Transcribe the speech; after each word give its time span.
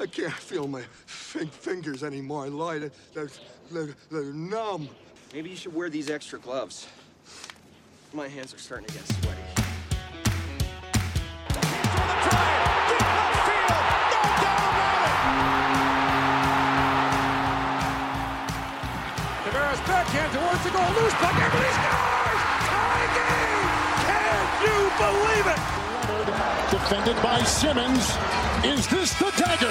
I 0.00 0.06
can't 0.06 0.32
feel 0.32 0.68
my 0.68 0.82
fingers 1.06 2.04
anymore. 2.04 2.48
Lloyd, 2.48 2.92
they're, 3.14 3.30
they're, 3.72 3.96
they're 4.12 4.32
numb. 4.32 4.88
Maybe 5.34 5.50
you 5.50 5.56
should 5.56 5.74
wear 5.74 5.90
these 5.90 6.08
extra 6.08 6.38
gloves. 6.38 6.86
My 8.12 8.28
hands 8.28 8.54
are 8.54 8.58
starting 8.58 8.86
to 8.86 8.94
get 8.94 9.04
sweaty. 9.06 9.42
Tavares 19.42 19.82
backhand 19.84 20.32
towards 20.32 20.62
the 20.62 20.70
goal, 20.70 21.02
loose 21.02 21.14
puck, 21.14 21.34
Everybody 21.34 21.72
scores! 21.74 22.42
Tie 22.70 23.08
game! 23.18 23.66
Can 24.06 24.62
you 24.62 24.78
believe 24.96 25.46
it? 25.46 25.77
Defended 26.88 27.22
by 27.22 27.42
Simmons. 27.42 28.16
Is 28.64 28.86
this 28.86 29.12
the 29.18 29.30
dagger? 29.36 29.68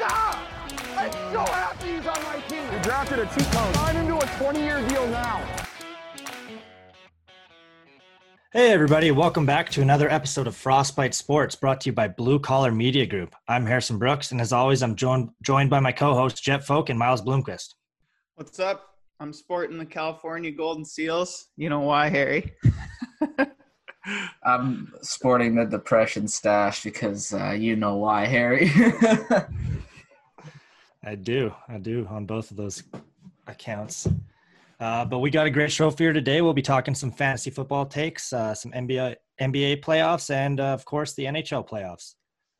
I'm 0.96 1.12
so 1.32 1.44
happy 1.52 1.88
he's 1.96 2.06
on 2.06 2.22
my 2.22 2.40
team. 2.48 2.64
We 2.72 2.78
drafted 2.80 3.18
a 3.18 3.26
two-cone. 3.26 3.74
Sign 3.74 3.96
him 3.96 4.06
to 4.06 4.16
a 4.16 4.24
20-year 4.24 4.88
deal 4.88 5.06
now. 5.08 5.61
Hey, 8.54 8.70
everybody, 8.70 9.10
welcome 9.10 9.46
back 9.46 9.70
to 9.70 9.80
another 9.80 10.10
episode 10.10 10.46
of 10.46 10.54
Frostbite 10.54 11.14
Sports 11.14 11.54
brought 11.54 11.80
to 11.80 11.88
you 11.88 11.94
by 11.94 12.06
Blue 12.06 12.38
Collar 12.38 12.70
Media 12.70 13.06
Group. 13.06 13.34
I'm 13.48 13.64
Harrison 13.64 13.96
Brooks, 13.96 14.30
and 14.30 14.42
as 14.42 14.52
always, 14.52 14.82
I'm 14.82 14.94
joined, 14.94 15.30
joined 15.42 15.70
by 15.70 15.80
my 15.80 15.90
co 15.90 16.12
hosts, 16.12 16.42
Jet 16.42 16.62
Folk 16.62 16.90
and 16.90 16.98
Miles 16.98 17.22
Bloomquist. 17.22 17.68
What's 18.34 18.60
up? 18.60 18.98
I'm 19.20 19.32
sporting 19.32 19.78
the 19.78 19.86
California 19.86 20.50
Golden 20.50 20.84
Seals. 20.84 21.46
You 21.56 21.70
know 21.70 21.80
why, 21.80 22.10
Harry? 22.10 22.52
I'm 24.44 24.92
sporting 25.00 25.54
the 25.54 25.64
depression 25.64 26.28
stash 26.28 26.84
because 26.84 27.32
uh, 27.32 27.52
you 27.52 27.74
know 27.74 27.96
why, 27.96 28.26
Harry. 28.26 28.70
I 31.02 31.14
do. 31.14 31.54
I 31.68 31.78
do 31.78 32.06
on 32.10 32.26
both 32.26 32.50
of 32.50 32.58
those 32.58 32.82
accounts. 33.46 34.06
Uh, 34.82 35.04
but 35.04 35.20
we 35.20 35.30
got 35.30 35.46
a 35.46 35.50
great 35.50 35.70
show 35.70 35.92
for 35.92 36.02
you 36.02 36.12
today. 36.12 36.42
We'll 36.42 36.54
be 36.54 36.60
talking 36.60 36.92
some 36.92 37.12
fantasy 37.12 37.50
football 37.50 37.86
takes, 37.86 38.32
uh, 38.32 38.52
some 38.52 38.72
NBA 38.72 39.14
NBA 39.40 39.80
playoffs, 39.80 40.28
and 40.28 40.58
uh, 40.58 40.74
of 40.74 40.84
course 40.84 41.14
the 41.14 41.26
NHL 41.26 41.68
playoffs. 41.68 42.14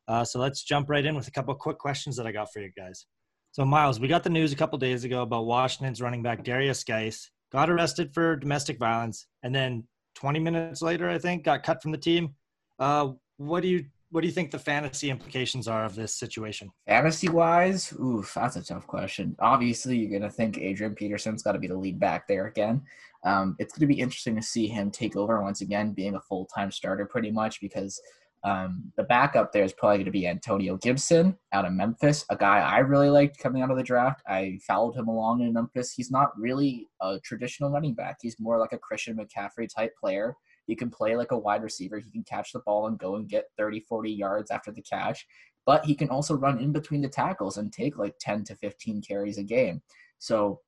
Uh, 0.06 0.23
so 0.23 0.39
let's 0.39 0.62
jump 0.62 0.89
right 0.89 1.05
in 1.05 1.17
with 1.17 1.27
a 1.27 1.33
couple 1.33 1.53
of 1.53 1.59
quick 1.59 1.79
questions 1.79 2.17
that 2.17 2.25
I 2.25 2.31
got 2.31 2.53
for 2.53 2.61
you 2.61 2.70
guys. 2.77 3.06
So 3.51 3.64
Miles, 3.64 3.98
we 3.98 4.06
got 4.06 4.23
the 4.23 4.31
news 4.31 4.53
a 4.53 4.56
couple 4.56 4.79
days 4.79 5.03
ago 5.03 5.23
about 5.23 5.47
Washington's 5.47 6.01
running 6.01 6.23
back 6.23 6.45
Derrius 6.45 6.87
Guice 6.87 7.29
got 7.51 7.69
arrested 7.69 8.14
for 8.14 8.36
domestic 8.36 8.79
violence, 8.79 9.27
and 9.42 9.53
then 9.53 9.83
20 10.14 10.39
minutes 10.39 10.81
later, 10.81 11.11
I 11.11 11.19
think, 11.19 11.42
got 11.42 11.64
cut 11.64 11.83
from 11.83 11.91
the 11.91 11.98
team. 11.98 12.36
Uh, 12.79 13.14
what 13.39 13.64
do 13.64 13.69
you 13.69 13.86
what 14.13 14.21
do 14.21 14.27
you 14.27 14.33
think 14.33 14.51
the 14.51 14.59
fantasy 14.59 15.09
implications 15.09 15.67
are 15.67 15.85
of 15.87 15.95
this 15.95 16.15
situation? 16.15 16.71
Fantasy 16.87 17.31
wise, 17.31 17.93
oof, 17.95 18.33
that's 18.35 18.57
a 18.57 18.63
tough 18.63 18.87
question. 18.87 19.35
Obviously, 19.41 19.97
you're 19.97 20.21
gonna 20.21 20.31
think 20.31 20.59
Adrian 20.59 20.95
Peterson's 20.95 21.43
got 21.43 21.53
to 21.53 21.59
be 21.59 21.67
the 21.67 21.77
lead 21.77 21.99
back 21.99 22.29
there 22.29 22.47
again. 22.47 22.83
Um, 23.25 23.57
it's 23.59 23.73
gonna 23.73 23.87
be 23.87 23.99
interesting 23.99 24.37
to 24.37 24.43
see 24.43 24.69
him 24.69 24.91
take 24.91 25.17
over 25.17 25.43
once 25.43 25.63
again, 25.63 25.95
being 25.95 26.15
a 26.15 26.21
full 26.21 26.45
time 26.55 26.71
starter 26.71 27.07
pretty 27.07 27.31
much 27.31 27.61
because 27.61 28.01
um, 28.45 28.93
the 28.97 29.05
backup 29.05 29.53
there 29.53 29.65
is 29.65 29.73
probably 29.73 29.99
going 29.99 30.07
to 30.07 30.11
be 30.11 30.27
Antonio 30.27 30.77
Gibson 30.77 31.39
out 31.53 31.65
of 31.65 31.73
Memphis, 31.73 32.25
a 32.29 32.37
guy 32.37 32.59
I 32.59 32.79
really 32.79 33.09
liked 33.09 33.39
coming 33.39 33.63
out 33.63 33.71
of 33.71 33.77
the 33.77 33.85
draft. 33.85 34.21
I 34.27 34.59
followed 34.67 34.97
him 34.97 35.07
along 35.07 35.43
in 35.43 35.53
Memphis. 35.53 35.93
He's 35.93 36.11
not 36.11 36.37
really 36.37 36.89
a 37.01 37.21
traditional 37.23 37.71
running 37.71 37.95
back. 37.95 38.17
He's 38.21 38.41
more 38.41 38.59
like 38.59 38.73
a 38.73 38.79
Christian 38.79 39.17
McCaffrey 39.17 39.69
type 39.73 39.93
player. 39.97 40.35
He 40.67 40.77
can 40.77 40.91
play 40.91 41.17
like 41.17 41.33
a 41.33 41.39
wide 41.39 41.63
receiver. 41.63 41.98
He 41.98 42.11
can 42.11 42.25
catch 42.25 42.53
the 42.53 42.61
ball 42.61 42.86
and 42.86 42.98
go 42.98 43.17
and 43.17 43.29
get 43.29 43.47
30, 43.59 43.81
40 43.81 44.11
yards 44.11 44.51
after 44.51 44.70
the 44.70 44.83
catch. 44.83 45.27
But 45.67 45.85
he 45.85 45.95
can 45.95 46.09
also 46.09 46.35
run 46.35 46.59
in 46.59 46.73
between 46.73 47.03
the 47.03 47.09
tackles 47.09 47.57
and 47.59 47.73
take 47.73 47.98
like 47.98 48.14
10 48.20 48.45
to 48.45 48.57
15 48.57 49.03
carries 49.03 49.39
a 49.39 49.42
game. 49.42 49.83
So 50.19 50.61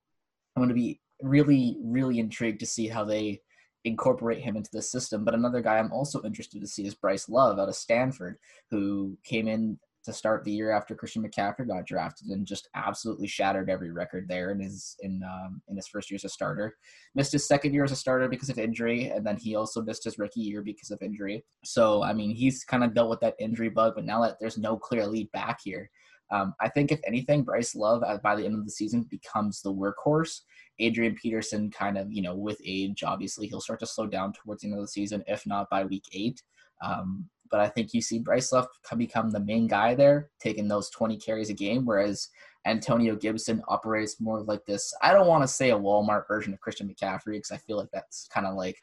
I'm 0.55 0.61
going 0.61 0.69
to 0.69 0.75
be 0.75 1.01
really, 1.21 1.77
really 1.81 2.19
intrigued 2.19 2.59
to 2.61 2.65
see 2.65 2.87
how 2.87 3.03
they 3.03 3.41
incorporate 3.83 4.41
him 4.41 4.55
into 4.55 4.69
the 4.73 4.81
system. 4.81 5.23
But 5.23 5.33
another 5.33 5.61
guy 5.61 5.77
I'm 5.77 5.91
also 5.91 6.21
interested 6.23 6.61
to 6.61 6.67
see 6.67 6.85
is 6.85 6.95
Bryce 6.95 7.29
Love 7.29 7.59
out 7.59 7.69
of 7.69 7.75
Stanford, 7.75 8.37
who 8.71 9.17
came 9.23 9.47
in 9.47 9.79
to 10.05 10.13
start 10.13 10.43
the 10.43 10.51
year 10.51 10.71
after 10.71 10.95
Christian 10.95 11.23
McCaffrey 11.23 11.67
got 11.67 11.85
drafted 11.85 12.27
and 12.27 12.45
just 12.45 12.69
absolutely 12.75 13.27
shattered 13.27 13.69
every 13.69 13.91
record 13.91 14.27
there 14.27 14.51
in 14.51 14.59
his 14.59 14.95
in 15.01 15.21
um, 15.23 15.61
in 15.67 15.75
his 15.75 15.87
first 15.87 16.09
year 16.09 16.15
as 16.15 16.23
a 16.23 16.29
starter. 16.29 16.75
Missed 17.15 17.33
his 17.33 17.47
second 17.47 17.73
year 17.73 17.83
as 17.83 17.91
a 17.91 17.95
starter 17.95 18.27
because 18.27 18.49
of 18.49 18.57
injury, 18.57 19.09
and 19.09 19.25
then 19.25 19.37
he 19.37 19.55
also 19.55 19.81
missed 19.81 20.03
his 20.03 20.17
rookie 20.17 20.41
year 20.41 20.61
because 20.61 20.91
of 20.91 21.01
injury. 21.01 21.43
So 21.63 22.03
I 22.03 22.13
mean, 22.13 22.31
he's 22.35 22.63
kind 22.63 22.83
of 22.83 22.93
dealt 22.93 23.09
with 23.09 23.19
that 23.21 23.35
injury 23.39 23.69
bug, 23.69 23.93
but 23.95 24.05
now 24.05 24.21
that 24.23 24.37
there's 24.39 24.57
no 24.57 24.77
clear 24.77 25.05
lead 25.05 25.31
back 25.31 25.59
here. 25.63 25.89
Um, 26.31 26.55
I 26.59 26.69
think 26.69 26.91
if 26.91 26.99
anything, 27.05 27.43
Bryce 27.43 27.75
Love 27.75 28.03
by 28.23 28.35
the 28.35 28.45
end 28.45 28.55
of 28.55 28.65
the 28.65 28.71
season 28.71 29.03
becomes 29.09 29.61
the 29.61 29.73
workhorse. 29.73 30.41
Adrian 30.79 31.15
Peterson, 31.15 31.69
kind 31.69 31.97
of, 31.97 32.11
you 32.11 32.21
know, 32.21 32.35
with 32.35 32.59
age, 32.65 33.03
obviously 33.03 33.47
he'll 33.47 33.61
start 33.61 33.79
to 33.79 33.85
slow 33.85 34.07
down 34.07 34.33
towards 34.33 34.61
the 34.61 34.67
end 34.67 34.75
of 34.75 34.83
the 34.83 34.87
season, 34.87 35.23
if 35.27 35.45
not 35.45 35.69
by 35.69 35.83
week 35.83 36.03
eight. 36.13 36.41
Um, 36.83 37.29
but 37.51 37.59
I 37.59 37.67
think 37.67 37.93
you 37.93 38.01
see 38.01 38.19
Bryce 38.19 38.51
Love 38.51 38.67
become 38.97 39.29
the 39.29 39.39
main 39.39 39.67
guy 39.67 39.95
there, 39.95 40.29
taking 40.39 40.67
those 40.67 40.89
20 40.89 41.17
carries 41.17 41.49
a 41.49 41.53
game, 41.53 41.85
whereas 41.85 42.29
Antonio 42.65 43.15
Gibson 43.15 43.61
operates 43.67 44.19
more 44.19 44.41
like 44.41 44.65
this. 44.65 44.93
I 45.01 45.13
don't 45.13 45.27
want 45.27 45.43
to 45.43 45.47
say 45.47 45.71
a 45.71 45.77
Walmart 45.77 46.27
version 46.27 46.53
of 46.53 46.59
Christian 46.59 46.87
McCaffrey 46.87 47.33
because 47.33 47.51
I 47.51 47.57
feel 47.57 47.77
like 47.77 47.89
that's 47.93 48.27
kind 48.33 48.47
of 48.47 48.55
like 48.55 48.81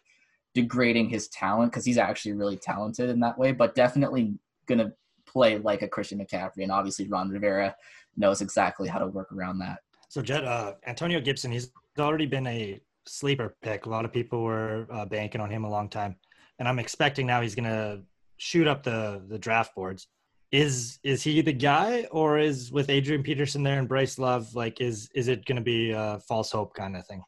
degrading 0.54 1.08
his 1.08 1.28
talent 1.28 1.72
because 1.72 1.84
he's 1.84 1.98
actually 1.98 2.32
really 2.32 2.56
talented 2.56 3.10
in 3.10 3.20
that 3.20 3.38
way, 3.38 3.52
but 3.52 3.74
definitely 3.74 4.34
going 4.66 4.78
to 4.78 4.92
play 5.26 5.58
like 5.58 5.82
a 5.82 5.88
Christian 5.88 6.18
McCaffrey. 6.18 6.62
And 6.62 6.70
obviously, 6.70 7.08
Ron 7.08 7.30
Rivera 7.30 7.74
knows 8.16 8.40
exactly 8.40 8.88
how 8.88 8.98
to 8.98 9.06
work 9.06 9.32
around 9.32 9.58
that. 9.58 9.78
So, 10.08 10.22
Jet, 10.22 10.44
uh, 10.44 10.74
Antonio 10.86 11.20
Gibson, 11.20 11.50
he's 11.50 11.70
already 11.98 12.26
been 12.26 12.46
a 12.46 12.80
sleeper 13.06 13.56
pick. 13.62 13.86
A 13.86 13.88
lot 13.88 14.04
of 14.04 14.12
people 14.12 14.42
were 14.42 14.86
uh, 14.92 15.06
banking 15.06 15.40
on 15.40 15.50
him 15.50 15.64
a 15.64 15.70
long 15.70 15.88
time, 15.88 16.16
and 16.58 16.68
I'm 16.68 16.78
expecting 16.78 17.26
now 17.26 17.40
he's 17.40 17.54
going 17.54 17.64
to 17.64 18.02
shoot 18.36 18.66
up 18.66 18.82
the 18.82 19.22
the 19.28 19.38
draft 19.38 19.74
boards. 19.74 20.08
Is 20.50 20.98
is 21.02 21.22
he 21.22 21.40
the 21.40 21.52
guy, 21.52 22.06
or 22.10 22.38
is 22.38 22.70
with 22.70 22.90
Adrian 22.90 23.22
Peterson 23.22 23.62
there 23.62 23.78
and 23.78 23.88
Bryce 23.88 24.18
Love, 24.18 24.54
like 24.54 24.80
is 24.80 25.08
is 25.14 25.28
it 25.28 25.46
going 25.46 25.56
to 25.56 25.62
be 25.62 25.92
a 25.92 26.20
false 26.28 26.52
hope 26.52 26.74
kind 26.74 26.96
of 26.96 27.06
thing? 27.06 27.22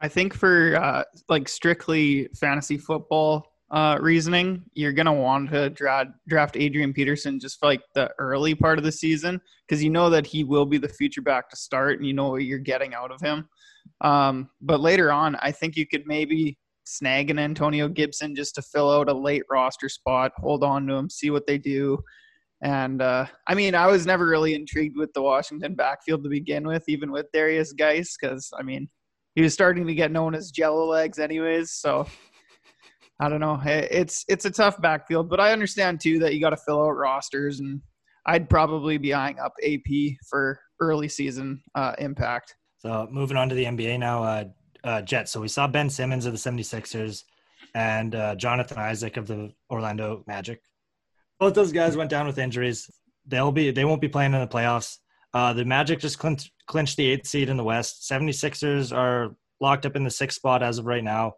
I 0.00 0.08
think 0.08 0.32
for 0.32 0.76
uh, 0.76 1.04
like 1.28 1.48
strictly 1.48 2.28
fantasy 2.38 2.78
football 2.78 3.52
uh, 3.70 3.98
reasoning, 4.00 4.62
you're 4.72 4.92
gonna 4.92 5.12
want 5.12 5.50
to 5.50 5.70
draft 5.70 6.10
draft 6.26 6.56
Adrian 6.56 6.92
Peterson 6.92 7.38
just 7.38 7.58
for 7.60 7.66
like 7.66 7.82
the 7.94 8.10
early 8.18 8.54
part 8.54 8.78
of 8.78 8.84
the 8.84 8.92
season 8.92 9.40
because 9.66 9.82
you 9.82 9.90
know 9.90 10.08
that 10.08 10.26
he 10.26 10.44
will 10.44 10.64
be 10.64 10.78
the 10.78 10.88
future 10.88 11.20
back 11.20 11.50
to 11.50 11.56
start, 11.56 11.98
and 11.98 12.06
you 12.06 12.14
know 12.14 12.30
what 12.30 12.44
you're 12.44 12.58
getting 12.58 12.94
out 12.94 13.10
of 13.10 13.20
him. 13.20 13.46
Um, 14.00 14.48
but 14.60 14.80
later 14.80 15.12
on, 15.12 15.34
I 15.36 15.52
think 15.52 15.76
you 15.76 15.86
could 15.86 16.06
maybe 16.06 16.56
snag 16.88 17.28
an 17.28 17.38
Antonio 17.38 17.86
Gibson 17.86 18.34
just 18.34 18.54
to 18.54 18.62
fill 18.62 18.90
out 18.90 19.10
a 19.10 19.14
late 19.14 19.42
roster 19.50 19.88
spot, 19.88 20.32
hold 20.38 20.64
on 20.64 20.86
to 20.86 20.94
him, 20.94 21.10
see 21.10 21.30
what 21.30 21.46
they 21.46 21.58
do. 21.58 21.98
And 22.62 23.02
uh, 23.02 23.26
I 23.46 23.54
mean, 23.54 23.74
I 23.74 23.86
was 23.86 24.06
never 24.06 24.26
really 24.26 24.54
intrigued 24.54 24.96
with 24.96 25.12
the 25.12 25.22
Washington 25.22 25.74
backfield 25.74 26.24
to 26.24 26.30
begin 26.30 26.66
with, 26.66 26.84
even 26.88 27.12
with 27.12 27.26
Derrius 27.34 27.76
Guice, 27.76 28.16
because 28.20 28.50
I 28.58 28.62
mean, 28.62 28.88
he 29.34 29.42
was 29.42 29.52
starting 29.52 29.86
to 29.86 29.94
get 29.94 30.10
known 30.10 30.34
as 30.34 30.50
Jello 30.50 30.86
legs, 30.86 31.18
anyways. 31.18 31.72
So 31.72 32.06
I 33.20 33.28
don't 33.28 33.40
know. 33.40 33.60
It's 33.64 34.24
it's 34.26 34.46
a 34.46 34.50
tough 34.50 34.80
backfield, 34.80 35.28
but 35.28 35.40
I 35.40 35.52
understand 35.52 36.00
too 36.00 36.18
that 36.20 36.34
you 36.34 36.40
got 36.40 36.50
to 36.50 36.56
fill 36.56 36.82
out 36.82 36.90
rosters, 36.90 37.60
and 37.60 37.80
I'd 38.26 38.48
probably 38.48 38.96
be 38.96 39.14
eyeing 39.14 39.38
up 39.38 39.52
AP 39.62 40.16
for 40.28 40.58
early 40.80 41.08
season 41.08 41.62
uh, 41.74 41.94
impact. 41.98 42.56
So 42.78 43.06
moving 43.10 43.36
on 43.36 43.48
to 43.50 43.54
the 43.54 43.64
NBA 43.64 43.98
now, 43.98 44.22
uh, 44.22 44.44
uh, 44.84 45.02
Jets. 45.02 45.32
So 45.32 45.40
we 45.40 45.48
saw 45.48 45.66
Ben 45.66 45.90
Simmons 45.90 46.26
of 46.26 46.32
the 46.32 46.38
76ers 46.38 47.24
and 47.74 48.14
uh, 48.14 48.34
Jonathan 48.34 48.78
Isaac 48.78 49.16
of 49.16 49.26
the 49.26 49.52
Orlando 49.70 50.24
Magic. 50.26 50.62
Both 51.38 51.54
those 51.54 51.72
guys 51.72 51.96
went 51.96 52.10
down 52.10 52.26
with 52.26 52.38
injuries. 52.38 52.90
They'll 53.26 53.52
be 53.52 53.70
they 53.70 53.84
won't 53.84 54.00
be 54.00 54.08
playing 54.08 54.34
in 54.34 54.40
the 54.40 54.46
playoffs. 54.46 54.96
Uh, 55.34 55.52
the 55.52 55.64
Magic 55.64 56.00
just 56.00 56.18
clinched, 56.18 56.50
clinched 56.66 56.96
the 56.96 57.06
eighth 57.10 57.26
seed 57.26 57.48
in 57.48 57.56
the 57.56 57.64
West. 57.64 58.08
76ers 58.10 58.96
are 58.96 59.36
locked 59.60 59.84
up 59.84 59.94
in 59.94 60.04
the 60.04 60.10
sixth 60.10 60.36
spot 60.36 60.62
as 60.62 60.78
of 60.78 60.86
right 60.86 61.04
now. 61.04 61.34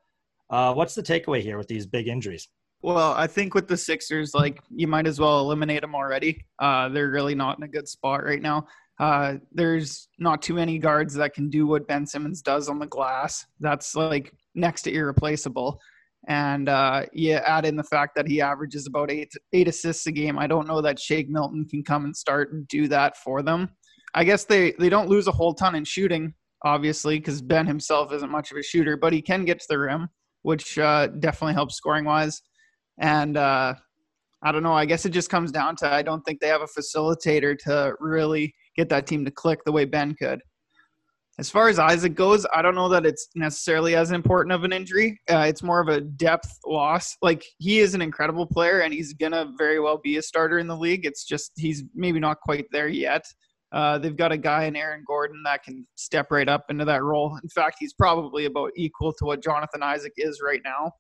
Uh, 0.49 0.73
what's 0.75 0.95
the 0.95 1.03
takeaway 1.03 1.41
here 1.41 1.59
with 1.59 1.69
these 1.69 1.87
big 1.87 2.09
injuries? 2.09 2.49
Well, 2.83 3.13
I 3.13 3.27
think 3.27 3.55
with 3.55 3.69
the 3.69 3.77
Sixers, 3.77 4.35
like 4.35 4.63
you 4.75 4.87
might 4.87 5.07
as 5.07 5.21
well 5.21 5.41
eliminate 5.41 5.83
them 5.83 5.95
already. 5.95 6.45
Uh, 6.59 6.89
they're 6.89 7.11
really 7.11 7.35
not 7.35 7.59
in 7.59 7.65
a 7.65 7.69
good 7.69 7.87
spot 7.87 8.25
right 8.25 8.41
now. 8.41 8.67
Uh, 9.01 9.37
there's 9.51 10.09
not 10.19 10.43
too 10.43 10.53
many 10.53 10.79
guards 10.79 11.15
that 11.15 11.33
can 11.33 11.49
do 11.49 11.67
what 11.67 11.89
Ben 11.89 12.07
Simmons 12.07 12.43
does 12.43 12.69
on 12.69 12.79
the 12.79 12.87
glass. 12.87 13.47
That's 13.59 13.97
like 13.97 14.35
next 14.55 14.83
to 14.83 14.93
irreplaceable. 14.93 15.81
And 16.29 16.69
uh, 16.69 17.07
you 17.15 17.33
add 17.33 17.65
in 17.65 17.77
the 17.77 17.83
fact 17.83 18.15
that 18.17 18.29
he 18.29 18.43
averages 18.43 18.87
about 18.87 19.11
eight 19.11 19.33
eight 19.55 19.69
assists 19.69 20.07
a 20.07 20.13
game. 20.13 20.39
I 20.39 20.47
don't 20.47 20.69
know 20.69 20.83
that 20.83 20.99
Shake 20.99 21.31
Milton 21.31 21.65
can 21.65 21.83
come 21.83 22.05
and 22.05 22.15
start 22.15 22.53
and 22.53 22.69
do 22.69 22.89
that 22.89 23.17
for 23.17 23.41
them. 23.43 23.71
I 24.13 24.25
guess 24.25 24.45
they 24.45 24.73
they 24.73 24.91
don't 24.91 25.09
lose 25.09 25.29
a 25.29 25.33
whole 25.33 25.55
ton 25.55 25.75
in 25.77 25.85
shooting, 25.85 26.35
obviously, 26.63 27.19
because 27.19 27.41
Ben 27.41 27.67
himself 27.67 28.13
isn't 28.13 28.31
much 28.31 28.51
of 28.51 28.59
a 28.59 28.63
shooter, 28.63 28.99
but 28.99 29.15
he 29.15 29.23
can 29.23 29.47
get 29.47 29.61
to 29.61 29.67
the 29.71 29.79
rim, 29.79 30.11
which 30.43 30.79
uh, 30.79 31.07
definitely 31.07 31.55
helps 31.55 31.75
scoring 31.75 32.05
wise. 32.05 32.43
And 32.99 33.39
uh, 33.39 33.77
I 34.43 34.53
don't 34.53 34.63
know. 34.63 34.75
I 34.75 34.85
guess 34.85 35.07
it 35.07 35.11
just 35.11 35.31
comes 35.31 35.51
down 35.51 35.75
to 35.77 35.91
I 35.91 36.03
don't 36.03 36.21
think 36.21 36.41
they 36.41 36.49
have 36.49 36.61
a 36.61 36.67
facilitator 36.67 37.57
to 37.61 37.95
really 37.99 38.55
get 38.77 38.89
that 38.91 39.07
team 39.07 39.25
to 39.25 39.31
click 39.31 39.61
the 39.65 39.73
way 39.73 39.85
Ben 39.85 40.15
could. 40.15 40.41
As 41.39 41.49
far 41.49 41.69
as 41.69 41.79
Isaac 41.79 42.15
goes, 42.15 42.45
I 42.55 42.61
don't 42.61 42.75
know 42.75 42.91
that 42.91 43.07
it's 43.07 43.29
necessarily 43.35 43.97
as 43.97 44.11
important 44.11 44.53
of 44.53 44.65
an 44.65 44.75
injury. 44.75 45.19
Uh, 45.31 45.47
it's 45.49 45.63
more 45.63 45.81
of 45.81 45.89
a 45.89 46.03
depth 46.03 46.59
loss. 46.67 47.17
Like 47.23 47.45
he 47.59 47.79
is 47.79 47.95
an 47.95 48.03
incredible 48.03 48.47
player, 48.47 48.81
and 48.81 48.93
he's 48.93 49.15
gonna 49.15 49.51
very 49.57 49.81
well 49.81 49.97
be 49.97 50.19
a 50.19 50.23
starter 50.23 50.59
in 50.59 50.67
the 50.67 50.77
league. 50.77 51.07
It's 51.07 51.25
just 51.25 51.53
he's 51.57 51.85
maybe 51.95 52.21
not 52.21 52.41
quite 52.41 52.67
there 52.73 52.89
yet. 52.89 53.25
Uh, 53.73 53.99
they've 53.99 54.17
got 54.17 54.33
a 54.33 54.37
guy 54.37 54.65
in 54.65 54.77
Aaron 54.77 55.05
Gordon 55.07 55.43
that 55.45 55.63
can 55.63 55.87
step 55.95 56.27
right 56.31 56.49
up 56.49 56.65
into 56.69 56.85
that 56.85 57.03
role. 57.03 57.39
In 57.43 57.49
fact, 57.49 57.77
he's 57.79 57.95
probably 57.95 58.47
about 58.47 58.73
equal 58.77 59.13
to 59.13 59.25
what 59.25 59.43
Jonathan 59.43 59.83
Isaac 59.83 60.13
is 60.17 60.41
right 60.45 60.61
now. 60.65 60.93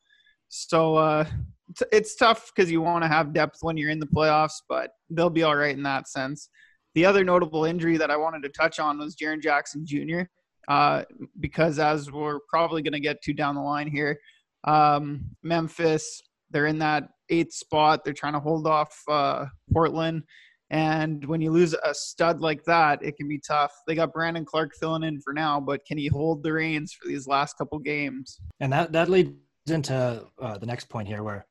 So 0.48 0.96
uh, 0.96 1.26
it's, 1.68 1.82
it's 1.92 2.16
tough 2.16 2.50
because 2.54 2.70
you 2.70 2.80
want 2.80 3.02
to 3.02 3.08
have 3.08 3.34
depth 3.34 3.58
when 3.62 3.76
you're 3.76 3.90
in 3.90 3.98
the 3.98 4.06
playoffs, 4.06 4.62
but 4.68 4.90
they'll 5.10 5.30
be 5.30 5.42
all 5.42 5.56
right 5.56 5.76
in 5.76 5.82
that 5.82 6.08
sense. 6.08 6.48
The 6.94 7.04
other 7.04 7.24
notable 7.24 7.64
injury 7.64 7.96
that 7.96 8.10
I 8.10 8.16
wanted 8.16 8.42
to 8.42 8.48
touch 8.48 8.78
on 8.78 8.98
was 8.98 9.16
Jaren 9.16 9.42
Jackson 9.42 9.84
Jr. 9.86 10.22
Uh, 10.68 11.04
because 11.38 11.78
as 11.78 12.10
we're 12.10 12.38
probably 12.48 12.82
going 12.82 12.92
to 12.92 13.00
get 13.00 13.22
to 13.22 13.32
down 13.32 13.54
the 13.54 13.60
line 13.60 13.88
here, 13.88 14.18
um, 14.64 15.24
Memphis 15.42 16.22
they're 16.50 16.66
in 16.66 16.78
that 16.78 17.08
eighth 17.28 17.52
spot. 17.52 18.04
They're 18.04 18.12
trying 18.12 18.32
to 18.34 18.40
hold 18.40 18.66
off 18.66 19.02
uh, 19.08 19.46
Portland. 19.72 20.24
And 20.70 21.24
when 21.24 21.40
you 21.40 21.50
lose 21.50 21.74
a 21.74 21.94
stud 21.94 22.40
like 22.40 22.62
that, 22.64 23.02
it 23.02 23.16
can 23.16 23.26
be 23.26 23.40
tough. 23.40 23.72
They 23.86 23.94
got 23.96 24.12
Brandon 24.12 24.44
Clarke 24.44 24.72
filling 24.78 25.02
in 25.02 25.20
for 25.20 25.32
now, 25.32 25.58
but 25.60 25.84
can 25.84 25.98
he 25.98 26.06
hold 26.06 26.42
the 26.42 26.52
reins 26.52 26.92
for 26.92 27.08
these 27.08 27.26
last 27.26 27.58
couple 27.58 27.78
games? 27.80 28.38
And 28.60 28.72
that 28.72 28.92
that 28.92 29.08
leads 29.08 29.32
into 29.66 30.24
uh, 30.40 30.58
the 30.58 30.66
next 30.66 30.88
point 30.88 31.08
here, 31.08 31.24
where 31.24 31.46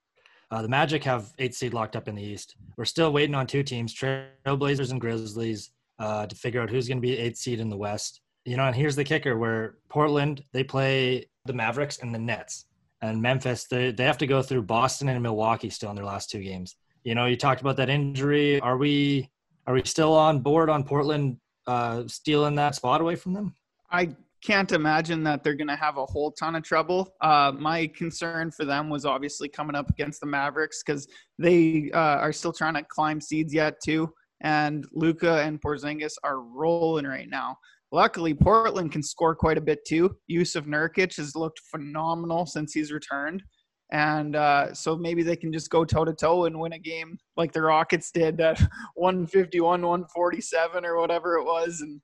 uh, 0.52 0.62
the 0.62 0.68
Magic 0.68 1.04
have 1.04 1.34
eight 1.40 1.56
seed 1.56 1.74
locked 1.74 1.96
up 1.96 2.08
in 2.08 2.16
the 2.16 2.24
East. 2.24 2.56
We're 2.78 2.86
still 2.86 3.12
waiting 3.12 3.36
on 3.36 3.48
two 3.48 3.64
teams, 3.64 3.94
Trailblazers 3.94 4.92
and 4.92 5.02
Grizzlies, 5.02 5.72
uh, 6.00 6.26
to 6.28 6.36
figure 6.36 6.62
out 6.62 6.70
who's 6.70 6.88
going 6.88 6.98
to 6.98 7.02
be 7.02 7.18
eighth 7.18 7.38
seed 7.38 7.60
in 7.60 7.70
the 7.70 7.78
West. 7.78 8.22
You 8.46 8.58
know, 8.58 8.66
and 8.66 8.76
here's 8.76 8.96
the 8.96 9.04
kicker: 9.04 9.38
where 9.38 9.76
Portland 9.90 10.44
they 10.54 10.64
play 10.64 11.26
the 11.46 11.54
Mavericks 11.54 12.00
and 12.00 12.14
the 12.14 12.20
Nets, 12.20 12.66
and 13.02 13.22
Memphis 13.22 13.66
they 13.66 13.92
they 13.92 14.06
have 14.06 14.18
to 14.20 14.28
go 14.28 14.42
through 14.42 14.64
Boston 14.64 15.10
and 15.10 15.22
Milwaukee 15.22 15.70
still 15.70 15.90
in 15.90 15.96
their 15.96 16.06
last 16.06 16.30
two 16.30 16.42
games 16.42 16.76
you 17.04 17.16
know, 17.16 17.26
you 17.26 17.36
talked 17.36 17.62
about 17.62 17.78
that 17.78 17.90
injury. 17.90 18.60
Are 18.60 18.78
we 18.78 19.30
are 19.68 19.74
we 19.74 19.84
still 19.84 20.14
on 20.14 20.40
board 20.40 20.70
on 20.70 20.84
Portland 20.84 21.38
uh, 21.68 22.04
stealing 22.08 22.56
that 22.56 22.76
spot 22.76 23.02
away 23.02 23.16
from 23.16 23.34
them? 23.34 23.56
I 23.92 24.16
can't 24.42 24.72
imagine 24.72 25.24
that 25.24 25.44
they're 25.44 25.56
going 25.56 25.68
to 25.68 25.76
have 25.76 25.98
a 25.98 26.06
whole 26.06 26.32
ton 26.32 26.56
of 26.56 26.64
trouble. 26.64 27.14
Uh, 27.22 27.52
my 27.58 27.88
concern 27.88 28.52
for 28.52 28.66
them 28.66 28.90
was 28.90 29.06
obviously 29.06 29.50
coming 29.50 29.76
up 29.76 29.90
against 29.90 30.22
the 30.22 30.28
Mavericks 30.28 30.82
because 30.86 31.08
they 31.38 31.92
uh, 31.94 32.18
are 32.18 32.34
still 32.34 32.54
trying 32.54 32.76
to 32.76 32.84
climb 32.84 33.20
seeds 33.20 33.54
yet 33.54 33.76
too, 33.84 34.12
and 34.42 34.86
Luka 34.94 35.42
and 35.42 35.62
Porzingis 35.62 36.14
are 36.24 36.42
rolling 36.42 37.06
right 37.06 37.30
now. 37.30 37.58
Luckily, 37.92 38.34
Portland 38.34 38.92
can 38.92 39.02
score 39.02 39.36
quite 39.36 39.58
a 39.58 39.62
bit 39.62 39.80
too. 39.86 40.16
Jusuf 40.30 40.66
Nurkic 40.66 41.18
has 41.18 41.36
looked 41.36 41.60
phenomenal 41.72 42.46
since 42.46 42.74
he's 42.74 42.92
returned. 42.92 43.44
And 43.92 44.36
uh, 44.36 44.74
so 44.74 44.96
maybe 44.96 45.24
they 45.24 45.36
can 45.36 45.52
just 45.52 45.72
go 45.72 45.84
toe 45.84 46.06
to 46.06 46.14
toe 46.14 46.46
and 46.46 46.60
win 46.60 46.74
a 46.74 46.80
game 46.80 47.18
like 47.38 47.52
the 47.52 47.64
Rockets 47.64 48.12
did 48.12 48.40
at 48.40 48.60
151, 48.96 49.82
147 49.82 50.86
or 50.86 50.98
whatever 50.98 51.38
it 51.38 51.44
was, 51.44 51.82
and 51.82 52.00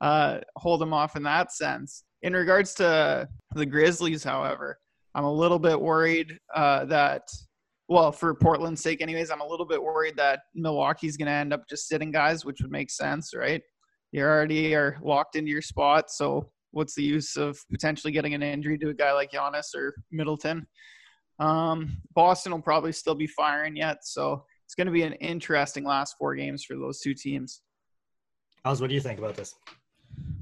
uh, 0.00 0.38
hold 0.56 0.80
them 0.80 0.92
off 0.92 1.16
in 1.16 1.22
that 1.24 1.52
sense. 1.52 2.04
In 2.22 2.34
regards 2.34 2.74
to 2.74 3.28
the 3.54 3.66
Grizzlies, 3.66 4.24
however, 4.24 4.78
I'm 5.14 5.24
a 5.24 5.32
little 5.32 5.58
bit 5.58 5.80
worried 5.80 6.38
uh, 6.54 6.84
that, 6.86 7.22
well, 7.88 8.12
for 8.12 8.34
Portland's 8.34 8.82
sake, 8.82 9.00
anyways, 9.00 9.30
I'm 9.30 9.40
a 9.40 9.46
little 9.46 9.66
bit 9.66 9.82
worried 9.82 10.16
that 10.16 10.40
Milwaukee's 10.54 11.16
going 11.16 11.26
to 11.26 11.32
end 11.32 11.52
up 11.52 11.64
just 11.68 11.88
sitting 11.88 12.10
guys, 12.10 12.44
which 12.44 12.60
would 12.60 12.70
make 12.70 12.90
sense, 12.90 13.32
right? 13.34 13.62
You 14.12 14.22
already 14.24 14.74
are 14.74 14.98
locked 15.02 15.36
into 15.36 15.50
your 15.50 15.62
spot, 15.62 16.10
so 16.10 16.50
what's 16.72 16.94
the 16.94 17.02
use 17.02 17.36
of 17.36 17.58
potentially 17.70 18.12
getting 18.12 18.34
an 18.34 18.42
injury 18.42 18.78
to 18.78 18.90
a 18.90 18.94
guy 18.94 19.12
like 19.12 19.32
Giannis 19.32 19.74
or 19.74 19.94
Middleton? 20.10 20.66
Um, 21.38 21.96
Boston 22.14 22.52
will 22.52 22.62
probably 22.62 22.92
still 22.92 23.14
be 23.14 23.26
firing 23.26 23.76
yet, 23.76 23.98
so 24.04 24.44
it's 24.66 24.74
going 24.74 24.86
to 24.86 24.92
be 24.92 25.02
an 25.02 25.14
interesting 25.14 25.84
last 25.84 26.16
four 26.18 26.34
games 26.34 26.64
for 26.64 26.76
those 26.76 27.00
two 27.00 27.14
teams. 27.14 27.62
How's 28.64 28.80
what 28.80 28.88
do 28.88 28.94
you 28.94 29.00
think 29.00 29.18
about 29.18 29.36
this? 29.36 29.54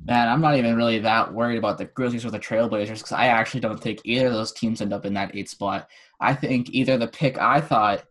Man, 0.04 0.28
I'm 0.28 0.40
not 0.40 0.56
even 0.56 0.76
really 0.76 0.98
that 1.00 1.32
worried 1.32 1.58
about 1.58 1.76
the 1.76 1.84
Grizzlies 1.84 2.24
or 2.24 2.30
the 2.30 2.38
Trailblazers 2.38 2.94
because 2.94 3.12
I 3.12 3.26
actually 3.26 3.60
don't 3.60 3.80
think 3.80 4.00
either 4.04 4.28
of 4.28 4.32
those 4.32 4.52
teams 4.52 4.80
end 4.80 4.92
up 4.92 5.04
in 5.04 5.14
that 5.14 5.34
eight 5.34 5.50
spot. 5.50 5.88
I 6.20 6.34
think 6.34 6.70
either 6.70 6.96
the 6.96 7.08
pick 7.08 7.38
I 7.38 7.60
thought 7.60 8.04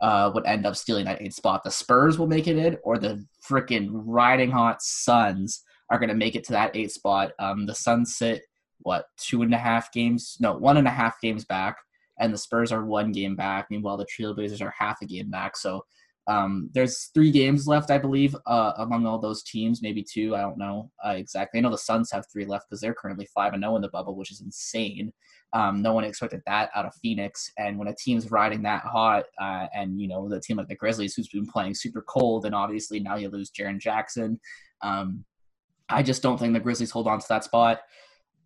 uh, 0.00 0.30
would 0.34 0.46
end 0.46 0.66
up 0.66 0.76
stealing 0.76 1.06
that 1.06 1.22
eight 1.22 1.34
spot, 1.34 1.64
the 1.64 1.70
Spurs 1.70 2.18
will 2.18 2.26
make 2.26 2.46
it 2.46 2.58
in, 2.58 2.76
or 2.82 2.98
the 2.98 3.24
freaking 3.42 3.88
riding 3.92 4.50
hot 4.50 4.82
Suns 4.82 5.64
are 5.90 5.98
going 5.98 6.10
to 6.10 6.14
make 6.14 6.36
it 6.36 6.44
to 6.44 6.52
that 6.52 6.76
eight 6.76 6.92
spot. 6.92 7.32
Um, 7.38 7.64
the 7.66 7.74
Suns 7.74 8.16
sit 8.16 8.42
what 8.80 9.06
two 9.16 9.42
and 9.42 9.52
a 9.54 9.58
half 9.58 9.90
games? 9.90 10.36
No, 10.40 10.56
one 10.56 10.76
and 10.76 10.86
a 10.86 10.90
half 10.90 11.20
games 11.20 11.44
back 11.44 11.78
and 12.18 12.32
the 12.32 12.38
Spurs 12.38 12.72
are 12.72 12.84
one 12.84 13.12
game 13.12 13.36
back. 13.36 13.68
Meanwhile, 13.70 13.96
the 13.96 14.06
Trailblazers 14.06 14.60
are 14.60 14.74
half 14.76 15.00
a 15.02 15.06
game 15.06 15.30
back. 15.30 15.56
So 15.56 15.84
um, 16.28 16.68
there's 16.74 17.10
three 17.14 17.30
games 17.30 17.66
left, 17.66 17.90
I 17.90 17.96
believe, 17.96 18.36
uh, 18.46 18.74
among 18.76 19.06
all 19.06 19.18
those 19.18 19.42
teams, 19.42 19.80
maybe 19.80 20.02
two. 20.02 20.36
I 20.36 20.42
don't 20.42 20.58
know 20.58 20.90
uh, 21.04 21.12
exactly. 21.12 21.58
I 21.58 21.62
know 21.62 21.70
the 21.70 21.78
Suns 21.78 22.12
have 22.12 22.26
three 22.30 22.44
left 22.44 22.66
because 22.68 22.82
they're 22.82 22.94
currently 22.94 23.26
five 23.34 23.54
and 23.54 23.62
zero 23.62 23.72
oh 23.72 23.76
in 23.76 23.82
the 23.82 23.88
bubble, 23.88 24.14
which 24.14 24.30
is 24.30 24.42
insane. 24.42 25.10
Um, 25.54 25.80
no 25.80 25.94
one 25.94 26.04
expected 26.04 26.42
that 26.44 26.68
out 26.74 26.84
of 26.84 26.94
Phoenix. 27.02 27.50
And 27.56 27.78
when 27.78 27.88
a 27.88 27.94
team's 27.94 28.30
riding 28.30 28.62
that 28.64 28.82
hot, 28.82 29.24
uh, 29.40 29.68
and 29.74 29.98
you 29.98 30.06
know 30.06 30.28
the 30.28 30.38
team 30.38 30.58
like 30.58 30.68
the 30.68 30.76
Grizzlies, 30.76 31.14
who's 31.14 31.28
been 31.28 31.46
playing 31.46 31.74
super 31.74 32.02
cold, 32.02 32.44
and 32.44 32.54
obviously 32.54 33.00
now 33.00 33.16
you 33.16 33.30
lose 33.30 33.50
Jaren 33.50 33.80
Jackson. 33.80 34.38
Um, 34.82 35.24
I 35.88 36.02
just 36.02 36.22
don't 36.22 36.38
think 36.38 36.52
the 36.52 36.60
Grizzlies 36.60 36.90
hold 36.90 37.08
on 37.08 37.20
to 37.20 37.26
that 37.30 37.44
spot. 37.44 37.80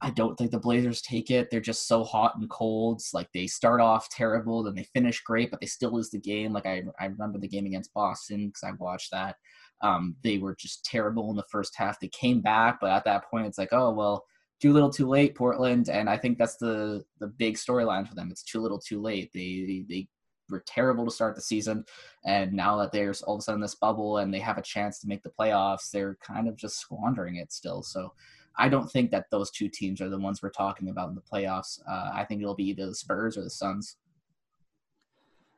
I 0.02 0.10
don't 0.10 0.36
think 0.36 0.50
the 0.50 0.58
Blazers 0.58 1.00
take 1.00 1.30
it. 1.30 1.48
They're 1.48 1.60
just 1.60 1.86
so 1.86 2.02
hot 2.02 2.34
and 2.36 2.50
cold. 2.50 3.00
Like 3.14 3.28
they 3.32 3.46
start 3.46 3.80
off 3.80 4.08
terrible, 4.08 4.64
then 4.64 4.74
they 4.74 4.86
finish 4.92 5.22
great, 5.22 5.50
but 5.50 5.60
they 5.60 5.66
still 5.66 5.92
lose 5.92 6.10
the 6.10 6.18
game. 6.18 6.52
Like 6.52 6.66
I, 6.66 6.82
I 7.00 7.06
remember 7.06 7.38
the 7.38 7.48
game 7.48 7.66
against 7.66 7.94
Boston 7.94 8.48
because 8.48 8.64
I 8.64 8.72
watched 8.78 9.12
that. 9.12 9.36
Um, 9.80 10.16
they 10.24 10.38
were 10.38 10.56
just 10.58 10.84
terrible 10.84 11.30
in 11.30 11.36
the 11.36 11.44
first 11.50 11.74
half. 11.76 12.00
They 12.00 12.08
came 12.08 12.40
back, 12.40 12.78
but 12.80 12.90
at 12.90 13.04
that 13.04 13.30
point, 13.30 13.46
it's 13.46 13.58
like, 13.58 13.72
oh 13.72 13.92
well, 13.92 14.24
too 14.60 14.72
little, 14.72 14.90
too 14.90 15.08
late, 15.08 15.36
Portland. 15.36 15.88
And 15.88 16.10
I 16.10 16.16
think 16.16 16.36
that's 16.36 16.56
the 16.56 17.04
the 17.20 17.28
big 17.28 17.54
storyline 17.54 18.08
for 18.08 18.16
them. 18.16 18.28
It's 18.32 18.44
too 18.44 18.60
little, 18.60 18.80
too 18.80 19.00
late. 19.00 19.30
They, 19.32 19.64
they 19.66 19.84
they 19.88 20.08
were 20.50 20.64
terrible 20.66 21.04
to 21.04 21.12
start 21.12 21.36
the 21.36 21.42
season, 21.42 21.84
and 22.26 22.52
now 22.52 22.76
that 22.78 22.90
there's 22.90 23.22
all 23.22 23.36
of 23.36 23.38
a 23.38 23.42
sudden 23.42 23.60
this 23.60 23.76
bubble 23.76 24.18
and 24.18 24.34
they 24.34 24.40
have 24.40 24.58
a 24.58 24.62
chance 24.62 24.98
to 25.00 25.08
make 25.08 25.22
the 25.22 25.32
playoffs, 25.38 25.90
they're 25.92 26.18
kind 26.26 26.48
of 26.48 26.56
just 26.56 26.80
squandering 26.80 27.36
it 27.36 27.52
still. 27.52 27.84
So 27.84 28.12
I 28.58 28.68
don't 28.68 28.90
think 28.90 29.10
that 29.10 29.26
those 29.30 29.50
two 29.50 29.68
teams 29.68 30.00
are 30.00 30.08
the 30.08 30.18
ones 30.18 30.42
we're 30.42 30.50
talking 30.50 30.88
about 30.88 31.08
in 31.08 31.14
the 31.14 31.22
playoffs. 31.22 31.80
Uh, 31.88 32.10
I 32.14 32.24
think 32.24 32.42
it'll 32.42 32.54
be 32.54 32.68
either 32.68 32.86
the 32.86 32.94
Spurs 32.94 33.36
or 33.36 33.42
the 33.42 33.50
Suns. 33.50 33.96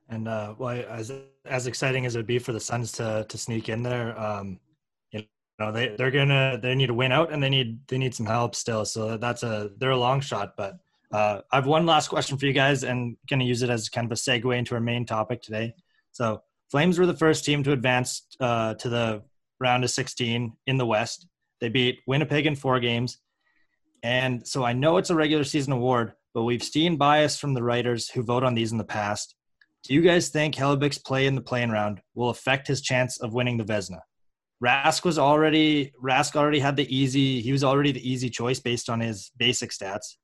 And 0.09 0.29
uh, 0.29 0.55
well, 0.59 0.85
as 0.89 1.13
as 1.47 1.67
exciting 1.67 2.07
as 2.07 2.15
it 2.15 2.19
would 2.19 2.27
be 2.27 2.39
for 2.39 2.53
the 2.53 2.61
Suns 2.61 2.93
to 2.93 3.27
to 3.29 3.39
sneak 3.39 3.69
in 3.69 3.83
there, 3.83 4.19
um, 4.21 4.61
you 5.13 5.23
know 5.59 5.73
they 5.73 5.95
they're 5.97 6.11
gonna 6.11 6.59
they 6.63 6.75
need 6.75 6.89
to 6.89 6.95
win 6.95 7.11
out 7.11 7.33
and 7.33 7.43
they 7.43 7.49
need 7.49 7.79
they 7.89 7.99
need 7.99 8.15
some 8.15 8.27
help 8.27 8.55
still. 8.55 8.85
So 8.85 9.17
that's 9.17 9.43
a 9.43 9.71
they're 9.79 9.91
a 9.91 9.97
long 9.97 10.21
shot. 10.21 10.55
But 10.57 10.79
uh, 11.11 11.41
I 11.51 11.57
have 11.57 11.67
one 11.67 11.87
last 11.87 12.09
question 12.09 12.37
for 12.37 12.45
you 12.47 12.53
guys, 12.53 12.85
and 12.85 13.17
gonna 13.31 13.45
use 13.45 13.63
it 13.63 13.71
as 13.71 13.89
kind 13.89 14.05
of 14.05 14.13
a 14.13 14.15
segue 14.15 14.57
into 14.57 14.75
our 14.75 14.81
main 14.81 15.07
topic 15.07 15.41
today. 15.41 15.75
So 16.13 16.43
Flames 16.75 16.99
were 16.99 17.07
the 17.07 17.15
first 17.15 17.45
team 17.45 17.63
to 17.63 17.71
advance 17.71 18.27
uh, 18.41 18.75
to 18.75 18.89
the 18.89 19.23
round 19.61 19.85
of 19.85 19.91
16 19.91 20.53
in 20.67 20.77
the 20.77 20.85
West. 20.85 21.27
They 21.65 21.71
beat 21.71 22.01
Winnipeg 22.07 22.45
in 22.45 22.57
four 22.57 22.79
games. 22.79 23.17
And 24.03 24.47
so 24.47 24.65
I 24.65 24.75
know 24.75 24.99
it's 24.99 25.09
a 25.09 25.15
regular 25.15 25.45
season 25.45 25.73
award, 25.73 26.13
but 26.35 26.43
we've 26.43 26.63
seen 26.63 26.99
bias 26.99 27.39
from 27.39 27.55
the 27.55 27.63
writers 27.63 28.11
who 28.11 28.23
vote 28.23 28.45
on 28.45 28.53
these 28.53 28.71
in 28.71 28.77
the 28.77 28.85
past. 28.85 29.35
Do 29.83 29.95
you 29.95 30.03
guys 30.03 30.29
think 30.29 30.55
Hellebuyck's 30.55 30.99
play 30.99 31.27
in 31.27 31.35
the 31.35 31.41
playing 31.41 31.71
round 31.71 32.03
will 32.15 32.29
affect 32.29 32.67
his 32.67 32.83
chance 32.83 33.19
of 33.19 33.33
winning 33.33 33.57
the 33.57 33.65
Vezina? 33.65 34.01
Rask 34.63 35.07
was 35.07 35.19
already 35.19 35.95
Rask 36.05 36.37
already 36.37 36.59
had 36.59 36.77
the 36.77 36.95
easy 36.95 37.41
he 37.41 37.51
was 37.51 37.65
already 37.65 37.93
the 37.93 38.07
easy 38.07 38.29
choice 38.29 38.61
based 38.61 38.91
on 38.91 39.01
his 39.01 39.31
basic 39.39 39.71
stats. 39.71 40.17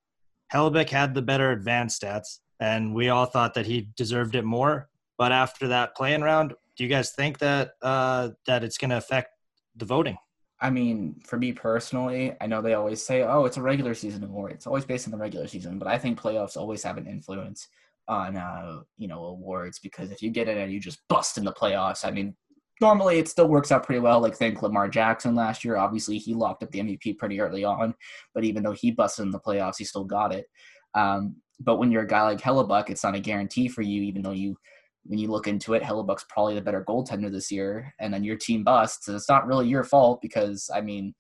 Hellebuyck 0.52 0.90
had 0.90 1.14
the 1.14 1.22
better 1.22 1.52
advanced 1.52 2.02
stats, 2.02 2.40
and 2.60 2.94
we 2.94 3.08
all 3.08 3.24
thought 3.24 3.54
that 3.54 3.64
he 3.64 3.88
deserved 3.96 4.34
it 4.34 4.44
more. 4.44 4.90
But 5.16 5.32
after 5.32 5.68
that 5.68 5.96
playing 5.96 6.20
round, 6.20 6.52
do 6.76 6.84
you 6.84 6.90
guys 6.90 7.12
think 7.12 7.38
that 7.38 7.70
uh, 7.80 8.32
that 8.46 8.62
it's 8.62 8.76
going 8.76 8.90
to 8.90 8.98
affect 8.98 9.30
the 9.74 9.86
voting? 9.86 10.18
I 10.60 10.70
mean, 10.70 11.20
for 11.24 11.38
me 11.38 11.52
personally, 11.52 12.34
I 12.40 12.46
know 12.46 12.60
they 12.60 12.74
always 12.74 13.04
say, 13.04 13.22
"Oh, 13.22 13.44
it's 13.46 13.56
a 13.56 13.62
regular 13.62 13.94
season 13.94 14.24
award." 14.24 14.52
It's 14.52 14.66
always 14.66 14.84
based 14.84 15.06
on 15.06 15.12
the 15.12 15.16
regular 15.18 15.46
season, 15.46 15.78
but 15.78 15.88
I 15.88 15.98
think 15.98 16.20
playoffs 16.20 16.56
always 16.56 16.82
have 16.82 16.98
an 16.98 17.06
influence 17.06 17.68
on 18.08 18.36
uh, 18.36 18.80
you 18.98 19.08
know 19.08 19.24
awards 19.24 19.78
because 19.78 20.10
if 20.10 20.20
you 20.22 20.30
get 20.30 20.48
in 20.48 20.58
and 20.58 20.72
you 20.72 20.80
just 20.80 21.06
bust 21.08 21.38
in 21.38 21.44
the 21.44 21.52
playoffs, 21.52 22.04
I 22.04 22.10
mean, 22.10 22.36
normally 22.80 23.18
it 23.18 23.28
still 23.28 23.48
works 23.48 23.72
out 23.72 23.84
pretty 23.84 24.00
well. 24.00 24.20
Like 24.20 24.36
think 24.36 24.60
Lamar 24.62 24.88
Jackson 24.88 25.34
last 25.34 25.64
year. 25.64 25.76
Obviously, 25.76 26.18
he 26.18 26.34
locked 26.34 26.62
up 26.62 26.70
the 26.72 26.80
MVP 26.80 27.18
pretty 27.18 27.40
early 27.40 27.64
on, 27.64 27.94
but 28.34 28.44
even 28.44 28.62
though 28.62 28.72
he 28.72 28.90
busted 28.90 29.24
in 29.24 29.30
the 29.30 29.40
playoffs, 29.40 29.78
he 29.78 29.84
still 29.84 30.04
got 30.04 30.34
it. 30.34 30.46
Um, 30.94 31.36
but 31.60 31.76
when 31.76 31.90
you're 31.90 32.02
a 32.02 32.06
guy 32.06 32.22
like 32.22 32.40
Hellebuyck, 32.40 32.90
it's 32.90 33.04
not 33.04 33.14
a 33.14 33.20
guarantee 33.20 33.68
for 33.68 33.82
you, 33.82 34.02
even 34.02 34.22
though 34.22 34.32
you 34.32 34.56
when 35.04 35.18
you 35.18 35.28
look 35.28 35.46
into 35.46 35.74
it, 35.74 35.82
Hellebuyck's 35.82 36.26
probably 36.28 36.54
the 36.54 36.60
better 36.60 36.84
goaltender 36.84 37.30
this 37.30 37.50
year, 37.50 37.94
and 37.98 38.12
then 38.12 38.24
your 38.24 38.36
team 38.36 38.64
busts. 38.64 39.08
It's 39.08 39.28
not 39.28 39.46
really 39.46 39.68
your 39.68 39.84
fault 39.84 40.20
because 40.22 40.70
I 40.74 40.80
mean, 40.80 41.14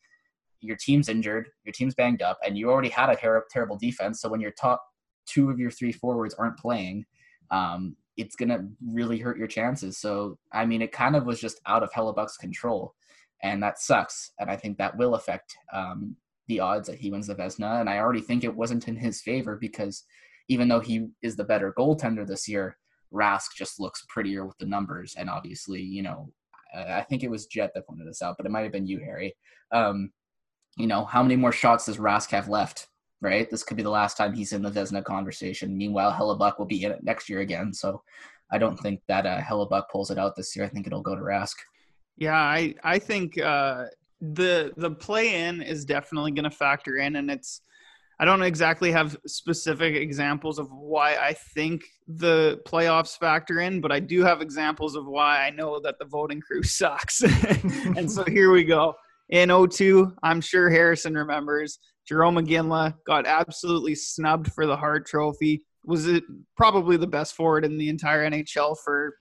your 0.60 0.76
team's 0.76 1.08
injured, 1.08 1.48
your 1.64 1.72
team's 1.72 1.94
banged 1.94 2.22
up, 2.22 2.38
and 2.44 2.56
you 2.58 2.70
already 2.70 2.90
had 2.90 3.10
a 3.10 3.16
ter- 3.16 3.46
terrible 3.50 3.78
defense. 3.78 4.20
So 4.20 4.28
when 4.28 4.40
your 4.40 4.52
top 4.52 4.82
two 5.26 5.50
of 5.50 5.58
your 5.58 5.70
three 5.70 5.92
forwards 5.92 6.34
aren't 6.34 6.58
playing, 6.58 7.04
um, 7.50 7.96
it's 8.16 8.36
gonna 8.36 8.68
really 8.86 9.18
hurt 9.18 9.38
your 9.38 9.46
chances. 9.46 9.98
So 9.98 10.38
I 10.52 10.66
mean, 10.66 10.82
it 10.82 10.92
kind 10.92 11.16
of 11.16 11.24
was 11.24 11.40
just 11.40 11.60
out 11.66 11.82
of 11.82 11.92
Hellebuyck's 11.92 12.36
control, 12.36 12.94
and 13.42 13.62
that 13.62 13.78
sucks. 13.78 14.32
And 14.38 14.50
I 14.50 14.56
think 14.56 14.76
that 14.78 14.96
will 14.98 15.14
affect 15.14 15.56
um, 15.72 16.16
the 16.48 16.60
odds 16.60 16.88
that 16.88 16.98
he 16.98 17.10
wins 17.10 17.28
the 17.28 17.34
Vezina. 17.34 17.80
And 17.80 17.88
I 17.88 17.98
already 17.98 18.20
think 18.20 18.44
it 18.44 18.54
wasn't 18.54 18.88
in 18.88 18.96
his 18.96 19.22
favor 19.22 19.56
because 19.56 20.04
even 20.48 20.68
though 20.68 20.80
he 20.80 21.06
is 21.22 21.36
the 21.36 21.44
better 21.44 21.72
goaltender 21.78 22.26
this 22.26 22.48
year, 22.48 22.76
Rask 23.12 23.54
just 23.56 23.80
looks 23.80 24.04
prettier 24.08 24.46
with 24.46 24.58
the 24.58 24.66
numbers. 24.66 25.14
And 25.16 25.28
obviously, 25.28 25.80
you 25.82 26.02
know, 26.02 26.32
I 26.74 27.02
think 27.02 27.22
it 27.22 27.30
was 27.30 27.46
Jet 27.46 27.72
that 27.74 27.86
pointed 27.86 28.06
this 28.06 28.22
out, 28.22 28.36
but 28.36 28.46
it 28.46 28.50
might 28.52 28.62
have 28.62 28.72
been 28.72 28.86
you, 28.86 29.00
Harry. 29.00 29.34
Um, 29.72 30.12
you 30.76 30.86
know, 30.86 31.04
how 31.04 31.22
many 31.22 31.36
more 31.36 31.52
shots 31.52 31.86
does 31.86 31.98
Rask 31.98 32.30
have 32.30 32.48
left? 32.48 32.88
Right, 33.22 33.50
this 33.50 33.62
could 33.62 33.76
be 33.76 33.82
the 33.82 33.90
last 33.90 34.16
time 34.16 34.32
he's 34.32 34.54
in 34.54 34.62
the 34.62 34.70
Vezina 34.70 35.04
conversation. 35.04 35.76
Meanwhile, 35.76 36.12
Hellebuyck 36.12 36.58
will 36.58 36.64
be 36.64 36.84
in 36.84 36.92
it 36.92 37.04
next 37.04 37.28
year 37.28 37.40
again. 37.40 37.74
So, 37.74 38.02
I 38.50 38.58
don't 38.58 38.78
think 38.78 39.00
that 39.08 39.26
uh, 39.26 39.40
Hellebuyck 39.40 39.84
pulls 39.90 40.10
it 40.10 40.18
out 40.18 40.36
this 40.36 40.56
year. 40.56 40.64
I 40.64 40.68
think 40.68 40.86
it'll 40.86 41.02
go 41.02 41.14
to 41.14 41.20
Rask. 41.20 41.54
Yeah, 42.16 42.36
I 42.36 42.74
I 42.82 42.98
think 42.98 43.38
uh, 43.38 43.86
the 44.20 44.72
the 44.76 44.90
play 44.90 45.46
in 45.46 45.62
is 45.62 45.84
definitely 45.84 46.32
going 46.32 46.44
to 46.44 46.50
factor 46.50 46.96
in, 46.96 47.16
and 47.16 47.30
it's 47.30 47.62
I 48.20 48.26
don't 48.26 48.42
exactly 48.42 48.92
have 48.92 49.16
specific 49.26 49.94
examples 49.94 50.58
of 50.58 50.70
why 50.70 51.16
I 51.16 51.32
think 51.32 51.84
the 52.06 52.60
playoffs 52.66 53.16
factor 53.16 53.60
in, 53.60 53.80
but 53.80 53.90
I 53.90 53.98
do 53.98 54.22
have 54.22 54.42
examples 54.42 54.94
of 54.94 55.06
why 55.06 55.46
I 55.46 55.48
know 55.48 55.80
that 55.80 55.98
the 55.98 56.04
voting 56.04 56.42
crew 56.42 56.62
sucks. 56.62 57.22
and 57.96 58.12
so 58.12 58.22
here 58.24 58.52
we 58.52 58.62
go. 58.62 58.94
In 59.30 59.48
02, 59.48 60.12
I'm 60.22 60.42
sure 60.42 60.68
Harrison 60.68 61.14
remembers, 61.14 61.78
Jarome 62.10 62.46
Iginla 62.46 62.94
got 63.06 63.26
absolutely 63.26 63.94
snubbed 63.94 64.52
for 64.52 64.66
the 64.66 64.76
Hart 64.76 65.06
Trophy. 65.06 65.64
Was 65.86 66.06
it 66.06 66.24
probably 66.58 66.98
the 66.98 67.06
best 67.06 67.34
forward 67.34 67.64
in 67.64 67.78
the 67.78 67.88
entire 67.88 68.28
NHL 68.28 68.76
for 68.84 69.14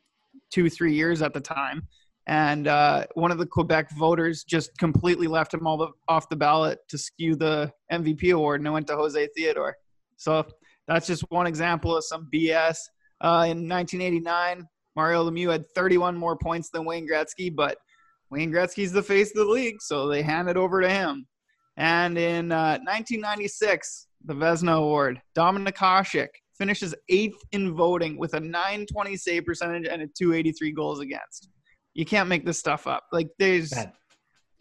two, 0.52 0.70
three 0.70 0.94
years 0.94 1.22
at 1.22 1.34
the 1.34 1.40
time? 1.40 1.88
And 2.30 2.68
uh, 2.68 3.08
one 3.16 3.32
of 3.32 3.40
the 3.40 3.46
Quebec 3.48 3.90
voters 3.98 4.44
just 4.44 4.78
completely 4.78 5.26
left 5.26 5.52
him 5.52 5.66
all 5.66 5.78
the, 5.78 5.88
off 6.08 6.30
the 6.30 6.36
ballot 6.36 6.78
to 6.90 6.96
skew 6.96 7.36
the 7.36 7.74
MVP 7.92 8.36
award, 8.36 8.62
and 8.62 8.68
it 8.68 8.70
went 8.70 8.86
to 8.86 8.96
Jose 8.96 9.30
Theodore. 9.36 9.76
So 10.18 10.46
that's 10.88 11.08
just 11.08 11.24
one 11.32 11.48
example 11.48 11.98
of 11.98 12.04
some 12.04 12.30
BS. 12.32 12.78
Uh, 13.20 13.50
in 13.50 13.68
1989, 13.68 14.64
Mario 14.96 15.28
Lemieux 15.28 15.52
had 15.52 15.68
31 15.74 16.16
more 16.16 16.38
points 16.38 16.70
than 16.70 16.86
Wayne 16.86 17.10
Gretzky, 17.10 17.54
but 17.54 17.80
Wayne 18.30 18.52
Gretzky's 18.52 18.92
the 18.92 19.02
face 19.02 19.32
of 19.32 19.48
the 19.48 19.52
league, 19.52 19.82
so 19.82 20.08
they 20.08 20.22
hand 20.22 20.50
it 20.50 20.56
over 20.56 20.82
to 20.82 20.90
him. 20.90 21.26
And 21.78 22.16
in 22.16 22.52
uh, 22.52 22.78
1996, 22.86 24.06
the 24.26 24.36
Vezina 24.36 24.78
Award, 24.78 25.20
Dominik 25.36 25.78
Hasek 25.78 26.28
finishes 26.56 26.94
eighth 27.10 27.42
in 27.54 27.74
voting 27.74 28.20
with 28.20 28.36
a 28.36 28.40
920 28.40 29.18
save 29.18 29.46
percentage 29.46 29.88
and 29.88 30.04
a 30.04 30.08
283 30.16 30.72
goals 30.74 31.00
against. 31.00 31.50
You 32.00 32.06
can't 32.06 32.30
make 32.30 32.46
this 32.46 32.58
stuff 32.58 32.88
up. 32.88 33.04
Like 33.12 33.28
there's 33.40 33.72
Bad. 33.72 33.92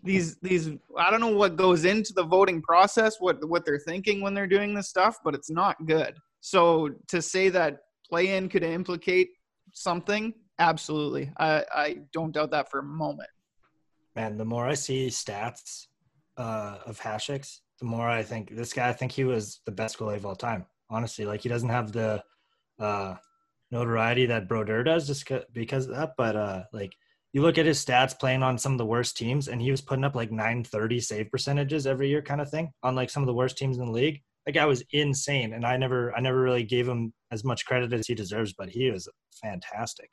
these 0.03 0.39
these 0.39 0.71
I 0.99 1.09
don't 1.09 1.21
know 1.21 1.37
what 1.43 1.55
goes 1.55 1.85
into 1.85 2.13
the 2.13 2.25
voting 2.25 2.61
process, 2.61 3.21
what 3.21 3.49
what 3.49 3.65
they're 3.65 3.79
thinking 3.79 4.21
when 4.21 4.35
they're 4.35 4.49
doing 4.49 4.75
this 4.75 4.89
stuff, 4.89 5.19
but 5.23 5.37
it's 5.37 5.49
not 5.49 5.77
good. 5.87 6.17
So 6.41 6.91
to 7.07 7.23
say 7.23 7.49
that 7.51 7.79
play 8.09 8.37
in 8.37 8.49
could 8.49 8.65
implicate 8.65 9.29
something, 9.73 10.35
absolutely. 10.59 11.31
I, 11.39 11.65
I 11.73 11.97
don't 12.13 12.33
doubt 12.33 12.51
that 12.51 12.73
for 12.73 12.81
a 12.81 12.83
moment. 12.83 13.31
Man, 14.17 14.37
the 14.37 14.45
more 14.45 14.67
I 14.67 14.75
see 14.75 15.07
stats 15.07 15.87
uh, 16.37 16.79
of 16.87 16.99
Hasek's, 16.99 17.61
the 17.79 17.87
more 17.87 18.09
I 18.09 18.25
think 18.25 18.57
this 18.57 18.73
guy. 18.73 18.89
I 18.89 18.93
think 18.93 19.13
he 19.13 19.23
was 19.23 19.61
the 19.65 19.71
best 19.71 19.97
goalie 19.97 20.17
of 20.17 20.27
all 20.27 20.35
time. 20.35 20.67
Honestly, 20.91 21.25
like 21.25 21.43
he 21.43 21.49
doesn't 21.49 21.69
have 21.69 21.93
the 21.93 22.21
uh, 22.81 23.15
notoriety 23.71 24.27
that 24.27 24.49
Brodeur 24.49 24.83
does, 24.83 25.07
just 25.07 25.31
because 25.53 25.87
of 25.87 25.95
that. 25.95 26.15
But 26.17 26.35
uh, 26.35 26.65
like 26.73 26.97
you 27.33 27.43
look 27.43 27.59
at 27.59 27.67
his 27.67 27.85
stats 27.85 28.19
playing 28.19 28.43
on 28.43 28.57
some 28.57 28.73
of 28.73 28.79
the 28.79 28.87
worst 28.87 29.17
teams, 29.17 29.49
and 29.49 29.61
he 29.61 29.71
was 29.71 29.81
putting 29.81 30.05
up 30.05 30.15
like 30.15 30.33
930 30.33 31.01
save 31.01 31.31
percentages 31.31 31.87
every 31.87 32.09
year, 32.09 32.23
kind 32.23 32.41
of 32.41 32.51
thing, 32.51 32.71
on 32.83 32.95
like 32.95 33.11
some 33.11 33.23
of 33.23 33.27
the 33.27 33.35
worst 33.35 33.59
teams 33.59 33.79
in 33.79 33.87
the 33.87 33.93
league. 33.93 34.23
That 34.47 34.53
guy 34.53 34.65
was 34.65 34.83
insane, 34.93 35.53
and 35.53 35.67
I 35.67 35.77
never, 35.77 36.15
I 36.17 36.21
never 36.21 36.41
really 36.41 36.63
gave 36.63 36.89
him 36.89 37.13
as 37.31 37.45
much 37.45 37.67
credit 37.67 37.93
as 37.93 38.07
he 38.07 38.15
deserves, 38.15 38.55
but 38.57 38.71
he 38.71 38.91
was 38.91 39.09
fantastic. 39.43 40.11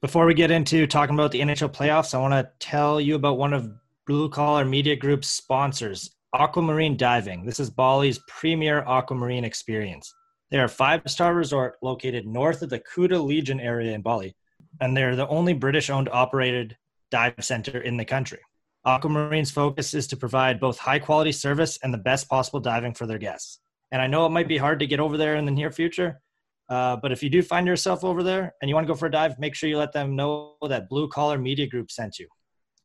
Before 0.00 0.26
we 0.26 0.34
get 0.34 0.50
into 0.50 0.86
talking 0.86 1.14
about 1.14 1.32
the 1.32 1.40
NHL 1.40 1.72
playoffs, 1.72 2.14
I 2.14 2.18
want 2.18 2.32
to 2.32 2.50
tell 2.60 3.00
you 3.00 3.14
about 3.14 3.38
one 3.38 3.52
of 3.52 3.70
Blue 4.06 4.28
Collar 4.30 4.64
Media 4.64 4.96
Group's 4.96 5.28
sponsors, 5.28 6.10
Aquamarine 6.34 6.96
Diving. 6.96 7.44
This 7.44 7.60
is 7.60 7.70
Bali's 7.70 8.20
premier 8.26 8.80
aquamarine 8.86 9.44
experience. 9.44 10.12
They 10.50 10.58
are 10.58 10.64
a 10.64 10.68
five-star 10.68 11.34
resort 11.34 11.76
located 11.82 12.26
north 12.26 12.62
of 12.62 12.70
the 12.70 12.80
Kuta 12.80 13.16
Legian 13.16 13.62
area 13.62 13.92
in 13.92 14.02
Bali 14.02 14.34
and 14.80 14.96
they're 14.96 15.16
the 15.16 15.28
only 15.28 15.52
British 15.52 15.90
owned 15.90 16.08
operated 16.12 16.76
dive 17.10 17.34
center 17.40 17.80
in 17.80 17.96
the 17.96 18.04
country. 18.04 18.40
Aquamarine's 18.86 19.50
focus 19.50 19.94
is 19.94 20.06
to 20.08 20.16
provide 20.16 20.60
both 20.60 20.78
high 20.78 20.98
quality 20.98 21.32
service 21.32 21.78
and 21.82 21.92
the 21.92 21.98
best 21.98 22.28
possible 22.28 22.60
diving 22.60 22.94
for 22.94 23.06
their 23.06 23.18
guests. 23.18 23.60
And 23.92 24.02
I 24.02 24.06
know 24.06 24.26
it 24.26 24.30
might 24.30 24.48
be 24.48 24.58
hard 24.58 24.80
to 24.80 24.86
get 24.86 25.00
over 25.00 25.16
there 25.16 25.36
in 25.36 25.44
the 25.44 25.52
near 25.52 25.70
future, 25.70 26.20
uh, 26.68 26.96
but 26.96 27.12
if 27.12 27.22
you 27.22 27.30
do 27.30 27.42
find 27.42 27.66
yourself 27.66 28.04
over 28.04 28.22
there 28.22 28.54
and 28.60 28.68
you 28.68 28.74
want 28.74 28.86
to 28.86 28.92
go 28.92 28.96
for 28.96 29.06
a 29.06 29.10
dive, 29.10 29.38
make 29.38 29.54
sure 29.54 29.68
you 29.68 29.78
let 29.78 29.92
them 29.92 30.16
know 30.16 30.56
that 30.68 30.88
Blue 30.88 31.08
Collar 31.08 31.38
Media 31.38 31.66
Group 31.66 31.90
sent 31.90 32.18
you. 32.18 32.26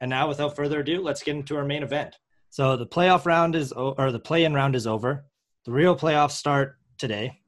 And 0.02 0.10
now, 0.10 0.28
without 0.28 0.56
further 0.56 0.80
ado, 0.80 1.02
let's 1.02 1.24
get 1.24 1.36
into 1.36 1.58
our 1.58 1.66
main 1.66 1.84
event. 1.84 2.16
So 2.50 2.78
the 2.78 2.88
playoff 2.88 3.26
round 3.26 3.56
is, 3.56 3.72
or 3.72 4.12
the 4.12 4.20
play-in 4.20 4.54
round 4.54 4.76
is 4.76 4.88
over. 4.88 5.26
The 5.66 5.72
real 5.72 5.96
playoffs 5.96 6.32
start 6.32 6.78
today. 6.98 7.40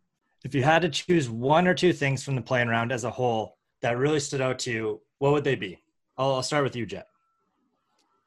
If 0.43 0.53
you 0.53 0.63
had 0.63 0.81
to 0.81 0.89
choose 0.89 1.29
one 1.29 1.67
or 1.67 1.73
two 1.73 1.93
things 1.93 2.23
from 2.23 2.35
the 2.35 2.41
play-in 2.41 2.67
round 2.67 2.91
as 2.91 3.03
a 3.03 3.09
whole 3.09 3.57
that 3.81 3.97
really 3.97 4.19
stood 4.19 4.41
out 4.41 4.59
to 4.59 4.71
you, 4.71 5.01
what 5.19 5.33
would 5.33 5.43
they 5.43 5.55
be? 5.55 5.81
I'll, 6.17 6.35
I'll 6.35 6.43
start 6.43 6.63
with 6.63 6.75
you, 6.75 6.85
Jet. 6.85 7.07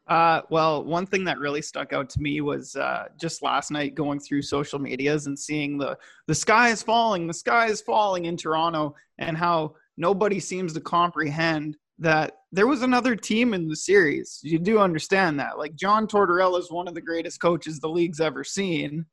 Uh, 0.07 0.43
well, 0.51 0.85
one 0.85 1.07
thing 1.07 1.25
that 1.25 1.39
really 1.39 1.63
stuck 1.63 1.95
out 1.95 2.11
to 2.11 2.21
me 2.21 2.43
was 2.43 2.77
uh, 2.77 3.05
just 3.19 3.43
last 3.43 3.71
night 3.71 3.95
going 3.95 4.21
through 4.21 4.43
social 4.43 4.79
medias 4.79 5.27
and 5.27 5.39
seeing 5.39 5.79
the 5.79 5.97
the 6.27 6.35
sky 6.35 6.69
is 6.69 6.83
falling, 6.83 7.27
the 7.27 7.33
sky 7.33 7.67
is 7.67 7.81
falling 7.81 8.27
in 8.27 8.37
Toronto, 8.37 8.95
and 9.19 9.37
how 9.37 9.75
nobody 9.97 10.41
seems 10.41 10.75
to 10.75 10.81
comprehend 10.81 11.79
that 11.99 12.33
there 12.53 12.67
was 12.67 12.83
another 12.83 13.17
team 13.17 13.55
in 13.55 13.67
the 13.67 13.77
series. 13.77 14.41
You 14.43 14.59
do 14.59 14.79
understand 14.79 15.41
that, 15.41 15.59
like 15.59 15.75
John 15.75 16.07
Tortorella 16.07 16.59
is 16.59 16.71
one 16.71 16.87
of 16.87 16.95
the 16.95 17.01
greatest 17.01 17.41
coaches 17.41 17.81
the 17.81 17.89
league's 17.89 18.21
ever 18.21 18.45
seen, 18.45 19.07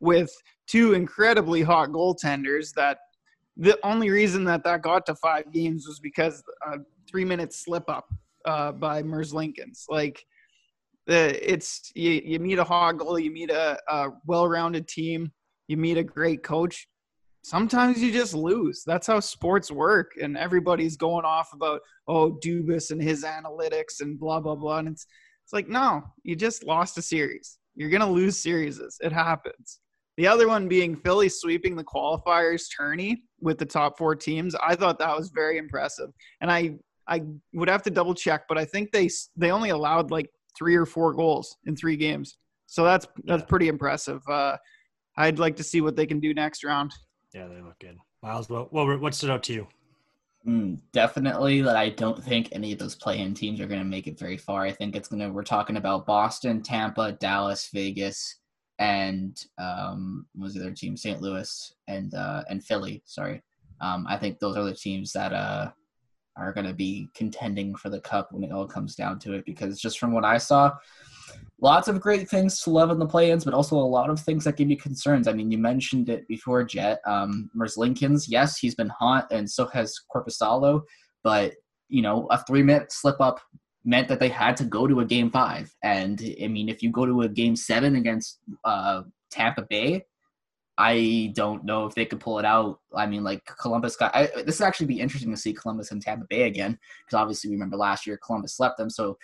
with 0.00 0.30
two 0.66 0.94
incredibly 0.94 1.60
hot 1.60 1.90
goaltenders 1.90 2.72
that 2.74 2.98
the 3.58 3.78
only 3.82 4.08
reason 4.10 4.44
that 4.44 4.62
that 4.64 4.82
got 4.82 5.04
to 5.06 5.14
five 5.16 5.52
games 5.52 5.86
was 5.86 5.98
because 5.98 6.42
a 6.66 6.78
three 7.10 7.24
minute 7.24 7.52
slip 7.52 7.88
up 7.88 8.08
uh, 8.44 8.72
by 8.72 9.02
Merzlikins. 9.02 9.84
Like, 9.88 10.24
it's 11.06 11.90
you, 11.94 12.22
you 12.24 12.38
meet 12.38 12.58
a 12.58 12.64
hoggle, 12.64 13.22
you 13.22 13.30
meet 13.30 13.50
a, 13.50 13.78
a 13.88 14.10
well 14.26 14.46
rounded 14.46 14.86
team, 14.86 15.32
you 15.66 15.76
meet 15.76 15.98
a 15.98 16.04
great 16.04 16.42
coach. 16.42 16.86
Sometimes 17.42 18.02
you 18.02 18.12
just 18.12 18.34
lose. 18.34 18.82
That's 18.86 19.06
how 19.06 19.20
sports 19.20 19.70
work. 19.70 20.12
And 20.20 20.36
everybody's 20.36 20.96
going 20.96 21.24
off 21.24 21.50
about, 21.54 21.80
oh, 22.06 22.38
Dubas 22.44 22.90
and 22.90 23.02
his 23.02 23.24
analytics 23.24 24.00
and 24.00 24.18
blah, 24.18 24.40
blah, 24.40 24.54
blah. 24.54 24.78
And 24.78 24.88
it's, 24.88 25.06
it's 25.44 25.52
like, 25.52 25.68
no, 25.68 26.02
you 26.24 26.36
just 26.36 26.64
lost 26.64 26.98
a 26.98 27.02
series. 27.02 27.58
You're 27.74 27.90
going 27.90 28.02
to 28.02 28.06
lose 28.06 28.36
series. 28.36 28.80
It 29.00 29.12
happens. 29.12 29.80
The 30.18 30.26
other 30.26 30.48
one 30.48 30.66
being 30.66 30.96
Philly 30.96 31.28
sweeping 31.28 31.76
the 31.76 31.84
qualifiers 31.84 32.64
tourney 32.76 33.22
with 33.40 33.56
the 33.56 33.64
top 33.64 33.96
four 33.96 34.16
teams. 34.16 34.56
I 34.56 34.74
thought 34.74 34.98
that 34.98 35.16
was 35.16 35.30
very 35.30 35.58
impressive, 35.58 36.10
and 36.40 36.50
I 36.50 36.74
I 37.06 37.22
would 37.54 37.68
have 37.68 37.84
to 37.84 37.90
double 37.90 38.14
check, 38.14 38.46
but 38.48 38.58
I 38.58 38.64
think 38.64 38.90
they 38.90 39.08
they 39.36 39.52
only 39.52 39.70
allowed 39.70 40.10
like 40.10 40.28
three 40.58 40.74
or 40.74 40.86
four 40.86 41.14
goals 41.14 41.56
in 41.66 41.76
three 41.76 41.96
games, 41.96 42.36
so 42.66 42.82
that's 42.82 43.06
that's 43.26 43.44
pretty 43.44 43.68
impressive. 43.68 44.20
Uh, 44.28 44.56
I'd 45.16 45.38
like 45.38 45.54
to 45.54 45.62
see 45.62 45.80
what 45.80 45.94
they 45.94 46.04
can 46.04 46.18
do 46.18 46.34
next 46.34 46.64
round. 46.64 46.92
Yeah, 47.32 47.46
they 47.46 47.62
look 47.62 47.78
good. 47.78 47.96
Miles, 48.20 48.48
what 48.48 48.72
what, 48.72 49.00
what 49.00 49.14
stood 49.14 49.30
out 49.30 49.44
to 49.44 49.52
you? 49.52 49.68
Mm, 50.44 50.80
definitely 50.92 51.62
that 51.62 51.76
I 51.76 51.90
don't 51.90 52.24
think 52.24 52.48
any 52.50 52.72
of 52.72 52.80
those 52.80 52.96
play-in 52.96 53.34
teams 53.34 53.60
are 53.60 53.66
going 53.66 53.80
to 53.80 53.84
make 53.84 54.08
it 54.08 54.18
very 54.18 54.36
far. 54.36 54.62
I 54.62 54.72
think 54.72 54.96
it's 54.96 55.06
going 55.06 55.20
to. 55.20 55.30
We're 55.30 55.44
talking 55.44 55.76
about 55.76 56.06
Boston, 56.06 56.60
Tampa, 56.60 57.12
Dallas, 57.12 57.68
Vegas, 57.72 58.37
and 58.78 59.44
um, 59.58 60.26
was 60.36 60.54
the 60.54 60.60
other 60.60 60.72
team? 60.72 60.96
St. 60.96 61.20
Louis 61.20 61.74
and 61.88 62.14
uh, 62.14 62.44
and 62.48 62.64
Philly. 62.64 63.02
Sorry, 63.04 63.42
um, 63.80 64.06
I 64.08 64.16
think 64.16 64.38
those 64.38 64.56
are 64.56 64.64
the 64.64 64.74
teams 64.74 65.12
that 65.12 65.32
uh, 65.32 65.70
are 66.36 66.52
going 66.52 66.66
to 66.66 66.74
be 66.74 67.08
contending 67.14 67.74
for 67.74 67.90
the 67.90 68.00
cup 68.00 68.32
when 68.32 68.44
it 68.44 68.52
all 68.52 68.66
comes 68.66 68.94
down 68.94 69.18
to 69.20 69.34
it. 69.34 69.44
Because 69.44 69.80
just 69.80 69.98
from 69.98 70.12
what 70.12 70.24
I 70.24 70.38
saw, 70.38 70.72
lots 71.60 71.88
of 71.88 72.00
great 72.00 72.28
things 72.28 72.60
to 72.62 72.70
love 72.70 72.90
in 72.90 72.98
the 72.98 73.06
play-ins, 73.06 73.44
but 73.44 73.54
also 73.54 73.76
a 73.76 73.78
lot 73.78 74.10
of 74.10 74.20
things 74.20 74.44
that 74.44 74.56
give 74.56 74.70
you 74.70 74.76
concerns. 74.76 75.26
I 75.26 75.32
mean, 75.32 75.50
you 75.50 75.58
mentioned 75.58 76.08
it 76.08 76.26
before, 76.28 76.62
Jet. 76.64 77.00
Um, 77.06 77.50
Lincoln's, 77.76 78.28
yes, 78.28 78.58
he's 78.58 78.74
been 78.74 78.90
hot, 78.90 79.26
and 79.30 79.50
so 79.50 79.66
has 79.68 79.98
Korpisalo, 80.14 80.82
but 81.24 81.54
you 81.88 82.02
know, 82.02 82.26
a 82.30 82.44
three-minute 82.44 82.92
slip-up 82.92 83.40
meant 83.88 84.06
that 84.08 84.20
they 84.20 84.28
had 84.28 84.54
to 84.54 84.64
go 84.64 84.86
to 84.86 85.00
a 85.00 85.04
game 85.04 85.30
five. 85.30 85.74
And 85.82 86.20
I 86.42 86.46
mean, 86.46 86.68
if 86.68 86.82
you 86.82 86.90
go 86.90 87.06
to 87.06 87.22
a 87.22 87.28
game 87.28 87.56
seven 87.56 87.96
against 87.96 88.38
uh, 88.62 89.02
Tampa 89.30 89.62
Bay, 89.62 90.04
I 90.76 91.32
don't 91.34 91.64
know 91.64 91.86
if 91.86 91.94
they 91.94 92.04
could 92.04 92.20
pull 92.20 92.38
it 92.38 92.44
out. 92.44 92.80
I 92.94 93.06
mean, 93.06 93.24
like 93.24 93.42
Columbus 93.60 93.96
got 93.96 94.14
I, 94.14 94.28
this 94.44 94.60
would 94.60 94.66
actually 94.66 94.86
be 94.86 95.00
interesting 95.00 95.30
to 95.30 95.36
see 95.36 95.54
Columbus 95.54 95.90
and 95.90 96.02
Tampa 96.02 96.26
Bay 96.28 96.42
again 96.42 96.78
because 97.04 97.18
obviously 97.18 97.48
we 97.48 97.56
remember 97.56 97.78
last 97.78 98.06
year 98.06 98.20
Columbus 98.22 98.54
slept 98.54 98.76
them. 98.76 98.90
So 98.90 99.16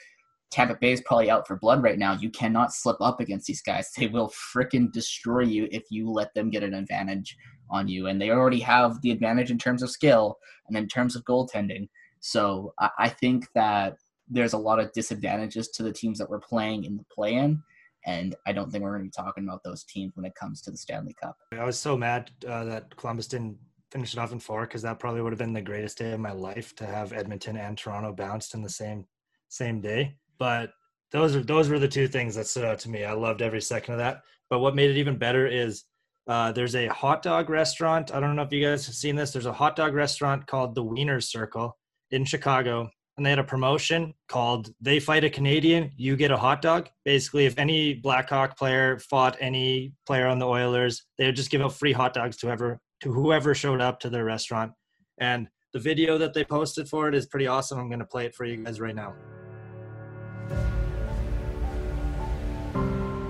Tampa 0.51 0.77
Bay 0.81 0.93
is 0.93 1.03
probably 1.03 1.31
out 1.31 1.47
for 1.47 1.57
blood 1.57 1.83
right 1.83 1.99
now. 1.99 2.15
You 2.15 2.31
cannot 2.31 2.73
slip 2.73 2.97
up 3.01 3.21
against 3.21 3.47
these 3.47 3.61
guys. 3.61 3.91
They 3.97 4.07
will 4.07 4.33
freaking 4.55 4.91
destroy 4.93 5.43
you 5.43 5.69
if 5.71 5.85
you 5.91 6.11
let 6.11 6.33
them 6.33 6.49
get 6.49 6.63
an 6.63 6.75
advantage 6.75 7.37
on 7.71 7.87
you. 7.87 8.07
And 8.07 8.21
they 8.21 8.31
already 8.31 8.61
have 8.61 9.01
the 9.03 9.11
advantage 9.11 9.51
in 9.51 9.59
terms 9.59 9.83
of 9.83 9.91
skill 9.91 10.39
and 10.69 10.77
in 10.77 10.89
terms 10.89 11.15
of 11.15 11.25
goaltending. 11.25 11.89
So 12.21 12.73
I, 12.81 12.89
I 12.99 13.09
think 13.11 13.47
that 13.55 13.99
there's 14.29 14.53
a 14.53 14.59
lot 14.59 14.81
of 14.81 14.93
disadvantages 14.93 15.69
to 15.69 15.83
the 15.83 15.93
teams 15.93 16.19
that 16.19 16.29
we're 16.29 16.41
playing 16.41 16.85
in 16.85 16.97
the 16.97 17.05
play-in. 17.15 17.63
And 18.07 18.35
I 18.47 18.53
don't 18.53 18.71
think 18.71 18.85
we're 18.85 18.97
going 18.97 19.11
to 19.11 19.19
be 19.19 19.25
talking 19.25 19.45
about 19.45 19.63
those 19.65 19.85
teams 19.85 20.15
when 20.15 20.27
it 20.27 20.35
comes 20.35 20.61
to 20.63 20.71
the 20.71 20.77
Stanley 20.77 21.15
Cup. 21.23 21.37
I 21.53 21.65
was 21.65 21.79
so 21.79 21.97
mad 21.97 22.31
uh, 22.47 22.65
that 22.65 22.95
Columbus 22.97 23.29
didn't 23.29 23.57
finish 23.91 24.13
it 24.13 24.19
off 24.19 24.33
in 24.33 24.41
four 24.41 24.63
because 24.63 24.83
that 24.83 24.99
probably 24.99 25.23
would 25.23 25.33
have 25.33 25.39
been 25.39 25.53
the 25.53 25.63
greatest 25.63 25.99
day 25.99 26.13
of 26.13 26.21
my 26.21 26.33
life 26.33 26.75
to 26.77 26.85
have 26.85 27.13
Edmonton 27.13 27.57
and 27.57 27.79
Toronto 27.79 28.13
bounced 28.13 28.55
in 28.55 28.63
the 28.63 28.69
same 28.69 29.07
same 29.49 29.81
day. 29.81 30.17
But 30.39 30.73
those 31.13 31.37
are 31.37 31.43
those 31.43 31.69
were 31.69 31.79
the 31.79 31.89
two 31.89 32.09
things 32.09 32.35
that 32.35 32.47
stood 32.47 32.65
out 32.65 32.81
to 32.81 32.91
me. 32.91 33.05
I 33.05 33.13
loved 33.13 33.41
every 33.41 33.63
second 33.63 33.95
of 33.95 33.99
that. 33.99 34.23
But 34.51 34.59
what 34.59 34.75
made 34.75 34.91
it 34.91 34.99
even 34.99 35.17
better 35.17 35.47
is 35.47 35.85
uh, 36.27 36.53
there's 36.53 36.75
a 36.75 36.89
hot 36.89 37.23
dog 37.23 37.49
restaurant. 37.49 38.13
I 38.13 38.21
don't 38.21 38.35
know 38.35 38.43
if 38.43 38.53
you 38.53 38.65
guys 38.65 38.85
have 38.87 38.95
seen 38.95 39.15
this. 39.15 39.33
There's 39.33 39.47
a 39.47 39.53
hot 39.53 39.77
dog 39.77 39.95
restaurant 39.95 40.47
called 40.47 40.75
the 40.75 40.83
Wiener 40.83 41.21
Circle 41.21 41.77
in 42.11 42.25
Chicago, 42.25 42.91
and 43.17 43.25
they 43.25 43.31
had 43.31 43.39
a 43.39 43.45
promotion 43.45 44.15
called 44.29 44.75
"They 44.81 45.01
Fight 45.01 45.25
a 45.25 45.31
Canadian, 45.31 45.93
You 45.97 46.17
Get 46.17 46.31
a 46.31 46.37
Hot 46.37 46.63
Dog." 46.63 46.89
Basically, 47.05 47.47
if 47.47 47.59
any 47.59 47.95
Blackhawk 47.95 48.57
player 48.57 48.99
fought 48.99 49.37
any 49.41 49.93
player 50.07 50.27
on 50.27 50.39
the 50.39 50.47
Oilers, 50.47 51.05
they 51.19 51.27
would 51.27 51.37
just 51.37 51.51
give 51.51 51.61
out 51.61 51.75
free 51.75 51.93
hot 51.93 52.15
dogs 52.15 52.37
to 52.39 52.47
whoever 52.47 52.81
to 53.03 53.13
whoever 53.13 53.55
showed 53.55 53.81
up 53.81 54.01
to 54.01 54.11
their 54.11 54.25
restaurant. 54.25 54.73
And 55.19 55.49
the 55.73 55.79
video 55.81 56.19
that 56.19 56.35
they 56.35 56.45
posted 56.45 56.89
for 56.89 57.09
it 57.09 57.15
is 57.15 57.27
pretty 57.27 57.47
awesome. 57.47 57.79
I'm 57.79 57.89
going 57.89 57.99
to 57.99 58.07
play 58.07 58.27
it 58.27 58.35
for 58.35 58.45
you 58.45 58.57
guys 58.57 58.81
right 58.81 58.95
now. 58.95 59.15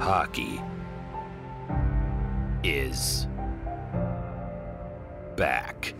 hockey 0.04 0.60
is 2.62 3.26
back. 5.34 5.94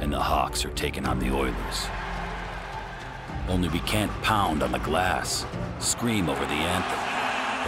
And 0.00 0.12
the 0.12 0.20
Hawks 0.20 0.64
are 0.64 0.70
taking 0.70 1.04
on 1.04 1.18
the 1.18 1.34
Oilers. 1.34 1.88
Only 3.50 3.68
we 3.68 3.80
can't 3.80 4.12
pound 4.22 4.62
on 4.62 4.70
the 4.70 4.78
glass, 4.78 5.44
scream 5.80 6.28
over 6.28 6.46
the 6.46 6.52
anthem, 6.52 6.98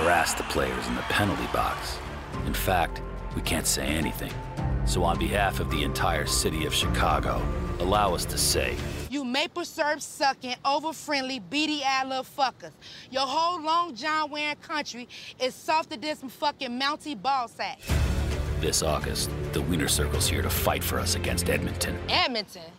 harass 0.01 0.33
the 0.33 0.45
players 0.45 0.87
in 0.87 0.95
the 0.95 1.03
penalty 1.03 1.47
box. 1.53 1.99
In 2.47 2.55
fact, 2.55 3.03
we 3.35 3.43
can't 3.43 3.67
say 3.67 3.87
anything. 3.89 4.33
So, 4.87 5.03
on 5.03 5.19
behalf 5.19 5.59
of 5.59 5.71
the 5.73 5.83
entire 5.83 6.27
city 6.27 6.67
of 6.67 6.73
Chicago, 6.73 7.45
allow 7.81 8.15
us 8.15 8.25
to 8.27 8.39
say, 8.39 8.77
you 9.11 9.25
maple 9.25 9.65
syrup 9.65 10.01
sucking, 10.01 10.55
over 10.65 10.93
friendly, 10.93 11.41
beady 11.41 11.83
eyed 11.85 12.07
little 12.07 12.23
fuckers. 12.23 12.71
Your 13.11 13.27
whole 13.27 13.61
long 13.61 13.97
john 13.97 14.31
wearing 14.31 14.55
country 14.57 15.09
is 15.41 15.53
softer 15.53 15.97
than 15.97 16.17
some 16.17 16.29
fucking 16.29 16.79
Mountie 16.79 17.21
ball 17.21 17.49
sack. 17.49 17.81
This 18.61 18.85
August, 18.85 19.31
the 19.53 19.61
Wiener 19.63 19.89
Circle's 19.89 20.29
here 20.29 20.43
to 20.43 20.51
fight 20.51 20.85
for 20.85 21.01
us 21.01 21.17
against 21.17 21.51
Edmonton. 21.51 21.99
Edmonton? 22.09 22.71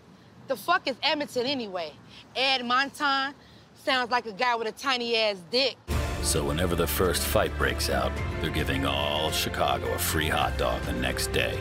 The 0.53 0.59
fuck 0.59 0.87
is 0.87 0.95
Edmonton 1.01 1.47
anyway? 1.47 1.93
Ed 2.35 2.63
Monton? 2.63 3.33
Sounds 3.73 4.11
like 4.11 4.27
a 4.27 4.31
guy 4.31 4.53
with 4.55 4.67
a 4.67 4.71
tiny 4.71 5.17
ass 5.17 5.37
dick. 5.49 5.77
So 6.21 6.45
whenever 6.45 6.75
the 6.75 6.85
first 6.85 7.23
fight 7.23 7.51
breaks 7.57 7.89
out, 7.89 8.11
they're 8.39 8.51
giving 8.51 8.85
all 8.85 9.31
Chicago 9.31 9.91
a 9.93 9.97
free 9.97 10.29
hot 10.29 10.55
dog 10.59 10.79
the 10.83 10.93
next 10.93 11.31
day. 11.31 11.57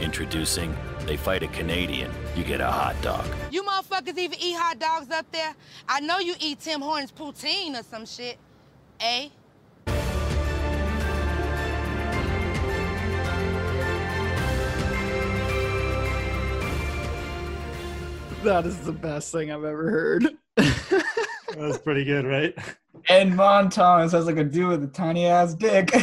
Introducing 0.00 0.72
They 1.06 1.16
Fight 1.16 1.42
a 1.42 1.48
Canadian, 1.48 2.12
you 2.36 2.44
get 2.44 2.60
a 2.60 2.70
hot 2.70 2.94
dog. 3.02 3.26
You 3.50 3.64
motherfuckers 3.64 4.16
even 4.16 4.38
eat 4.38 4.54
hot 4.54 4.78
dogs 4.78 5.10
up 5.10 5.28
there? 5.32 5.52
I 5.88 5.98
know 5.98 6.20
you 6.20 6.36
eat 6.38 6.60
Tim 6.60 6.80
Hortons 6.80 7.10
poutine 7.10 7.76
or 7.76 7.82
some 7.82 8.06
shit. 8.06 8.38
Eh? 9.00 9.28
That 18.46 18.64
is 18.64 18.78
the 18.78 18.92
best 18.92 19.32
thing 19.32 19.50
I've 19.50 19.64
ever 19.64 19.90
heard. 19.90 20.28
that 20.54 21.04
was 21.56 21.78
pretty 21.78 22.04
good, 22.04 22.24
right? 22.24 22.56
And 23.08 23.34
Monton 23.34 24.08
says 24.08 24.26
like 24.26 24.36
a 24.36 24.44
dude 24.44 24.68
with 24.68 24.84
a 24.84 24.86
tiny 24.86 25.26
ass 25.26 25.52
dick. 25.52 25.90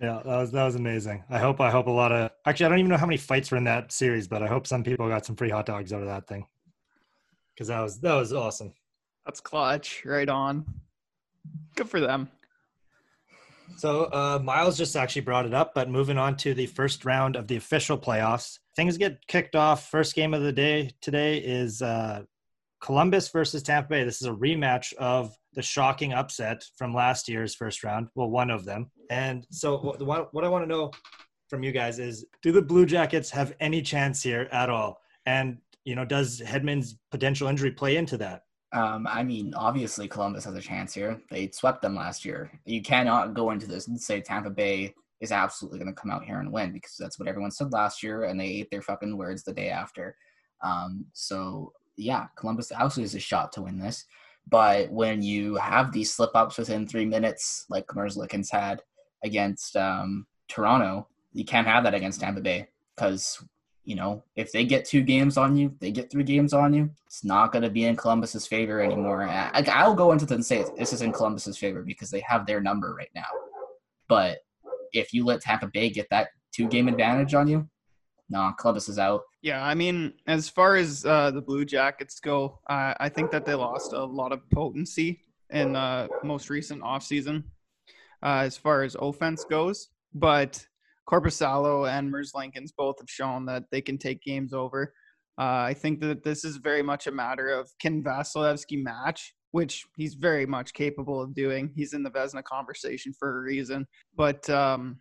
Yeah, 0.00 0.20
that 0.22 0.36
was 0.36 0.52
that 0.52 0.64
was 0.64 0.74
amazing. 0.74 1.24
I 1.30 1.38
hope 1.38 1.62
I 1.62 1.70
hope 1.70 1.86
a 1.86 1.90
lot 1.90 2.12
of 2.12 2.30
actually 2.44 2.66
I 2.66 2.68
don't 2.68 2.78
even 2.80 2.90
know 2.90 2.98
how 2.98 3.06
many 3.06 3.16
fights 3.16 3.50
were 3.50 3.56
in 3.56 3.64
that 3.64 3.90
series, 3.90 4.28
but 4.28 4.42
I 4.42 4.46
hope 4.46 4.66
some 4.66 4.84
people 4.84 5.08
got 5.08 5.24
some 5.24 5.34
free 5.34 5.48
hot 5.48 5.64
dogs 5.64 5.94
out 5.94 6.02
of 6.02 6.08
that 6.08 6.26
thing 6.26 6.46
because 7.54 7.68
that 7.68 7.80
was 7.80 8.00
that 8.00 8.12
was 8.12 8.34
awesome. 8.34 8.74
That's 9.24 9.40
clutch, 9.40 10.04
right 10.04 10.28
on. 10.28 10.66
Good 11.74 11.88
for 11.88 12.00
them. 12.00 12.28
So 13.78 14.12
uh, 14.12 14.40
Miles 14.44 14.76
just 14.76 14.94
actually 14.94 15.22
brought 15.22 15.46
it 15.46 15.54
up, 15.54 15.74
but 15.74 15.88
moving 15.88 16.18
on 16.18 16.36
to 16.38 16.52
the 16.52 16.66
first 16.66 17.06
round 17.06 17.34
of 17.34 17.46
the 17.46 17.56
official 17.56 17.96
playoffs, 17.96 18.58
things 18.76 18.96
get 18.98 19.26
kicked 19.26 19.56
off. 19.56 19.88
First 19.90 20.14
game 20.14 20.34
of 20.34 20.42
the 20.42 20.52
day 20.52 20.90
today 21.00 21.38
is 21.38 21.82
uh, 21.82 22.22
Columbus 22.80 23.28
versus 23.28 23.62
Tampa 23.62 23.88
Bay. 23.88 24.04
This 24.04 24.20
is 24.20 24.28
a 24.28 24.32
rematch 24.32 24.92
of 24.94 25.34
the 25.54 25.62
shocking 25.62 26.12
upset 26.12 26.64
from 26.76 26.94
last 26.94 27.28
year's 27.28 27.54
first 27.54 27.84
round. 27.84 28.08
Well, 28.14 28.28
one 28.28 28.50
of 28.50 28.64
them. 28.64 28.90
And 29.10 29.46
so, 29.50 29.78
what, 29.78 30.34
what 30.34 30.44
I 30.44 30.48
want 30.48 30.64
to 30.64 30.68
know 30.68 30.90
from 31.48 31.62
you 31.62 31.72
guys 31.72 31.98
is 31.98 32.24
do 32.42 32.52
the 32.52 32.62
Blue 32.62 32.86
Jackets 32.86 33.30
have 33.30 33.54
any 33.60 33.80
chance 33.82 34.22
here 34.22 34.48
at 34.52 34.70
all? 34.70 35.00
And, 35.26 35.58
you 35.84 35.94
know, 35.94 36.04
does 36.04 36.40
Hedman's 36.40 36.98
potential 37.10 37.48
injury 37.48 37.70
play 37.70 37.96
into 37.96 38.16
that? 38.18 38.42
Um, 38.72 39.06
I 39.08 39.22
mean, 39.22 39.54
obviously, 39.54 40.08
Columbus 40.08 40.44
has 40.44 40.54
a 40.54 40.60
chance 40.60 40.92
here. 40.92 41.22
They 41.30 41.48
swept 41.52 41.80
them 41.80 41.94
last 41.94 42.24
year. 42.24 42.50
You 42.64 42.82
cannot 42.82 43.32
go 43.32 43.52
into 43.52 43.68
this 43.68 43.86
and 43.86 44.00
say 44.00 44.20
Tampa 44.20 44.50
Bay 44.50 44.94
is 45.20 45.32
absolutely 45.32 45.78
going 45.78 45.92
to 45.92 46.00
come 46.00 46.10
out 46.10 46.24
here 46.24 46.40
and 46.40 46.52
win 46.52 46.72
because 46.72 46.96
that's 46.98 47.18
what 47.18 47.28
everyone 47.28 47.50
said 47.50 47.72
last 47.72 48.02
year, 48.02 48.24
and 48.24 48.38
they 48.38 48.46
ate 48.46 48.70
their 48.70 48.82
fucking 48.82 49.16
words 49.16 49.42
the 49.42 49.52
day 49.52 49.70
after. 49.70 50.16
Um, 50.62 51.06
so 51.12 51.72
yeah, 51.96 52.26
Columbus 52.36 52.72
absolutely 52.72 53.08
has 53.08 53.14
a 53.14 53.20
shot 53.20 53.52
to 53.52 53.62
win 53.62 53.78
this. 53.78 54.04
But 54.48 54.90
when 54.90 55.22
you 55.22 55.56
have 55.56 55.92
these 55.92 56.12
slip 56.12 56.30
ups 56.34 56.58
within 56.58 56.86
three 56.86 57.06
minutes, 57.06 57.66
like 57.68 57.86
Merzlikins 57.88 58.50
had 58.50 58.82
against 59.22 59.76
um, 59.76 60.26
Toronto, 60.48 61.08
you 61.32 61.44
can't 61.44 61.66
have 61.66 61.84
that 61.84 61.94
against 61.94 62.20
Tampa 62.20 62.40
Bay 62.40 62.68
because 62.94 63.42
you 63.84 63.94
know 63.94 64.22
if 64.36 64.52
they 64.52 64.64
get 64.64 64.84
two 64.84 65.02
games 65.02 65.36
on 65.36 65.56
you, 65.56 65.74
they 65.80 65.90
get 65.90 66.10
three 66.10 66.24
games 66.24 66.52
on 66.52 66.74
you. 66.74 66.90
It's 67.06 67.24
not 67.24 67.52
going 67.52 67.62
to 67.62 67.70
be 67.70 67.84
in 67.84 67.96
Columbus's 67.96 68.46
favor 68.46 68.80
anymore. 68.80 69.26
I, 69.26 69.64
I'll 69.72 69.94
go 69.94 70.12
into 70.12 70.26
this 70.26 70.34
and 70.34 70.44
say 70.46 70.64
this 70.76 70.92
is 70.92 71.02
in 71.02 71.12
Columbus's 71.12 71.56
favor 71.56 71.82
because 71.82 72.10
they 72.10 72.20
have 72.20 72.46
their 72.46 72.60
number 72.60 72.94
right 72.94 73.10
now. 73.14 73.24
But 74.08 74.38
if 74.94 75.12
you 75.12 75.24
let 75.24 75.40
Tampa 75.40 75.68
Bay 75.72 75.90
get 75.90 76.06
that 76.10 76.28
two 76.52 76.68
game 76.68 76.88
advantage 76.88 77.34
on 77.34 77.48
you, 77.48 77.68
no, 78.30 78.52
Columbus 78.58 78.88
is 78.88 78.98
out. 78.98 79.22
Yeah, 79.42 79.64
I 79.64 79.74
mean, 79.74 80.14
as 80.26 80.48
far 80.48 80.76
as 80.76 81.04
uh, 81.04 81.30
the 81.30 81.42
Blue 81.42 81.64
Jackets 81.64 82.20
go, 82.20 82.60
uh, 82.70 82.94
I 82.98 83.08
think 83.08 83.30
that 83.30 83.44
they 83.44 83.54
lost 83.54 83.92
a 83.92 84.02
lot 84.02 84.32
of 84.32 84.48
potency 84.50 85.20
in 85.50 85.74
the 85.74 86.08
most 86.22 86.48
recent 86.48 86.82
offseason 86.82 87.44
uh, 88.22 88.42
as 88.44 88.56
far 88.56 88.82
as 88.82 88.96
offense 88.98 89.44
goes. 89.44 89.88
But 90.14 90.66
Korpisalo 91.08 91.90
and 91.90 92.12
Merzlikins 92.12 92.70
both 92.76 92.96
have 92.98 93.10
shown 93.10 93.44
that 93.46 93.64
they 93.70 93.82
can 93.82 93.98
take 93.98 94.22
games 94.22 94.54
over. 94.54 94.94
Uh, 95.38 95.68
I 95.68 95.74
think 95.74 96.00
that 96.00 96.22
this 96.24 96.44
is 96.44 96.56
very 96.56 96.82
much 96.82 97.06
a 97.06 97.12
matter 97.12 97.50
of 97.50 97.68
can 97.80 98.02
Vasilevskiy 98.02 98.82
match, 98.82 99.34
which 99.54 99.86
he's 99.96 100.14
very 100.14 100.44
much 100.44 100.74
capable 100.74 101.22
of 101.22 101.32
doing. 101.32 101.70
He's 101.76 101.92
in 101.92 102.02
the 102.02 102.10
Vezina 102.10 102.42
conversation 102.42 103.12
for 103.16 103.38
a 103.38 103.42
reason. 103.42 103.86
But 104.16 104.50
um, 104.50 104.98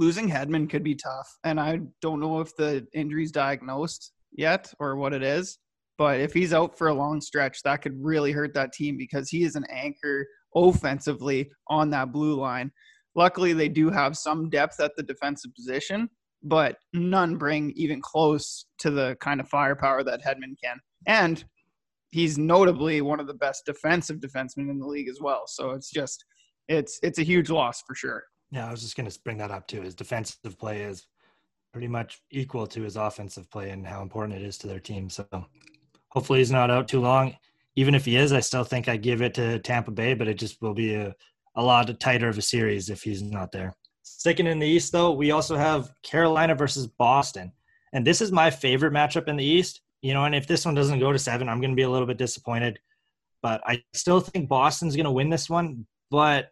losing 0.00 0.28
Hedman 0.28 0.68
could 0.68 0.82
be 0.82 0.96
tough. 0.96 1.28
And 1.44 1.60
I 1.60 1.82
don't 2.02 2.18
know 2.18 2.40
if 2.40 2.56
the 2.56 2.88
injury's 2.92 3.30
diagnosed 3.30 4.10
yet 4.32 4.74
or 4.80 4.96
what 4.96 5.12
it 5.12 5.22
is. 5.22 5.60
But 5.96 6.18
if 6.18 6.32
he's 6.32 6.52
out 6.52 6.76
for 6.76 6.88
a 6.88 6.94
long 6.94 7.20
stretch, 7.20 7.62
that 7.62 7.80
could 7.80 7.94
really 8.02 8.32
hurt 8.32 8.52
that 8.54 8.72
team 8.72 8.98
because 8.98 9.30
he 9.30 9.44
is 9.44 9.54
an 9.54 9.64
anchor 9.70 10.26
offensively 10.56 11.48
on 11.68 11.88
that 11.90 12.10
blue 12.10 12.34
line. 12.34 12.72
Luckily, 13.14 13.52
they 13.52 13.68
do 13.68 13.90
have 13.90 14.16
some 14.16 14.50
depth 14.50 14.80
at 14.80 14.96
the 14.96 15.04
defensive 15.04 15.54
position, 15.54 16.10
but 16.42 16.78
none 16.92 17.36
bring 17.36 17.72
even 17.76 18.02
close 18.02 18.66
to 18.80 18.90
the 18.90 19.16
kind 19.20 19.38
of 19.38 19.48
firepower 19.48 20.02
that 20.02 20.24
Hedman 20.24 20.56
can. 20.60 20.80
And 21.06 21.44
he's 22.10 22.38
notably 22.38 23.00
one 23.00 23.20
of 23.20 23.26
the 23.26 23.34
best 23.34 23.66
defensive 23.66 24.18
defensemen 24.18 24.70
in 24.70 24.78
the 24.78 24.86
league 24.86 25.08
as 25.08 25.20
well. 25.20 25.44
So 25.46 25.70
it's 25.70 25.90
just 25.90 26.24
it's 26.68 26.98
it's 27.02 27.18
a 27.18 27.22
huge 27.22 27.50
loss 27.50 27.82
for 27.86 27.94
sure. 27.94 28.24
Yeah, 28.50 28.66
I 28.66 28.70
was 28.70 28.82
just 28.82 28.96
going 28.96 29.08
to 29.08 29.18
bring 29.24 29.38
that 29.38 29.50
up 29.50 29.66
too. 29.66 29.82
His 29.82 29.94
defensive 29.94 30.58
play 30.58 30.82
is 30.82 31.06
pretty 31.72 31.88
much 31.88 32.20
equal 32.30 32.66
to 32.66 32.82
his 32.82 32.96
offensive 32.96 33.50
play 33.50 33.70
and 33.70 33.86
how 33.86 34.02
important 34.02 34.40
it 34.40 34.44
is 34.44 34.56
to 34.58 34.66
their 34.66 34.80
team. 34.80 35.10
So 35.10 35.26
hopefully 36.08 36.38
he's 36.38 36.50
not 36.50 36.70
out 36.70 36.88
too 36.88 37.00
long. 37.00 37.36
Even 37.76 37.94
if 37.94 38.04
he 38.04 38.16
is, 38.16 38.32
I 38.32 38.40
still 38.40 38.64
think 38.64 38.88
I 38.88 38.96
give 38.96 39.22
it 39.22 39.34
to 39.34 39.58
Tampa 39.60 39.90
Bay, 39.90 40.14
but 40.14 40.28
it 40.28 40.34
just 40.34 40.60
will 40.62 40.74
be 40.74 40.94
a, 40.94 41.14
a 41.54 41.62
lot 41.62 42.00
tighter 42.00 42.28
of 42.28 42.38
a 42.38 42.42
series 42.42 42.90
if 42.90 43.02
he's 43.02 43.22
not 43.22 43.52
there. 43.52 43.76
Sticking 44.02 44.46
in 44.46 44.58
the 44.58 44.66
East, 44.66 44.90
though, 44.90 45.12
we 45.12 45.30
also 45.30 45.56
have 45.56 45.92
Carolina 46.02 46.54
versus 46.54 46.86
Boston. 46.86 47.52
And 47.92 48.06
this 48.06 48.20
is 48.20 48.32
my 48.32 48.50
favorite 48.50 48.92
matchup 48.92 49.28
in 49.28 49.36
the 49.36 49.44
East. 49.44 49.82
You 50.02 50.14
know, 50.14 50.24
and 50.24 50.34
if 50.34 50.46
this 50.46 50.64
one 50.64 50.74
doesn't 50.74 51.00
go 51.00 51.12
to 51.12 51.18
seven, 51.18 51.48
I'm 51.48 51.60
going 51.60 51.72
to 51.72 51.76
be 51.76 51.82
a 51.82 51.90
little 51.90 52.06
bit 52.06 52.18
disappointed. 52.18 52.78
But 53.42 53.60
I 53.66 53.82
still 53.92 54.20
think 54.20 54.48
Boston's 54.48 54.96
going 54.96 55.04
to 55.04 55.12
win 55.12 55.30
this 55.30 55.48
one. 55.48 55.86
But 56.10 56.50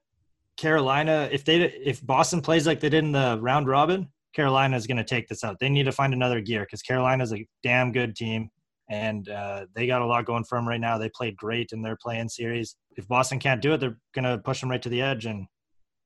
Carolina, 0.57 1.29
if 1.31 1.45
they 1.45 1.63
if 1.63 2.05
Boston 2.05 2.41
plays 2.41 2.67
like 2.67 2.81
they 2.81 2.89
did 2.89 3.05
in 3.05 3.13
the 3.13 3.39
round 3.41 3.69
robin, 3.69 4.09
Carolina 4.35 4.77
is 4.77 4.87
going 4.87 4.97
to 4.97 5.05
take 5.05 5.29
this 5.29 5.45
out. 5.45 5.59
They 5.61 5.69
need 5.69 5.85
to 5.85 5.93
find 5.93 6.13
another 6.13 6.41
gear 6.41 6.61
because 6.61 6.83
Carolina 6.83 7.25
is 7.25 7.33
a 7.33 7.47
damn 7.63 7.93
good 7.93 8.17
team, 8.17 8.49
and 8.91 9.29
uh, 9.29 9.67
they 9.75 9.87
got 9.87 10.03
a 10.03 10.07
lot 10.07 10.27
going 10.27 10.45
for 10.45 10.59
them 10.59 10.69
right 10.69 10.81
now. 10.81 10.99
They 10.99 11.11
played 11.15 11.37
great 11.37 11.73
in 11.73 11.83
their 11.83 11.97
play-in 12.01 12.29
series. 12.29 12.77
If 12.97 13.09
Boston 13.09 13.39
can't 13.39 13.63
do 13.63 13.73
it, 13.73 13.81
they're 13.81 13.99
going 14.15 14.25
to 14.25 14.39
push 14.39 14.61
them 14.61 14.71
right 14.71 14.83
to 14.83 14.89
the 14.89 15.03
edge, 15.03 15.27
and 15.27 15.47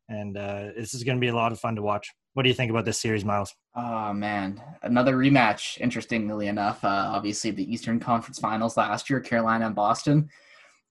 and 0.08 0.36
uh, 0.36 0.68
this 0.76 0.94
is 0.94 1.04
going 1.04 1.16
to 1.16 1.20
be 1.20 1.28
a 1.28 1.34
lot 1.34 1.52
of 1.52 1.60
fun 1.60 1.76
to 1.76 1.82
watch. 1.82 2.10
What 2.34 2.42
do 2.42 2.48
you 2.48 2.54
think 2.54 2.70
about 2.70 2.84
this 2.84 2.98
series, 3.00 3.24
Miles? 3.24 3.54
Oh 3.74 4.12
man, 4.12 4.60
another 4.82 5.16
rematch. 5.16 5.78
Interestingly 5.80 6.48
enough, 6.48 6.84
uh, 6.84 7.10
obviously 7.12 7.50
the 7.52 7.72
Eastern 7.72 8.00
Conference 8.00 8.38
Finals 8.38 8.76
last 8.76 9.08
year, 9.08 9.20
Carolina 9.20 9.66
and 9.66 9.74
Boston. 9.74 10.28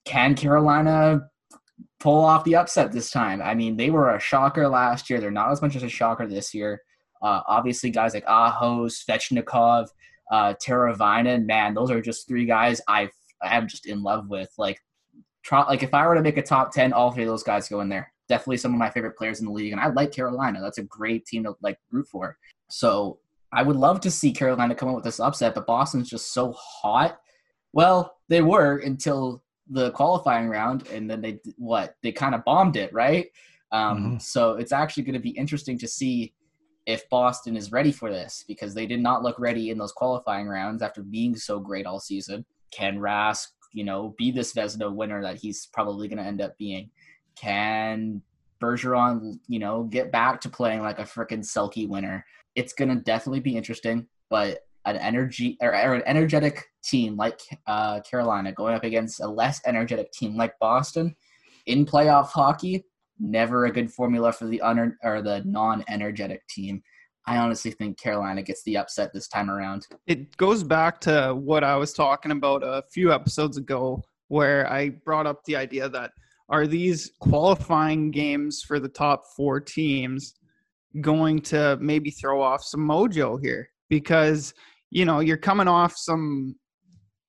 Can 0.06 0.34
Carolina 0.34 1.30
pull 2.00 2.24
off 2.24 2.44
the 2.44 2.56
upset 2.56 2.92
this 2.92 3.12
time. 3.12 3.42
I 3.42 3.54
mean, 3.54 3.76
they 3.76 3.90
were 3.90 4.16
a 4.16 4.20
shocker 4.20 4.68
last 4.68 5.10
year. 5.10 5.20
They're 5.20 5.32
not 5.32 5.52
as 5.52 5.62
much 5.62 5.76
as 5.76 5.84
a 5.84 5.90
shocker 5.90 6.28
this 6.28 6.54
year. 6.54 6.82
Uh, 7.22 7.42
obviously, 7.48 7.90
guys 7.90 8.14
like 8.14 8.24
Aho, 8.28 8.88
Svechnikov, 8.88 9.90
uh, 10.32 10.54
Teravainen, 10.66 11.46
man, 11.46 11.74
those 11.74 11.92
are 11.92 12.02
just 12.02 12.28
three 12.28 12.46
guys 12.46 12.80
I 12.88 13.10
am 13.44 13.68
just 13.68 13.86
in 13.88 14.02
love 14.02 14.30
with. 14.30 14.52
Like, 14.58 14.82
like 15.52 15.84
if 15.84 15.94
I 15.94 16.08
were 16.08 16.16
to 16.16 16.22
make 16.22 16.38
a 16.38 16.44
top 16.44 16.72
ten, 16.72 16.94
all 16.94 17.12
three 17.12 17.24
of 17.24 17.30
those 17.30 17.44
guys 17.44 17.68
go 17.68 17.82
in 17.82 17.90
there. 17.90 18.12
Definitely 18.30 18.58
some 18.58 18.74
of 18.74 18.80
my 18.80 18.92
favorite 18.92 19.18
players 19.18 19.40
in 19.40 19.48
the 19.48 19.52
league, 19.52 19.72
and 19.72 19.82
I 19.82 19.88
like 19.88 20.12
Carolina. 20.12 20.62
That's 20.62 20.78
a 20.78 20.84
great 20.84 21.26
team 21.26 21.44
to 21.44 21.56
like 21.62 21.80
root 21.92 22.08
for. 22.08 22.38
So 22.70 23.20
I 23.52 23.64
would 23.64 23.76
love 23.76 24.00
to 24.02 24.12
see 24.12 24.32
Carolina 24.32 24.76
come 24.76 24.90
up 24.90 24.96
with 24.96 25.04
this 25.04 25.20
upset, 25.20 25.56
but 25.56 25.68
Boston's 25.68 26.10
just 26.10 26.34
so 26.34 26.54
hot. 26.54 27.20
Well, 27.74 28.16
they 28.30 28.42
were 28.42 28.78
until 28.78 29.44
the 29.70 29.92
qualifying 29.92 30.50
round, 30.50 30.88
and 30.88 31.10
then 31.10 31.22
they 31.22 31.40
what 31.58 31.96
they 32.02 32.12
kind 32.12 32.34
of 32.34 32.44
bombed 32.44 32.76
it, 32.76 32.94
right? 32.94 33.28
Um, 33.72 33.98
mm-hmm. 33.98 34.18
So 34.20 34.54
it's 34.54 34.72
actually 34.72 35.04
going 35.04 35.14
to 35.14 35.20
be 35.20 35.30
interesting 35.32 35.78
to 35.80 35.88
see 35.88 36.34
if 36.86 37.08
Boston 37.10 37.56
is 37.56 37.72
ready 37.72 37.92
for 37.92 38.10
this 38.10 38.44
because 38.48 38.74
they 38.74 38.88
did 38.88 39.00
not 39.00 39.22
look 39.22 39.40
ready 39.40 39.70
in 39.70 39.78
those 39.78 39.92
qualifying 39.92 40.48
rounds 40.48 40.82
after 40.82 41.04
being 41.04 41.36
so 41.36 41.60
great 41.60 41.86
all 41.86 42.00
season. 42.00 42.46
Can 42.72 42.98
Rask, 42.98 43.48
you 43.74 43.84
know, 43.84 44.16
be 44.18 44.32
this 44.32 44.54
Vezina 44.54 44.92
winner 44.92 45.22
that 45.22 45.38
he's 45.38 45.68
probably 45.68 46.08
going 46.08 46.18
to 46.18 46.24
end 46.24 46.42
up 46.42 46.58
being? 46.58 46.90
Can 47.36 48.24
Bergeron, 48.60 49.40
you 49.48 49.60
know, 49.60 49.84
get 49.84 50.12
back 50.12 50.42
to 50.42 50.50
playing 50.50 50.82
like 50.82 51.00
a 51.00 51.04
freaking 51.04 51.44
Selke 51.46 51.88
winner? 51.88 52.26
It's 52.60 52.74
going 52.74 52.90
to 52.90 53.02
definitely 53.02 53.40
be 53.40 53.56
interesting, 53.56 54.08
but 54.30 54.60
an 54.84 54.98
energy 54.98 55.58
or, 55.62 55.70
or 55.70 55.94
an 55.94 56.04
energetic 56.06 56.66
team 56.84 57.16
like 57.16 57.40
uh, 57.68 58.02
Carolina 58.02 58.52
going 58.52 58.76
up 58.76 58.84
against 58.84 59.22
a 59.22 59.28
less 59.28 59.62
energetic 59.66 60.12
team 60.12 60.36
like 60.36 60.60
Boston 60.60 61.16
in 61.68 61.86
playoff 61.86 62.28
hockey, 62.28 62.84
never 63.18 63.66
a 63.66 63.72
good 63.72 63.90
formula 63.90 64.34
for 64.34 64.46
the 64.46 64.60
un- 64.60 64.98
or 65.04 65.22
the 65.22 65.42
non-energetic 65.46 66.46
team. 66.50 66.82
I 67.28 67.38
honestly 67.38 67.72
think 67.72 67.98
Carolina 67.98 68.44
gets 68.44 68.62
the 68.64 68.76
upset 68.76 69.14
this 69.14 69.30
time 69.30 69.50
around. 69.50 69.88
It 70.06 70.36
goes 70.36 70.62
back 70.62 71.00
to 71.02 71.34
what 71.34 71.64
I 71.64 71.78
was 71.78 71.94
talking 71.94 72.32
about 72.32 72.62
a 72.64 72.84
few 72.92 73.14
episodes 73.14 73.56
ago, 73.56 74.04
where 74.28 74.70
I 74.70 74.90
brought 74.90 75.28
up 75.28 75.46
the 75.46 75.56
idea 75.56 75.88
that 75.88 76.12
are 76.50 76.68
these 76.68 77.12
qualifying 77.22 78.12
games 78.12 78.64
for 78.64 78.82
the 78.82 78.90
top 78.90 79.24
four 79.38 79.62
teams 79.62 80.34
going 81.02 81.42
to 81.42 81.78
maybe 81.80 82.12
throw 82.12 82.42
off 82.42 82.64
some 82.64 82.88
mojo 82.88 83.40
here? 83.42 83.70
Because 83.90 84.54
you 84.92 85.06
know, 85.06 85.20
you're 85.20 85.38
coming 85.38 85.68
off 85.68 85.96
some 85.96 86.56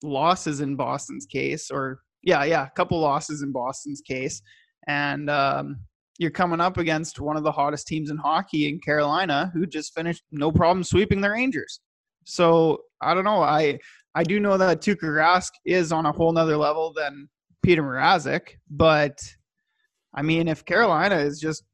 losses 0.03 0.61
in 0.61 0.77
Boston's 0.77 1.27
case, 1.27 1.71
or 1.71 2.01
yeah, 2.23 2.45
yeah, 2.45 2.67
a 2.67 2.71
couple 2.71 2.99
losses 3.01 3.43
in 3.43 3.53
Boston's 3.53 4.01
case, 4.01 4.41
and 4.89 5.29
um, 5.29 5.77
you're 6.19 6.31
coming 6.31 6.61
up 6.61 6.79
against 6.79 7.21
one 7.21 7.37
of 7.37 7.45
the 7.45 7.53
hottest 7.53 7.87
teams 7.87 8.11
in 8.11 8.17
hockey 8.17 8.69
in 8.69 8.81
Carolina, 8.81 9.51
who 9.55 9.67
just 9.67 9.95
finished 9.95 10.23
no 10.31 10.51
problem 10.51 10.83
sweeping 10.85 11.21
the 11.21 11.31
Rangers. 11.31 11.81
So 12.25 12.83
I 13.01 13.15
don't 13.15 13.25
know. 13.25 13.43
I 13.43 13.79
I 14.15 14.25
do 14.25 14.41
know 14.41 14.57
that 14.57 14.81
Tuukka 14.81 15.05
Rask 15.05 15.51
is 15.67 15.93
on 15.93 16.07
a 16.07 16.13
whole 16.13 16.33
nother 16.33 16.57
level 16.57 16.93
than 16.95 17.29
Peter 17.63 17.83
Mrazek, 17.83 18.43
but 18.71 19.19
I 20.15 20.23
mean, 20.23 20.49
if 20.49 20.65
Carolina 20.65 21.17
is 21.17 21.39
just 21.39 21.65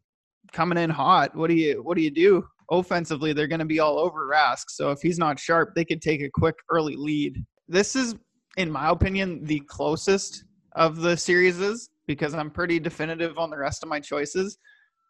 coming 0.53 0.79
in 0.79 0.91
hot, 0.91 1.35
what 1.35 1.49
do 1.49 1.55
you 1.55 1.83
what 1.83 1.97
do 1.97 2.03
you 2.03 2.11
do? 2.11 2.47
offensively, 2.71 3.33
they're 3.33 3.47
going 3.47 3.61
to 3.61 3.65
be 3.65 3.81
all 3.81 3.99
over 3.99 4.29
Rask. 4.29 4.65
So 4.69 4.91
if 4.91 5.01
he's 5.01 5.19
not 5.19 5.39
sharp, 5.39 5.75
they 5.75 5.85
could 5.85 6.03
take 6.03 6.21
a 6.23 6.31
quick 6.31 6.57
early 6.71 6.97
lead. 6.97 7.45
This 7.69 7.97
is, 7.97 8.15
in 8.57 8.71
my 8.71 8.91
opinion, 8.91 9.45
the 9.45 9.61
closest 9.61 10.45
of 10.73 10.97
the 10.97 11.17
series 11.17 11.59
is 11.61 11.91
because 12.07 12.35
I'm 12.35 12.51
pretty 12.51 12.79
definitive 12.79 13.39
on 13.39 13.51
the 13.51 13.59
rest 13.59 13.83
of 13.83 13.89
my 13.89 14.01
choices. 14.01 14.59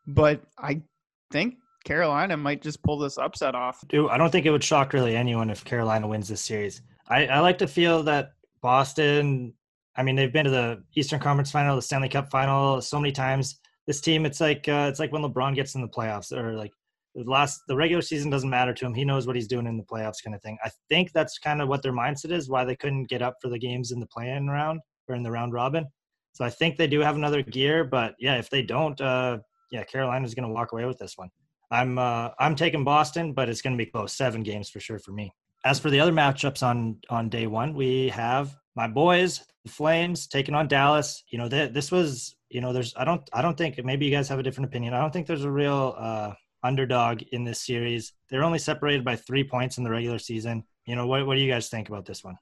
But 0.06 0.42
I 0.58 0.82
think 1.30 1.56
Carolina 1.84 2.36
might 2.36 2.62
just 2.62 2.82
pull 2.82 2.98
this 2.98 3.18
upset 3.18 3.54
off. 3.54 3.82
Dude, 3.88 4.10
I 4.10 4.18
don't 4.18 4.30
think 4.30 4.46
it 4.46 4.50
would 4.50 4.64
shock 4.64 4.92
really 4.92 5.16
anyone 5.16 5.50
if 5.50 5.64
Carolina 5.64 6.06
wins 6.06 6.28
this 6.28 6.40
series. 6.40 6.82
I, 7.08 7.26
I 7.26 7.40
like 7.40 7.58
to 7.58 7.66
feel 7.66 8.02
that 8.04 8.32
Boston, 8.62 9.52
I 9.96 10.02
mean, 10.02 10.16
they've 10.16 10.32
been 10.32 10.44
to 10.44 10.50
the 10.50 10.82
Eastern 10.94 11.20
Conference 11.20 11.50
final, 11.50 11.76
the 11.76 11.82
Stanley 11.82 12.08
Cup 12.08 12.30
final 12.30 12.80
so 12.80 12.98
many 12.98 13.12
times. 13.12 13.60
This 13.86 14.00
team, 14.00 14.26
it's 14.26 14.40
like 14.40 14.68
uh, 14.68 14.86
it's 14.90 14.98
like 14.98 15.12
when 15.12 15.22
LeBron 15.22 15.54
gets 15.54 15.74
in 15.74 15.80
the 15.80 15.88
playoffs, 15.88 16.32
or 16.32 16.54
like 16.54 16.72
the 17.14 17.24
last 17.24 17.60
the 17.68 17.76
regular 17.76 18.02
season 18.02 18.30
doesn't 18.30 18.50
matter 18.50 18.74
to 18.74 18.86
him. 18.86 18.94
He 18.94 19.04
knows 19.04 19.26
what 19.26 19.36
he's 19.36 19.48
doing 19.48 19.66
in 19.66 19.76
the 19.76 19.84
playoffs, 19.84 20.22
kind 20.24 20.34
of 20.34 20.42
thing. 20.42 20.58
I 20.64 20.70
think 20.88 21.12
that's 21.12 21.38
kind 21.38 21.62
of 21.62 21.68
what 21.68 21.82
their 21.82 21.92
mindset 21.92 22.32
is. 22.32 22.48
Why 22.48 22.64
they 22.64 22.76
couldn't 22.76 23.08
get 23.08 23.22
up 23.22 23.36
for 23.40 23.48
the 23.48 23.58
games 23.58 23.92
in 23.92 24.00
the 24.00 24.06
play-in 24.06 24.48
round 24.48 24.80
or 25.08 25.14
in 25.14 25.22
the 25.22 25.30
round 25.30 25.52
robin. 25.52 25.86
So 26.32 26.44
I 26.44 26.50
think 26.50 26.76
they 26.76 26.86
do 26.86 27.00
have 27.00 27.16
another 27.16 27.42
gear, 27.42 27.82
but 27.84 28.14
yeah, 28.18 28.36
if 28.36 28.50
they 28.50 28.60
don't, 28.60 29.00
uh, 29.00 29.38
yeah, 29.70 29.84
Carolina's 29.84 30.34
going 30.34 30.46
to 30.46 30.52
walk 30.52 30.72
away 30.72 30.84
with 30.84 30.98
this 30.98 31.16
one. 31.16 31.30
I'm 31.70 31.98
uh, 31.98 32.30
I'm 32.38 32.54
taking 32.54 32.84
Boston, 32.84 33.32
but 33.32 33.48
it's 33.48 33.62
going 33.62 33.76
to 33.76 33.82
be 33.82 33.90
close, 33.90 34.12
seven 34.12 34.42
games 34.42 34.68
for 34.68 34.78
sure 34.78 34.98
for 34.98 35.12
me. 35.12 35.32
As 35.64 35.80
for 35.80 35.90
the 35.90 35.98
other 35.98 36.12
matchups 36.12 36.62
on 36.62 36.98
on 37.08 37.28
day 37.28 37.46
one, 37.46 37.72
we 37.74 38.10
have 38.10 38.54
my 38.76 38.86
boys, 38.86 39.44
the 39.64 39.70
Flames, 39.70 40.26
taking 40.26 40.54
on 40.54 40.68
Dallas. 40.68 41.24
You 41.30 41.38
know, 41.38 41.48
th- 41.48 41.72
this 41.72 41.90
was, 41.90 42.35
you 42.48 42.60
know, 42.60 42.72
there's 42.72 42.94
I 42.96 43.04
don't 43.04 43.28
I 43.32 43.42
don't 43.42 43.56
think 43.56 43.82
maybe 43.84 44.06
you 44.06 44.10
guys 44.10 44.28
have 44.28 44.38
a 44.38 44.42
different 44.42 44.68
opinion. 44.68 44.94
I 44.94 45.00
don't 45.00 45.12
think 45.12 45.26
there's 45.26 45.44
a 45.44 45.50
real 45.50 45.94
uh, 45.98 46.32
underdog 46.62 47.22
in 47.32 47.44
this 47.44 47.64
series. 47.64 48.12
They're 48.28 48.44
only 48.44 48.58
separated 48.58 49.04
by 49.04 49.16
three 49.16 49.44
points 49.44 49.78
in 49.78 49.84
the 49.84 49.90
regular 49.90 50.18
season. 50.18 50.64
You 50.86 50.96
know, 50.96 51.06
what, 51.06 51.26
what 51.26 51.34
do 51.34 51.40
you 51.40 51.50
guys 51.50 51.68
think 51.68 51.88
about 51.88 52.06
this 52.06 52.22
one? 52.22 52.36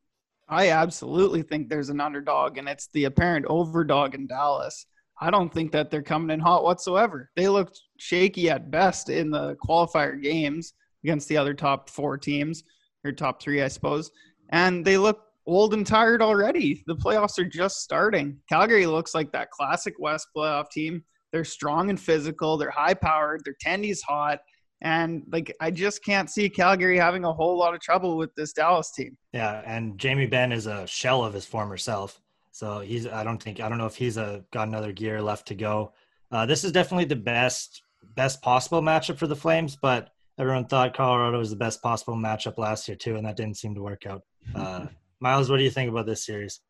I 0.49 0.71
absolutely 0.71 1.43
think 1.43 1.69
there's 1.69 1.89
an 1.89 2.01
underdog, 2.01 2.59
and 2.59 2.69
it's 2.69 2.89
the 2.93 3.05
apparent 3.05 3.47
overdog 3.47 4.15
in 4.15 4.27
Dallas. 4.27 4.87
I 5.21 5.31
don't 5.31 5.53
think 5.53 5.73
that 5.73 5.91
they're 5.91 6.03
coming 6.03 6.31
in 6.31 6.41
hot 6.41 6.65
whatsoever. 6.65 7.31
They 7.37 7.49
looked 7.49 7.81
shaky 7.99 8.51
at 8.51 8.71
best 8.71 9.09
in 9.09 9.31
the 9.31 9.57
qualifier 9.57 10.21
games 10.21 10.75
against 11.03 11.29
the 11.29 11.37
other 11.37 11.55
top 11.55 11.89
four 11.89 12.19
teams, 12.19 12.65
or 13.05 13.13
top 13.13 13.41
three, 13.41 13.63
I 13.63 13.69
suppose. 13.69 14.11
And 14.51 14.85
they 14.85 14.99
look 14.99 15.23
old 15.47 15.75
and 15.75 15.87
tired 15.87 16.23
already. 16.23 16.83
The 16.87 16.97
playoffs 16.97 17.39
are 17.39 17.45
just 17.45 17.81
starting. 17.81 18.39
Calgary 18.49 18.87
looks 18.87 19.15
like 19.15 19.33
that 19.33 19.51
classic 19.51 19.95
West 19.99 20.29
playoff 20.37 20.71
team 20.71 21.03
they're 21.35 21.45
strong 21.45 21.91
and 21.91 21.99
physical. 21.99 22.57
They're 22.57 22.71
high 22.71 22.95
powered. 22.95 23.45
Their 23.45 23.57
tendy's 23.61 24.01
hot. 24.03 24.39
And 24.83 25.25
like 25.33 25.53
I 25.61 25.73
just 25.73 26.05
can't 26.05 26.31
see 26.31 26.49
Calgary 26.49 26.97
having 26.97 27.25
a 27.25 27.33
whole 27.33 27.59
lot 27.59 27.75
of 27.75 27.81
trouble 27.81 28.17
with 28.17 28.33
this 28.37 28.53
Dallas 28.53 28.93
team. 28.93 29.19
Yeah, 29.33 29.61
and 29.67 29.99
Jamie 29.99 30.29
Benn 30.29 30.53
is 30.53 30.67
a 30.67 30.87
shell 30.87 31.25
of 31.25 31.35
his 31.35 31.45
former 31.45 31.77
self. 31.77 32.21
So 32.53 32.79
he's 32.81 33.09
I 33.09 33.25
don't 33.25 33.43
think 33.43 33.59
I 33.59 33.69
don't 33.69 33.79
know 33.79 33.87
if 33.87 33.97
he's 33.97 34.17
a 34.17 34.25
uh, 34.25 34.41
got 34.53 34.69
another 34.69 34.93
gear 34.93 35.21
left 35.21 35.49
to 35.49 35.57
go. 35.57 35.93
Uh, 36.31 36.47
this 36.47 36.63
is 36.63 36.71
definitely 36.71 37.07
the 37.07 37.17
best 37.17 37.83
best 38.15 38.41
possible 38.41 38.81
matchup 38.81 39.19
for 39.19 39.27
the 39.27 39.35
Flames, 39.35 39.75
but 39.75 40.11
everyone 40.39 40.67
thought 40.67 40.95
Colorado 40.95 41.39
was 41.39 41.51
the 41.51 41.57
best 41.57 41.83
possible 41.83 42.15
matchup 42.15 42.59
last 42.59 42.87
year 42.87 42.97
too, 42.97 43.17
and 43.17 43.27
that 43.27 43.37
didn't 43.37 43.57
seem 43.57 43.75
to 43.75 43.83
work 43.83 44.07
out. 44.07 44.23
Uh, 44.55 44.87
Miles, 45.21 45.51
what 45.51 45.59
do 45.59 45.65
you 45.65 45.71
think 45.71 45.91
about 45.91 46.07
this 46.07 46.25
series? 46.25 46.61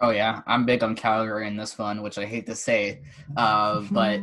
Oh 0.00 0.10
yeah, 0.10 0.42
I'm 0.46 0.64
big 0.64 0.84
on 0.84 0.94
Calgary 0.94 1.48
in 1.48 1.56
this 1.56 1.76
one, 1.76 2.02
which 2.02 2.18
I 2.18 2.24
hate 2.24 2.46
to 2.46 2.54
say, 2.54 3.02
uh, 3.36 3.80
but 3.90 4.20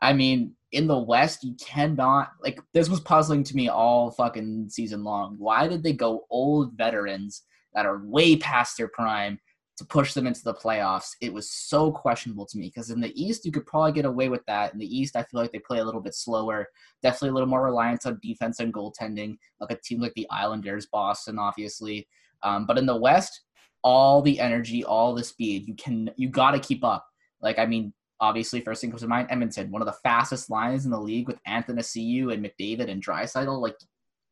I 0.00 0.12
mean 0.12 0.54
in 0.72 0.86
the 0.86 0.98
West, 0.98 1.44
you 1.44 1.54
cannot 1.54 2.32
like 2.42 2.60
this 2.74 2.88
was 2.88 3.00
puzzling 3.00 3.42
to 3.44 3.56
me 3.56 3.68
all 3.68 4.10
fucking 4.10 4.68
season 4.70 5.04
long. 5.04 5.36
Why 5.38 5.66
did 5.66 5.82
they 5.82 5.92
go 5.92 6.26
old 6.30 6.76
veterans 6.76 7.42
that 7.74 7.86
are 7.86 8.04
way 8.04 8.36
past 8.36 8.76
their 8.76 8.88
prime 8.88 9.38
to 9.78 9.84
push 9.84 10.12
them 10.12 10.26
into 10.26 10.42
the 10.44 10.54
playoffs? 10.54 11.10
It 11.22 11.32
was 11.32 11.50
so 11.50 11.90
questionable 11.90 12.44
to 12.46 12.58
me 12.58 12.66
because 12.66 12.90
in 12.90 13.00
the 13.00 13.12
East 13.20 13.46
you 13.46 13.52
could 13.52 13.66
probably 13.66 13.92
get 13.92 14.04
away 14.04 14.28
with 14.28 14.44
that. 14.46 14.72
In 14.72 14.78
the 14.78 14.98
East, 14.98 15.16
I 15.16 15.22
feel 15.22 15.40
like 15.40 15.52
they 15.52 15.60
play 15.60 15.78
a 15.78 15.84
little 15.84 16.02
bit 16.02 16.14
slower, 16.14 16.66
definitely 17.02 17.30
a 17.30 17.34
little 17.34 17.48
more 17.48 17.64
reliance 17.64 18.04
on 18.04 18.20
defense 18.22 18.60
and 18.60 18.72
goaltending, 18.72 19.36
like 19.60 19.70
a 19.70 19.80
team 19.82 20.00
like 20.00 20.14
the 20.14 20.28
Islanders, 20.30 20.86
Boston, 20.86 21.38
obviously. 21.38 22.06
Um, 22.42 22.66
but 22.66 22.78
in 22.78 22.86
the 22.86 22.96
West, 22.96 23.42
all 23.82 24.22
the 24.22 24.40
energy, 24.40 24.84
all 24.84 25.14
the 25.14 25.24
speed, 25.24 25.66
you 25.66 25.74
can 25.74 26.10
you 26.16 26.28
got 26.28 26.52
to 26.52 26.58
keep 26.58 26.84
up. 26.84 27.06
Like 27.40 27.58
I 27.58 27.66
mean, 27.66 27.92
obviously 28.20 28.60
first 28.60 28.80
thing 28.80 28.90
comes 28.90 29.02
to 29.02 29.08
mind 29.08 29.28
edmonton 29.30 29.70
one 29.70 29.82
of 29.82 29.86
the 29.86 29.96
fastest 30.02 30.50
lines 30.50 30.84
in 30.84 30.90
the 30.90 31.00
league 31.00 31.26
with 31.26 31.38
anthony 31.46 31.82
cu 31.82 32.30
and 32.30 32.44
mcdavid 32.44 32.90
and 32.90 33.04
Draisaitl. 33.04 33.60
like 33.60 33.76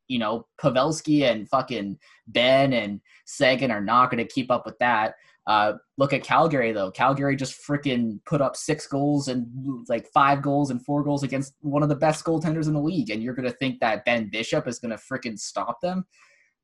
you 0.09 0.19
know 0.19 0.47
pavelski 0.61 1.31
and 1.31 1.49
fucking 1.49 1.99
benn 2.29 2.73
and 2.73 3.01
seguin 3.27 3.71
are 3.71 3.81
not 3.81 4.11
going 4.11 4.25
to 4.25 4.33
keep 4.33 4.51
up 4.51 4.65
with 4.67 4.79
that 4.79 5.15
uh, 5.47 5.75
look 5.97 6.13
at 6.13 6.25
calgary 6.25 6.73
though 6.73 6.91
calgary 6.91 7.37
just 7.37 7.65
freaking 7.65 8.19
put 8.25 8.41
up 8.41 8.57
six 8.57 8.89
goals 8.89 9.29
and 9.29 9.47
like 9.89 10.09
five 10.13 10.43
goals 10.43 10.71
and 10.73 10.85
four 10.85 11.05
goals 11.05 11.23
against 11.23 11.55
one 11.61 11.85
of 11.85 11.89
the 11.89 11.95
best 11.95 12.25
goaltenders 12.25 12.67
in 12.67 12.75
the 12.75 12.81
league 12.81 13.11
and 13.11 13.23
you're 13.23 13.35
going 13.35 13.49
to 13.49 13.57
think 13.57 13.79
that 13.79 14.05
ben 14.05 14.29
bishop 14.29 14.67
is 14.67 14.81
going 14.81 14.91
to 14.91 14.97
freaking 14.97 15.39
stop 15.39 15.81
them 15.81 16.05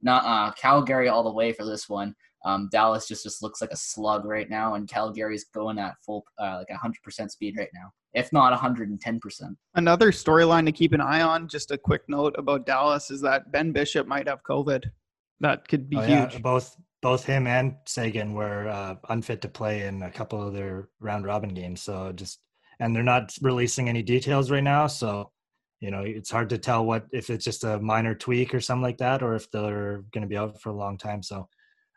nah 0.03 0.51
calgary 0.53 1.09
all 1.09 1.23
the 1.23 1.33
way 1.33 1.53
for 1.53 1.65
this 1.65 1.89
one 1.89 2.15
um, 2.45 2.69
Dallas 2.73 3.07
just 3.07 3.23
just 3.23 3.43
looks 3.43 3.61
like 3.61 3.71
a 3.71 3.77
slug 3.77 4.25
right 4.25 4.49
now, 4.51 4.75
and 4.75 4.89
Calgary's 4.89 5.45
going 5.45 5.79
at 5.79 5.95
full 6.05 6.25
uh, 6.39 6.59
like 6.59 6.77
100% 6.77 7.31
speed 7.31 7.55
right 7.57 7.69
now, 7.73 7.91
if 8.15 8.33
not 8.33 8.59
110%. 8.59 9.57
Another 9.75 10.11
storyline 10.11 10.67
to 10.67 10.73
keep 10.73 10.93
an 10.93 11.01
eye 11.01 11.23
on. 11.23 11.49
Just 11.49 11.71
a 11.71 11.79
quick 11.79 12.03
note 12.09 12.35
about 12.37 12.67
Dallas 12.67 13.11
is 13.11 13.21
that 13.21 13.53
Ben 13.53 13.73
Bishop 13.73 14.07
might 14.07 14.29
have 14.29 14.43
COVID. 14.43 14.85
That 15.41 15.67
could 15.69 15.89
be 15.89 15.97
Oh, 15.97 16.01
huge. 16.01 16.35
yeah, 16.35 16.39
both 16.39 16.77
both 17.01 17.25
him 17.25 17.47
and 17.49 17.75
Seguin 17.87 18.33
were 18.33 18.69
uh, 18.69 18.95
unfit 19.09 19.41
to 19.43 19.49
play 19.49 19.87
in 19.87 20.03
a 20.03 20.11
couple 20.11 20.41
of 20.41 20.55
their 20.55 20.89
round 21.01 21.25
robin 21.27 21.53
games. 21.53 21.83
So 21.83 22.13
just 22.13 22.41
and 22.79 22.95
they're 22.95 23.03
not 23.03 23.33
releasing 23.43 23.89
any 23.89 24.03
details 24.03 24.51
right 24.51 24.63
now. 24.63 24.87
So 24.87 25.32
you 25.83 25.91
know 25.91 26.03
it's 26.03 26.31
hard 26.31 26.49
to 26.51 26.59
tell 26.59 26.87
what 26.87 27.07
if 27.13 27.29
it's 27.29 27.45
just 27.45 27.65
a 27.65 27.81
minor 27.81 28.15
tweak 28.15 28.55
or 28.55 28.61
something 28.61 28.83
like 28.83 28.99
that, 28.99 29.21
or 29.21 29.35
if 29.35 29.51
they're 29.51 30.05
going 30.13 30.23
to 30.23 30.29
be 30.29 30.37
out 30.37 30.63
for 30.63 30.71
a 30.71 30.77
long 30.77 30.97
time. 30.97 31.23
So 31.25 31.49